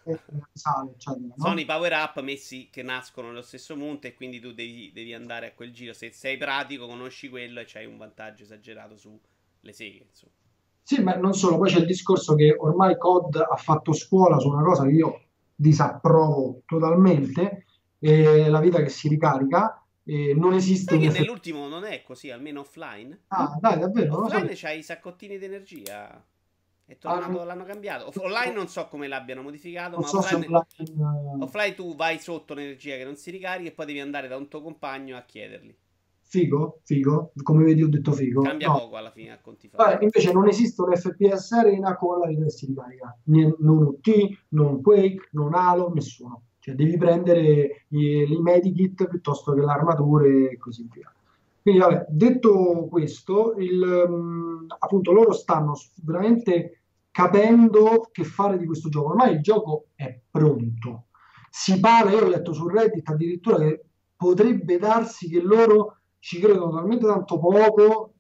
sale, 0.53 0.95
cioè, 0.97 1.17
no? 1.17 1.35
sono 1.37 1.61
i 1.61 1.65
power 1.65 1.93
up 1.93 2.21
messi 2.23 2.69
che 2.69 2.83
nascono 2.83 3.29
nello 3.29 3.43
stesso 3.43 3.77
monte 3.77 4.09
e 4.09 4.15
quindi 4.15 4.41
tu 4.41 4.53
devi, 4.53 4.91
devi, 4.93 5.15
andare 5.15 5.47
a 5.47 5.53
quel 5.53 5.73
giro. 5.73 5.93
Se 5.93 6.11
sei 6.11 6.37
pratico, 6.37 6.89
conosci 6.89 7.29
quello 7.29 7.61
e 7.61 7.65
c'hai 7.69 7.87
un 7.87 7.97
vantaggio 7.97 8.43
esagerato 8.43 8.97
sulle 8.97 9.73
seghe. 9.73 10.07
Insomma. 10.09 10.33
Sì, 10.91 11.01
ma 11.05 11.15
non 11.15 11.35
solo, 11.35 11.57
poi 11.57 11.71
c'è 11.71 11.79
il 11.79 11.87
discorso 11.87 12.35
che 12.35 12.53
ormai 12.59 12.99
COD 12.99 13.47
ha 13.49 13.55
fatto 13.55 13.93
scuola 13.93 14.41
su 14.41 14.49
una 14.49 14.65
cosa 14.65 14.83
che 14.83 14.91
io 14.91 15.21
disapprovo 15.55 16.63
totalmente, 16.67 17.67
eh, 18.01 18.49
la 18.49 18.59
vita 18.59 18.83
che 18.83 18.89
si 18.89 19.07
ricarica 19.07 19.87
eh, 20.03 20.35
non 20.35 20.53
esiste 20.53 20.99
che 20.99 21.09
nell'ultimo 21.11 21.69
non 21.69 21.85
è 21.85 22.03
così, 22.03 22.33
almeno 22.33 22.63
offline. 22.63 23.21
Ah, 23.29 23.57
dai, 23.61 23.79
davvero? 23.79 24.25
Offline 24.25 24.51
c'hai 24.57 24.81
i 24.81 24.83
saccottini 24.83 25.39
di 25.39 25.45
energia. 25.45 26.21
È 26.85 26.99
tornato, 26.99 27.41
ah, 27.41 27.45
l'hanno 27.45 27.65
cambiato. 27.65 28.11
Online 28.21 28.53
non 28.53 28.67
so 28.67 28.89
come 28.89 29.07
l'abbiano 29.07 29.43
modificato, 29.43 29.97
ma 29.97 30.07
so 30.09 30.19
offline, 30.19 30.45
offline, 30.53 31.45
offline, 31.45 31.75
tu 31.77 31.95
vai 31.95 32.19
sotto 32.19 32.53
l'energia 32.53 32.97
che 32.97 33.05
non 33.05 33.15
si 33.15 33.31
ricarica 33.31 33.69
e 33.69 33.73
poi 33.73 33.87
devi 33.87 34.01
andare 34.01 34.27
da 34.27 34.37
un 34.37 34.49
tuo 34.49 34.61
compagno 34.61 35.17
a 35.17 35.23
chiederli. 35.23 35.73
Figo, 36.31 36.79
figo, 36.85 37.33
come 37.43 37.65
vedi 37.65 37.83
ho 37.83 37.89
detto 37.89 38.13
figo. 38.13 38.43
Cambia 38.43 38.69
no. 38.69 38.79
poco 38.79 38.95
alla 38.95 39.11
fine 39.11 39.33
a 39.33 39.41
conti 39.41 39.69
fatti. 39.69 40.05
invece 40.05 40.33
non 40.33 40.47
esiste 40.47 40.81
un 40.81 40.95
FPS 40.95 41.51
Arena 41.51 41.97
con 41.97 42.21
la 42.21 42.29
vita 42.29 42.45
che 42.45 42.51
si 42.51 42.67
ricarica. 42.67 43.19
Non 43.25 43.57
UT, 43.59 44.09
non 44.51 44.81
Quake, 44.81 45.31
non 45.33 45.55
Halo, 45.55 45.93
nessuno. 45.93 46.43
Cioè 46.61 46.77
devi 46.77 46.97
prendere 46.97 47.87
i, 47.89 48.33
i 48.33 48.41
medikit 48.41 49.09
piuttosto 49.09 49.55
che 49.55 49.61
le 49.61 49.73
armature 49.73 50.51
e 50.53 50.57
così 50.57 50.89
via. 50.93 51.13
Quindi 51.63 51.81
vabbè, 51.81 52.07
detto 52.11 52.87
questo, 52.89 53.55
il, 53.59 54.07
um, 54.09 54.67
appunto 54.79 55.11
loro 55.11 55.33
stanno 55.33 55.75
veramente 56.05 56.83
capendo 57.11 58.09
che 58.13 58.23
fare 58.23 58.57
di 58.57 58.67
questo 58.67 58.89
gioco. 58.89 59.09
Ormai 59.09 59.35
il 59.35 59.41
gioco 59.41 59.87
è 59.97 60.17
pronto. 60.31 61.07
Si 61.51 61.81
parla, 61.81 62.13
io 62.13 62.25
ho 62.25 62.29
letto 62.29 62.53
su 62.53 62.69
Reddit 62.69 63.09
addirittura 63.09 63.59
che 63.59 63.85
potrebbe 64.15 64.79
darsi 64.79 65.29
che 65.29 65.41
loro 65.41 65.97
ci 66.21 66.39
credono 66.39 66.71
talmente 66.71 67.07
tanto 67.07 67.39
poco 67.39 68.13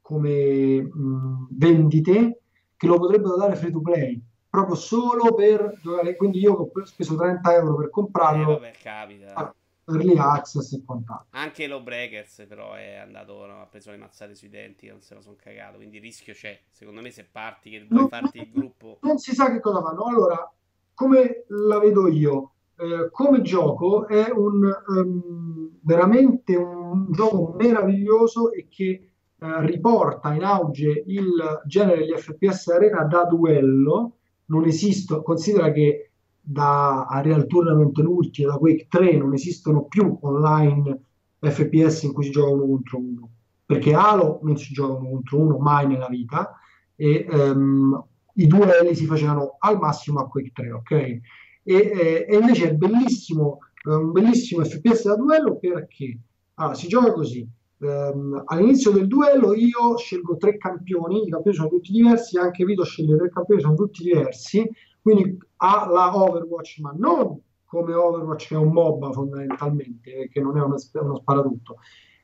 come 0.00 0.82
mh, 0.82 1.48
vendite 1.50 2.40
che 2.76 2.86
lo 2.86 2.98
potrebbero 2.98 3.36
dare 3.36 3.54
free 3.54 3.70
to 3.70 3.80
play 3.80 4.20
proprio 4.50 4.74
solo 4.74 5.32
per 5.34 5.78
giocare. 5.80 6.16
Quindi 6.16 6.40
io 6.40 6.54
ho 6.54 6.84
speso 6.84 7.14
30 7.14 7.54
euro 7.54 7.76
per 7.76 7.90
comprarlo. 7.90 8.42
Eh, 8.42 8.54
vabbè, 8.54 8.72
capita. 8.82 9.34
Ah, 9.34 9.54
early 9.86 10.18
access 10.18 10.72
e 10.72 10.82
quant'altro. 10.84 11.26
Anche 11.30 11.66
lo 11.68 11.80
Breakers, 11.80 12.44
però, 12.48 12.74
è 12.74 12.96
andato, 12.96 13.46
no, 13.46 13.62
ha 13.62 13.66
preso 13.66 13.90
le 13.92 13.96
mazzate 13.96 14.34
sui 14.34 14.48
denti, 14.48 14.88
non 14.88 15.00
se 15.00 15.14
lo 15.14 15.20
sono 15.20 15.36
cagato. 15.40 15.76
Quindi 15.76 15.96
il 15.96 16.02
rischio 16.02 16.34
c'è. 16.34 16.58
Secondo 16.70 17.00
me, 17.00 17.10
se 17.10 17.24
parti, 17.30 17.70
che 17.70 17.86
vuoi 17.88 18.08
farti 18.08 18.38
il 18.38 18.50
gruppo. 18.50 18.98
Non 19.02 19.18
si 19.18 19.32
sa 19.32 19.50
che 19.50 19.60
cosa 19.60 19.80
fanno. 19.80 20.04
Allora, 20.04 20.52
come 20.94 21.44
la 21.48 21.78
vedo 21.78 22.08
io, 22.08 22.52
eh, 22.76 23.08
come 23.10 23.40
gioco, 23.42 24.08
è 24.08 24.30
un 24.30 24.68
um, 24.88 25.49
veramente 25.90 26.54
un 26.54 27.10
gioco 27.10 27.56
meraviglioso 27.58 28.52
e 28.52 28.68
che 28.68 28.84
eh, 28.84 29.66
riporta 29.66 30.32
in 30.32 30.44
auge 30.44 31.02
il 31.06 31.62
genere 31.66 31.98
degli 31.98 32.16
FPS 32.16 32.68
Arena 32.68 33.02
da 33.02 33.24
duello 33.24 34.18
non 34.46 34.66
esistono, 34.66 35.22
considera 35.22 35.72
che 35.72 36.10
da 36.40 37.06
Real 37.24 37.46
Tournament 37.46 37.96
l'ultimo, 37.98 38.52
da 38.52 38.58
Quake 38.58 38.86
3, 38.88 39.16
non 39.16 39.34
esistono 39.34 39.84
più 39.84 40.16
online 40.20 41.00
FPS 41.40 42.04
in 42.04 42.12
cui 42.12 42.24
si 42.24 42.30
gioca 42.30 42.52
uno 42.52 42.66
contro 42.66 42.98
uno, 42.98 43.30
perché 43.66 43.92
Halo 43.92 44.38
non 44.42 44.56
si 44.56 44.72
gioca 44.72 44.94
uno 44.94 45.10
contro 45.10 45.38
uno 45.38 45.58
mai 45.58 45.88
nella 45.88 46.08
vita 46.08 46.52
e 46.94 47.26
um, 47.30 48.04
i 48.34 48.46
duelli 48.46 48.94
si 48.94 49.06
facevano 49.06 49.56
al 49.58 49.78
massimo 49.78 50.20
a 50.20 50.28
Quake 50.28 50.52
3, 50.52 50.72
ok? 50.72 50.90
E, 50.92 51.20
eh, 51.64 52.26
e 52.28 52.36
invece 52.36 52.70
è 52.70 52.74
bellissimo, 52.74 53.58
un 53.84 54.12
bellissimo 54.12 54.64
FPS 54.64 55.06
da 55.06 55.16
duello 55.16 55.58
perché 55.58 56.18
allora, 56.54 56.74
si 56.74 56.88
gioca 56.88 57.12
così, 57.12 57.48
ehm, 57.78 58.42
all'inizio 58.46 58.90
del 58.90 59.06
duello 59.06 59.54
io 59.54 59.96
scelgo 59.96 60.36
tre 60.36 60.56
campioni, 60.58 61.26
i 61.26 61.30
campioni 61.30 61.56
sono 61.56 61.68
tutti 61.68 61.90
diversi, 61.92 62.38
anche 62.38 62.64
Vito 62.64 62.84
sceglie 62.84 63.16
tre 63.16 63.30
campioni, 63.30 63.62
sono 63.62 63.74
tutti 63.74 64.02
diversi, 64.02 64.68
quindi 65.00 65.38
ha 65.56 65.88
la 65.88 66.14
Overwatch, 66.14 66.78
ma 66.80 66.94
non 66.96 67.40
come 67.64 67.94
Overwatch 67.94 68.48
che 68.48 68.54
è 68.54 68.58
un 68.58 68.72
MOBA 68.72 69.12
fondamentalmente, 69.12 70.28
che 70.30 70.40
non 70.40 70.58
è 70.58 70.60
uno, 70.60 70.74
uno 70.92 71.16
sparatutto. 71.16 71.76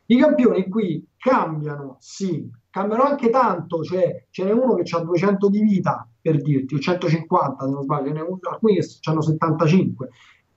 I 0.07 0.19
campioni 0.19 0.69
qui 0.69 1.07
cambiano, 1.17 1.97
sì, 2.01 2.49
cambiano 2.69 3.05
anche 3.05 3.31
tanto, 3.31 3.83
cioè 3.83 4.27
ce 4.31 4.45
n'è 4.45 4.53
uno 4.53 4.75
che 4.75 4.95
ha 4.95 5.01
200 5.01 5.49
di 5.49 5.61
vita, 5.61 6.09
per 6.21 6.43
dirti, 6.43 6.75
o 6.75 6.79
150 6.79 7.65
se 7.65 7.71
non 7.71 7.83
sbaglio, 7.83 8.13
n'è 8.13 8.21
uno, 8.21 8.39
alcuni 8.51 8.77
che 8.77 8.87
hanno 9.05 9.23
75, 9.23 10.11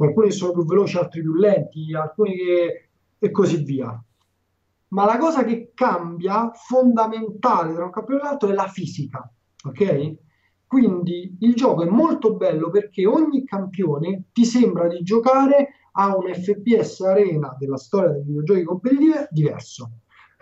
alcuni 0.08 0.32
sono 0.32 0.54
più 0.54 0.66
veloci, 0.66 0.98
altri 0.98 1.22
più 1.22 1.34
lenti, 1.34 1.94
alcuni 1.94 2.36
che... 2.36 2.90
e 3.20 3.32
così 3.32 3.64
via 3.64 4.02
ma 4.90 5.06
la 5.06 5.18
cosa 5.18 5.44
che 5.44 5.72
cambia 5.74 6.52
fondamentale 6.54 7.74
tra 7.74 7.86
un 7.86 7.92
campione 7.92 8.22
e 8.22 8.24
l'altro 8.24 8.50
è 8.50 8.54
la 8.54 8.68
fisica, 8.68 9.32
ok? 9.66 10.16
Quindi 10.66 11.38
il 11.40 11.56
gioco 11.56 11.84
è 11.84 11.90
molto 11.90 12.36
bello 12.36 12.70
perché 12.70 13.06
ogni 13.06 13.44
campione 13.44 14.26
ti 14.32 14.46
sembra 14.46 14.88
di 14.88 15.02
giocare 15.02 15.70
a 15.94 16.16
un 16.16 16.32
FPS 16.32 17.02
arena 17.02 17.56
della 17.58 17.78
storia 17.78 18.12
dei 18.12 18.24
videogiochi 18.24 18.64
competitivi 18.64 19.14
diverso. 19.32 19.92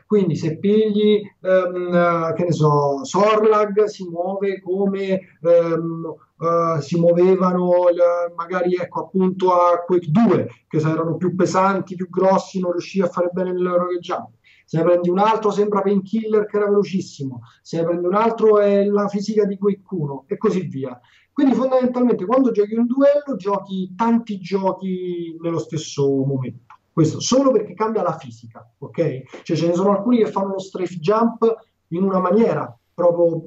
Quindi 0.05 0.35
se 0.37 0.57
pigli, 0.59 1.21
um, 1.41 2.33
che 2.33 2.43
ne 2.43 2.51
so, 2.51 3.03
Sorlag 3.03 3.83
si 3.85 4.07
muove 4.07 4.61
come 4.61 5.19
um, 5.41 6.15
uh, 6.37 6.79
si 6.79 6.99
muovevano 6.99 7.67
uh, 7.67 8.33
magari 8.35 8.75
ecco 8.75 9.01
appunto 9.01 9.53
a 9.53 9.77
Quake 9.85 10.09
2, 10.09 10.47
che 10.67 10.77
erano 10.77 11.17
più 11.17 11.35
pesanti, 11.35 11.95
più 11.95 12.09
grossi, 12.09 12.59
non 12.59 12.71
riuscivi 12.71 13.05
a 13.05 13.09
fare 13.09 13.29
bene 13.31 13.51
il 13.51 13.99
jump 13.99 14.29
se 14.67 14.75
ne 14.75 14.83
prendi 14.83 15.09
un 15.09 15.19
altro 15.19 15.49
sembra 15.49 15.81
Painkiller 15.81 16.45
che 16.45 16.57
era 16.57 16.67
velocissimo, 16.67 17.39
se 17.61 17.77
ne 17.77 17.85
prendi 17.85 18.05
un 18.05 18.15
altro 18.15 18.59
è 18.59 18.83
la 18.83 19.07
fisica 19.07 19.45
di 19.45 19.57
qualcuno 19.57 20.25
e 20.27 20.35
così 20.35 20.59
via. 20.67 20.99
Quindi 21.31 21.55
fondamentalmente 21.55 22.25
quando 22.25 22.51
giochi 22.51 22.75
un 22.75 22.85
duello 22.85 23.37
giochi 23.37 23.93
tanti 23.95 24.39
giochi 24.39 25.37
nello 25.41 25.59
stesso 25.59 26.05
momento. 26.05 26.65
Questo 26.91 27.21
solo 27.21 27.51
perché 27.51 27.75
cambia 27.75 28.01
la 28.01 28.17
fisica, 28.17 28.69
ok? 28.79 29.43
Cioè 29.43 29.55
ce 29.55 29.67
ne 29.67 29.73
sono 29.73 29.91
alcuni 29.91 30.17
che 30.17 30.31
fanno 30.31 30.53
lo 30.53 30.59
strafe 30.59 30.95
jump 30.95 31.45
in 31.89 32.03
una 32.03 32.19
maniera 32.19 32.77
proprio 32.93 33.41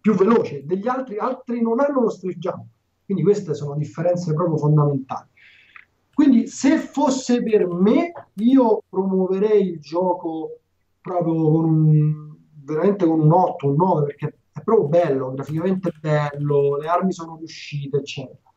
più 0.00 0.14
veloce, 0.14 0.64
degli 0.64 0.88
altri 0.88 1.18
altri 1.18 1.60
non 1.62 1.80
hanno 1.80 2.02
lo 2.02 2.10
strafe 2.10 2.38
jump. 2.38 2.64
Quindi 3.04 3.22
queste 3.22 3.54
sono 3.54 3.74
differenze 3.76 4.34
proprio 4.34 4.56
fondamentali. 4.58 5.28
Quindi 6.12 6.46
se 6.48 6.78
fosse 6.78 7.42
per 7.42 7.66
me, 7.68 8.12
io 8.34 8.82
promuoverei 8.88 9.68
il 9.68 9.80
gioco 9.80 10.58
proprio 11.00 11.34
con 11.50 11.64
un, 11.64 12.34
veramente 12.64 13.06
con 13.06 13.20
un 13.20 13.32
8, 13.32 13.68
un 13.68 13.76
9, 13.76 14.04
perché 14.04 14.38
è 14.52 14.60
proprio 14.62 14.88
bello, 14.88 15.32
graficamente 15.32 15.92
bello, 16.00 16.76
le 16.76 16.88
armi 16.88 17.12
sono 17.12 17.36
riuscite, 17.36 17.98
eccetera. 17.98 18.52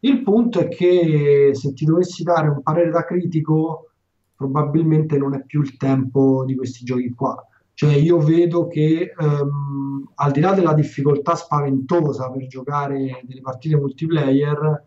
Il 0.00 0.22
punto 0.22 0.60
è 0.60 0.68
che 0.68 1.50
se 1.52 1.72
ti 1.72 1.84
dovessi 1.84 2.22
dare 2.22 2.48
un 2.48 2.62
parere 2.62 2.90
da 2.90 3.04
critico, 3.04 3.90
probabilmente 4.34 5.16
non 5.16 5.34
è 5.34 5.44
più 5.44 5.60
il 5.60 5.76
tempo 5.76 6.44
di 6.44 6.54
questi 6.56 6.84
giochi 6.84 7.10
qua. 7.10 7.36
Cioè 7.74 7.94
io 7.94 8.18
vedo 8.18 8.68
che 8.68 9.12
um, 9.18 10.10
al 10.14 10.30
di 10.30 10.40
là 10.40 10.54
della 10.54 10.74
difficoltà 10.74 11.34
spaventosa 11.34 12.30
per 12.30 12.46
giocare 12.46 13.20
delle 13.24 13.40
partite 13.40 13.76
multiplayer, 13.76 14.84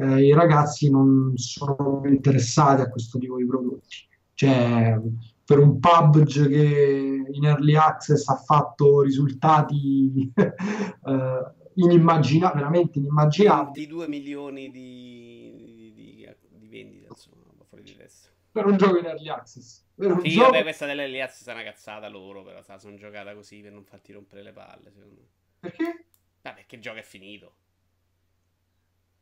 eh, 0.00 0.24
i 0.24 0.32
ragazzi 0.32 0.90
non 0.90 1.32
sono 1.36 2.02
interessati 2.06 2.82
a 2.82 2.90
questo 2.90 3.18
tipo 3.18 3.36
di 3.36 3.46
prodotti. 3.46 3.96
Cioè, 4.34 5.00
per 5.44 5.58
un 5.58 5.78
PUBG 5.78 6.48
che 6.48 7.24
in 7.30 7.44
early 7.44 7.76
access 7.76 8.26
ha 8.28 8.36
fatto 8.36 9.02
risultati 9.02 10.32
eh, 10.34 11.52
inimmaginabili, 11.74 12.58
veramente 12.60 12.98
inimmaginabili. 12.98 13.86
22 13.86 14.08
milioni 14.08 14.70
di, 14.70 15.92
di, 15.94 16.28
di 16.58 16.68
vendite, 16.68 17.06
insomma, 17.08 17.44
fuori 17.68 17.84
di 17.84 17.94
testa. 17.96 18.28
Per 18.50 18.66
un 18.66 18.76
gioco 18.76 18.98
in 18.98 19.04
early 19.04 19.28
access. 19.28 19.83
Sì, 19.96 20.30
gioco... 20.30 20.50
vabbè, 20.50 20.62
questa 20.62 20.86
dell'early 20.86 21.20
access 21.20 21.46
è 21.46 21.52
una 21.52 21.62
cazzata 21.62 22.08
loro, 22.08 22.42
però 22.42 22.60
sono 22.78 22.96
giocata 22.96 23.34
così 23.34 23.60
per 23.60 23.72
non 23.72 23.84
farti 23.84 24.12
rompere 24.12 24.42
le 24.42 24.52
palle, 24.52 24.90
secondo 24.90 25.20
me. 25.20 25.28
Perché? 25.60 26.04
Vabbè, 26.42 26.56
perché 26.56 26.74
il 26.74 26.82
gioco 26.82 26.98
è 26.98 27.02
finito. 27.02 27.56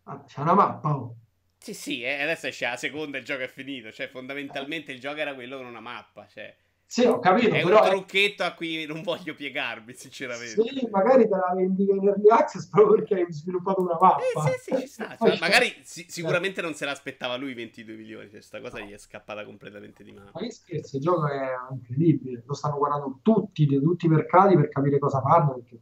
Ah, 0.04 0.24
c'è 0.24 0.40
una 0.40 0.54
mappa, 0.54 0.96
oh. 0.96 1.16
Sì, 1.58 1.74
sì, 1.74 2.02
e 2.02 2.22
adesso 2.22 2.48
esce 2.48 2.66
la 2.66 2.76
seconda 2.76 3.18
e 3.18 3.20
il 3.20 3.26
gioco 3.26 3.42
è 3.42 3.48
finito. 3.48 3.92
Cioè, 3.92 4.08
fondamentalmente 4.08 4.90
il 4.90 4.98
gioco 4.98 5.20
era 5.20 5.34
quello 5.34 5.58
con 5.58 5.66
una 5.66 5.80
mappa. 5.80 6.26
Cioè, 6.26 6.56
sì, 6.92 7.06
ho 7.06 7.20
capito. 7.20 7.54
È 7.54 7.62
però... 7.62 7.84
un 7.84 7.88
trucchetto 7.88 8.42
a 8.42 8.52
cui 8.52 8.84
non 8.84 9.00
voglio 9.00 9.34
piegarmi, 9.34 9.94
sinceramente. 9.94 10.62
Sì, 10.62 10.86
magari 10.90 11.26
te 11.26 11.36
la 11.36 11.54
vendi 11.56 11.84
in 11.84 12.06
early 12.06 12.28
access 12.28 12.68
proprio 12.68 12.96
perché 12.96 13.14
hai 13.14 13.32
sviluppato 13.32 13.80
una 13.80 13.96
mappa. 13.98 14.20
Eh, 14.20 14.58
sì, 14.58 14.74
sì, 14.74 14.80
ci 14.82 14.86
sta. 14.86 15.16
Cioè, 15.16 15.38
magari 15.40 15.74
si, 15.84 16.04
sicuramente 16.06 16.60
non 16.60 16.74
se 16.74 16.84
l'aspettava 16.84 17.36
lui 17.36 17.54
22 17.54 17.94
milioni. 17.94 18.28
Cioè, 18.28 18.42
sta 18.42 18.60
cosa 18.60 18.78
no. 18.78 18.84
gli 18.84 18.92
è 18.92 18.98
scappata 18.98 19.42
completamente 19.46 20.04
di 20.04 20.12
mano. 20.12 20.32
Ma 20.34 20.40
che 20.42 20.50
scherzi, 20.50 20.96
il 20.96 21.02
gioco 21.02 21.28
è 21.28 21.52
incredibile. 21.70 22.42
Lo 22.44 22.52
stanno 22.52 22.76
guardando 22.76 23.20
tutti, 23.22 23.66
tutti 23.66 24.04
i 24.04 24.10
mercati 24.10 24.54
per 24.54 24.68
capire 24.68 24.98
cosa 24.98 25.22
fanno. 25.22 25.54
Perché 25.54 25.78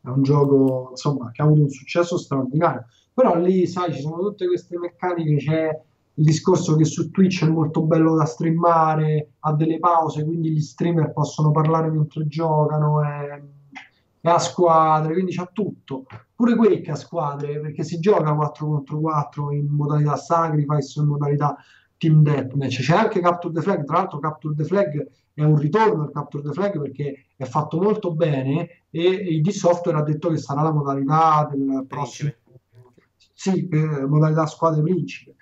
è 0.00 0.08
un 0.08 0.22
gioco, 0.22 0.86
insomma, 0.92 1.30
che 1.30 1.42
ha 1.42 1.44
avuto 1.44 1.60
un 1.60 1.68
successo 1.68 2.16
straordinario. 2.16 2.86
Però 3.12 3.36
lì, 3.36 3.66
sai, 3.66 3.92
ci 3.92 4.00
sono 4.00 4.16
tutte 4.16 4.46
queste 4.46 4.78
meccaniche, 4.78 5.44
c'è 5.44 5.80
il 6.16 6.24
discorso 6.24 6.76
che 6.76 6.84
su 6.84 7.10
Twitch 7.10 7.44
è 7.44 7.48
molto 7.48 7.82
bello 7.82 8.14
da 8.14 8.24
streamare, 8.24 9.32
ha 9.40 9.52
delle 9.52 9.78
pause, 9.78 10.24
quindi 10.24 10.50
gli 10.50 10.60
streamer 10.60 11.12
possono 11.12 11.50
parlare 11.50 11.90
mentre 11.90 12.26
giocano, 12.28 13.02
è, 13.02 13.42
è 14.20 14.28
a 14.28 14.38
squadre, 14.38 15.12
quindi 15.12 15.34
c'ha 15.34 15.48
tutto. 15.52 16.06
Pure 16.34 16.54
Quake 16.54 16.90
a 16.90 16.94
squadre, 16.94 17.60
perché 17.60 17.82
si 17.82 17.98
gioca 17.98 18.32
4 18.34 18.66
contro 18.66 19.00
4 19.00 19.52
in 19.52 19.66
modalità 19.66 20.16
sacrifice 20.16 21.00
o 21.00 21.02
in 21.02 21.08
modalità 21.08 21.56
team 21.96 22.22
deathmatch. 22.22 22.80
C'è 22.80 22.94
anche 22.94 23.20
Capture 23.20 23.52
the 23.52 23.60
Flag, 23.60 23.84
tra 23.84 23.96
l'altro 23.96 24.18
Capture 24.18 24.54
the 24.54 24.64
Flag 24.64 25.08
è 25.34 25.42
un 25.42 25.56
ritorno 25.56 26.04
al 26.04 26.12
Capture 26.12 26.44
the 26.44 26.52
Flag 26.52 26.80
perché 26.80 27.26
è 27.36 27.44
fatto 27.44 27.80
molto 27.80 28.14
bene 28.14 28.84
e 28.90 29.02
il 29.02 29.40
D 29.42 29.48
Software 29.48 29.98
ha 29.98 30.02
detto 30.02 30.28
che 30.28 30.36
sarà 30.36 30.62
la 30.62 30.72
modalità 30.72 31.48
del 31.50 31.84
prossimo 31.88 32.30
sì, 33.34 33.68
eh, 33.68 34.06
modalità 34.06 34.46
squadre 34.46 34.80
principe. 34.80 35.34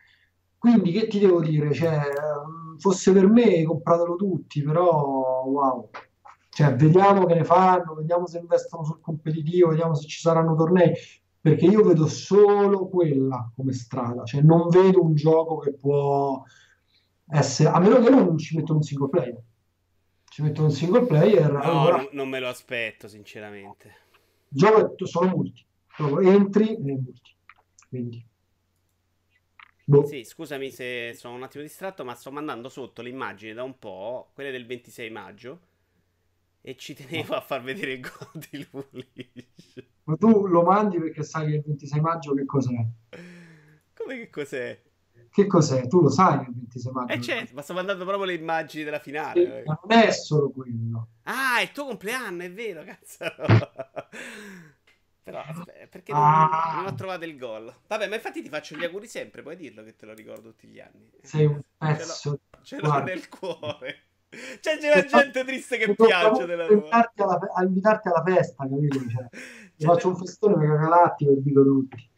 Quindi 0.62 0.92
che 0.92 1.08
ti 1.08 1.18
devo 1.18 1.40
dire? 1.40 1.72
Cioè, 1.74 1.88
ehm, 1.88 2.78
fosse 2.78 3.10
per 3.10 3.26
me, 3.26 3.64
compratelo 3.64 4.14
tutti, 4.14 4.62
però 4.62 5.42
wow. 5.44 5.90
Cioè, 6.50 6.76
vediamo 6.76 7.26
che 7.26 7.34
ne 7.34 7.42
fanno, 7.42 7.94
vediamo 7.94 8.28
se 8.28 8.38
investono 8.38 8.84
sul 8.84 9.00
competitivo, 9.00 9.70
vediamo 9.70 9.96
se 9.96 10.06
ci 10.06 10.20
saranno 10.20 10.54
tornei, 10.54 10.92
perché 11.40 11.64
io 11.64 11.82
vedo 11.82 12.06
solo 12.06 12.88
quella 12.88 13.50
come 13.56 13.72
strada, 13.72 14.22
cioè 14.22 14.40
non 14.42 14.68
vedo 14.68 15.02
un 15.02 15.16
gioco 15.16 15.58
che 15.58 15.74
può 15.74 16.44
essere, 17.26 17.70
a 17.70 17.80
meno 17.80 17.98
che 17.98 18.10
non 18.10 18.38
ci 18.38 18.56
mettono 18.56 18.78
un 18.78 18.84
single 18.84 19.08
player. 19.08 19.42
Ci 20.28 20.42
mettono 20.42 20.68
un 20.68 20.72
single 20.72 21.06
player. 21.06 21.50
No, 21.50 21.60
allora... 21.60 22.08
non, 22.12 22.28
me 22.28 22.38
lo 22.38 22.46
aspetto, 22.46 23.08
sinceramente. 23.08 23.94
Gioco 24.46 24.94
è 24.94 25.06
solo 25.08 25.28
multi, 25.30 25.66
entri 26.22 26.76
e 26.76 26.78
multi. 26.78 27.34
Quindi. 27.88 28.30
Boh. 29.92 30.06
Sì, 30.06 30.24
scusami 30.24 30.70
se 30.70 31.12
sono 31.12 31.34
un 31.34 31.42
attimo 31.42 31.62
distratto, 31.62 32.02
ma 32.02 32.14
sto 32.14 32.32
mandando 32.32 32.70
sotto 32.70 33.02
le 33.02 33.10
immagini 33.10 33.52
da 33.52 33.62
un 33.62 33.78
po', 33.78 34.30
quelle 34.32 34.50
del 34.50 34.64
26 34.64 35.10
maggio, 35.10 35.60
e 36.62 36.76
ci 36.76 36.94
tenevo 36.94 37.34
a 37.34 37.42
far 37.42 37.62
vedere 37.62 37.92
il 37.92 38.00
gol 38.00 38.42
di 38.48 38.66
Lulic. 38.70 39.84
Ma 40.04 40.16
tu 40.16 40.46
lo 40.46 40.62
mandi 40.62 40.98
perché 40.98 41.22
sai 41.22 41.48
che 41.48 41.56
il 41.56 41.62
26 41.66 42.00
maggio 42.00 42.32
che 42.32 42.46
cos'è? 42.46 42.86
Come 43.92 44.16
che 44.16 44.30
cos'è? 44.30 44.82
Che 45.30 45.46
cos'è? 45.46 45.86
Tu 45.86 46.00
lo 46.00 46.08
sai 46.08 46.40
il 46.40 46.54
26 46.54 46.92
maggio? 46.92 47.12
Eh 47.12 47.20
certo, 47.20 47.54
ma 47.54 47.60
sto 47.60 47.74
mandando 47.74 48.06
proprio 48.06 48.24
le 48.24 48.34
immagini 48.34 48.84
della 48.84 48.98
finale. 48.98 49.60
Eh, 49.60 49.64
ma 49.66 49.78
non 49.86 49.98
è 49.98 50.10
solo 50.10 50.48
quello. 50.48 51.08
Ah, 51.24 51.58
è 51.58 51.64
il 51.64 51.72
tuo 51.72 51.84
compleanno, 51.84 52.44
è 52.44 52.50
vero, 52.50 52.82
cazzo. 52.82 53.26
Però 55.22 55.38
aspetta, 55.38 55.86
perché 55.88 56.12
non, 56.12 56.22
ah. 56.22 56.72
non, 56.76 56.86
ho 56.86 56.94
trovato 56.94 57.24
il 57.24 57.38
gol? 57.38 57.72
Vabbè, 57.86 58.08
ma 58.08 58.16
infatti 58.16 58.42
ti 58.42 58.48
faccio 58.48 58.76
gli 58.76 58.84
auguri 58.84 59.06
sempre, 59.06 59.42
puoi 59.42 59.56
dirlo 59.56 59.84
che 59.84 59.94
te 59.94 60.04
lo 60.04 60.14
ricordo 60.14 60.50
tutti 60.50 60.66
gli 60.66 60.80
anni. 60.80 61.10
Sei 61.22 61.46
un 61.46 61.60
pezzo. 61.78 62.12
Ce 62.12 62.28
l'ho, 62.28 62.40
ce 62.62 62.80
l'ho 62.80 63.02
nel 63.02 63.28
cuore. 63.28 64.02
Cioè, 64.60 64.78
c'è 64.78 64.94
la 64.94 65.04
gente 65.04 65.44
triste 65.44 65.76
che 65.76 65.94
piange 65.94 66.46
della 66.46 66.66
invitarti 66.66 67.22
alla, 67.22 67.38
a 67.54 67.62
invitarti 67.62 68.08
alla 68.08 68.22
festa, 68.24 68.66
capito? 68.66 68.98
Cioè, 68.98 69.28
ti 69.76 69.84
faccio 69.84 70.08
un 70.08 70.16
festone 70.16 70.56
mega 70.56 70.76
galattico 70.76 71.30
e 71.32 71.42
dico 71.42 71.62
tutti. 71.62 72.10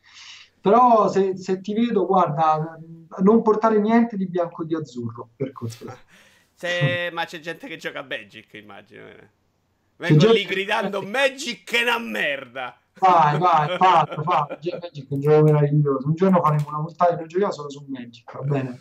Però 0.61 1.09
se, 1.09 1.37
se, 1.37 1.61
ti 1.61 1.75
vedo, 1.75 2.07
guarda, 2.07 2.79
non 3.19 3.43
portare 3.43 3.79
niente 3.81 4.17
di 4.17 4.27
bianco 4.27 4.63
e 4.63 4.67
di 4.67 4.75
azzurro, 4.75 5.31
per 5.37 5.53
cortesia. 5.53 5.95
C'è, 6.57 7.11
ma 7.11 7.27
c'è 7.27 7.41
gente 7.41 7.67
che 7.67 7.77
gioca 7.77 7.99
a 7.99 8.07
Magic, 8.09 8.55
immagino. 8.55 9.07
Eh. 9.09 9.29
Vengo 9.97 10.33
lì 10.33 10.45
gridando 10.45 11.03
Magic 11.03 11.71
è 11.75 11.83
una 11.83 11.99
merda. 11.99 12.79
Vai, 13.01 13.39
vai, 13.39 13.77
fatto, 13.77 14.23
fatto. 14.23 14.59
Magic 14.61 15.03
è 15.03 15.07
un 15.09 15.21
gioco 15.21 15.43
meraviglioso. 15.43 16.07
Un 16.07 16.15
giorno 16.15 16.41
faremo 16.41 16.69
una 16.69 16.83
puntata 16.83 17.15
di 17.15 17.27
giochiamo 17.27 17.53
solo 17.53 17.71
su 17.71 17.85
Magic, 17.89 18.33
va 18.33 18.43
bene? 18.43 18.81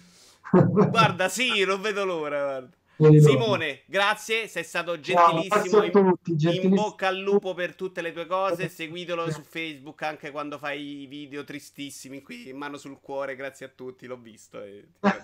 guarda, 0.89 1.29
sì, 1.29 1.63
non 1.65 1.81
vedo 1.81 2.05
l'ora, 2.05 2.43
guarda. 2.43 2.69
Simone, 3.19 3.81
grazie, 3.85 4.47
sei 4.47 4.63
stato 4.63 4.99
gentilissimo. 4.99 6.01
No, 6.01 6.17
tutti, 6.21 6.63
in 6.63 6.73
bocca 6.73 7.07
al 7.07 7.17
lupo 7.17 7.53
per 7.53 7.75
tutte 7.75 8.01
le 8.01 8.11
tue 8.11 8.25
cose. 8.25 8.69
Seguitelo 8.69 9.29
su 9.31 9.41
Facebook 9.41 10.01
anche 10.03 10.31
quando 10.31 10.57
fai 10.57 11.01
i 11.01 11.05
video 11.07 11.43
tristissimi. 11.43 12.21
Qui 12.21 12.49
in 12.49 12.57
mano 12.57 12.77
sul 12.77 12.99
cuore, 12.99 13.35
grazie 13.35 13.65
a 13.65 13.69
tutti. 13.69 14.05
L'ho 14.05 14.17
visto. 14.17 14.61
E... 14.61 14.87
era 14.99 15.23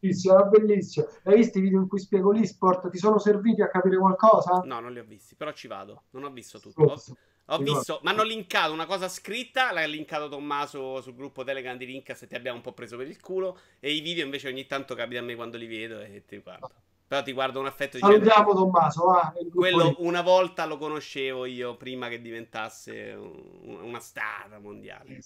bellissimo, 0.00 0.34
era 0.34 0.44
bellissimo. 0.44 1.08
Hai 1.24 1.36
visto 1.36 1.58
i 1.58 1.60
video 1.60 1.80
in 1.80 1.88
cui 1.88 1.98
spiego 1.98 2.32
l'esport? 2.32 2.88
Ti 2.90 2.98
sono 2.98 3.18
serviti 3.18 3.62
a 3.62 3.68
capire 3.68 3.96
qualcosa? 3.96 4.62
No, 4.64 4.80
non 4.80 4.92
li 4.92 4.98
ho 4.98 5.04
visti, 5.04 5.34
però 5.34 5.52
ci 5.52 5.68
vado. 5.68 6.04
Non 6.10 6.24
ho 6.24 6.30
visto 6.30 6.58
tutto. 6.58 7.02
Ho, 7.50 7.56
ho 7.56 7.58
visto, 7.58 8.00
ma 8.02 8.10
hanno 8.10 8.22
linkato 8.22 8.72
una 8.72 8.86
cosa 8.86 9.08
scritta. 9.08 9.72
L'ha 9.72 9.84
linkato 9.84 10.28
Tommaso 10.28 11.00
sul 11.00 11.14
gruppo 11.14 11.42
Telegram 11.42 11.76
di 11.76 11.86
Linkas 11.86 12.22
e 12.22 12.26
ti 12.26 12.34
abbiamo 12.36 12.58
un 12.58 12.62
po' 12.62 12.72
preso 12.72 12.96
per 12.96 13.08
il 13.08 13.20
culo. 13.20 13.58
E 13.80 13.92
i 13.92 14.00
video 14.00 14.24
invece 14.24 14.48
ogni 14.48 14.66
tanto 14.66 14.94
capita 14.94 15.20
a 15.20 15.22
me 15.22 15.34
quando 15.34 15.56
li 15.56 15.66
vedo 15.66 16.00
e 16.00 16.24
ti 16.26 16.38
guardo. 16.38 16.70
Però 17.08 17.24
ti 17.24 17.32
guardo 17.32 17.58
un 17.58 17.66
affetto 17.66 17.96
di 17.96 18.04
Salutiamo 18.04 18.54
Tommaso, 18.54 19.06
va. 19.06 19.34
Quello 19.52 19.96
una 19.98 20.22
volta 20.22 20.64
lo 20.64 20.78
conoscevo 20.78 21.44
io 21.44 21.76
prima 21.76 22.06
che 22.06 22.20
diventasse 22.20 23.16
un, 23.18 23.80
una 23.82 23.98
star 23.98 24.60
mondiale. 24.60 25.18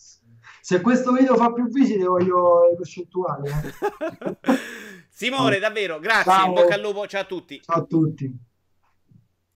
Se 0.63 0.81
questo 0.81 1.13
video 1.13 1.37
fa 1.37 1.53
più 1.53 1.69
visite 1.69 2.05
voglio 2.05 2.71
le 2.71 2.77
percentuali. 2.77 3.51
Eh. 3.51 4.59
Simone, 5.11 5.59
davvero, 5.59 5.99
grazie. 5.99 6.33
Ciao. 6.33 6.47
In 6.47 6.55
bocca 6.55 6.75
al 6.75 6.81
lupo, 6.81 7.07
ciao 7.07 7.21
a 7.21 7.27
tutti. 7.27 7.61
Ciao 7.61 7.77
a 7.77 7.85
tutti. 7.85 8.53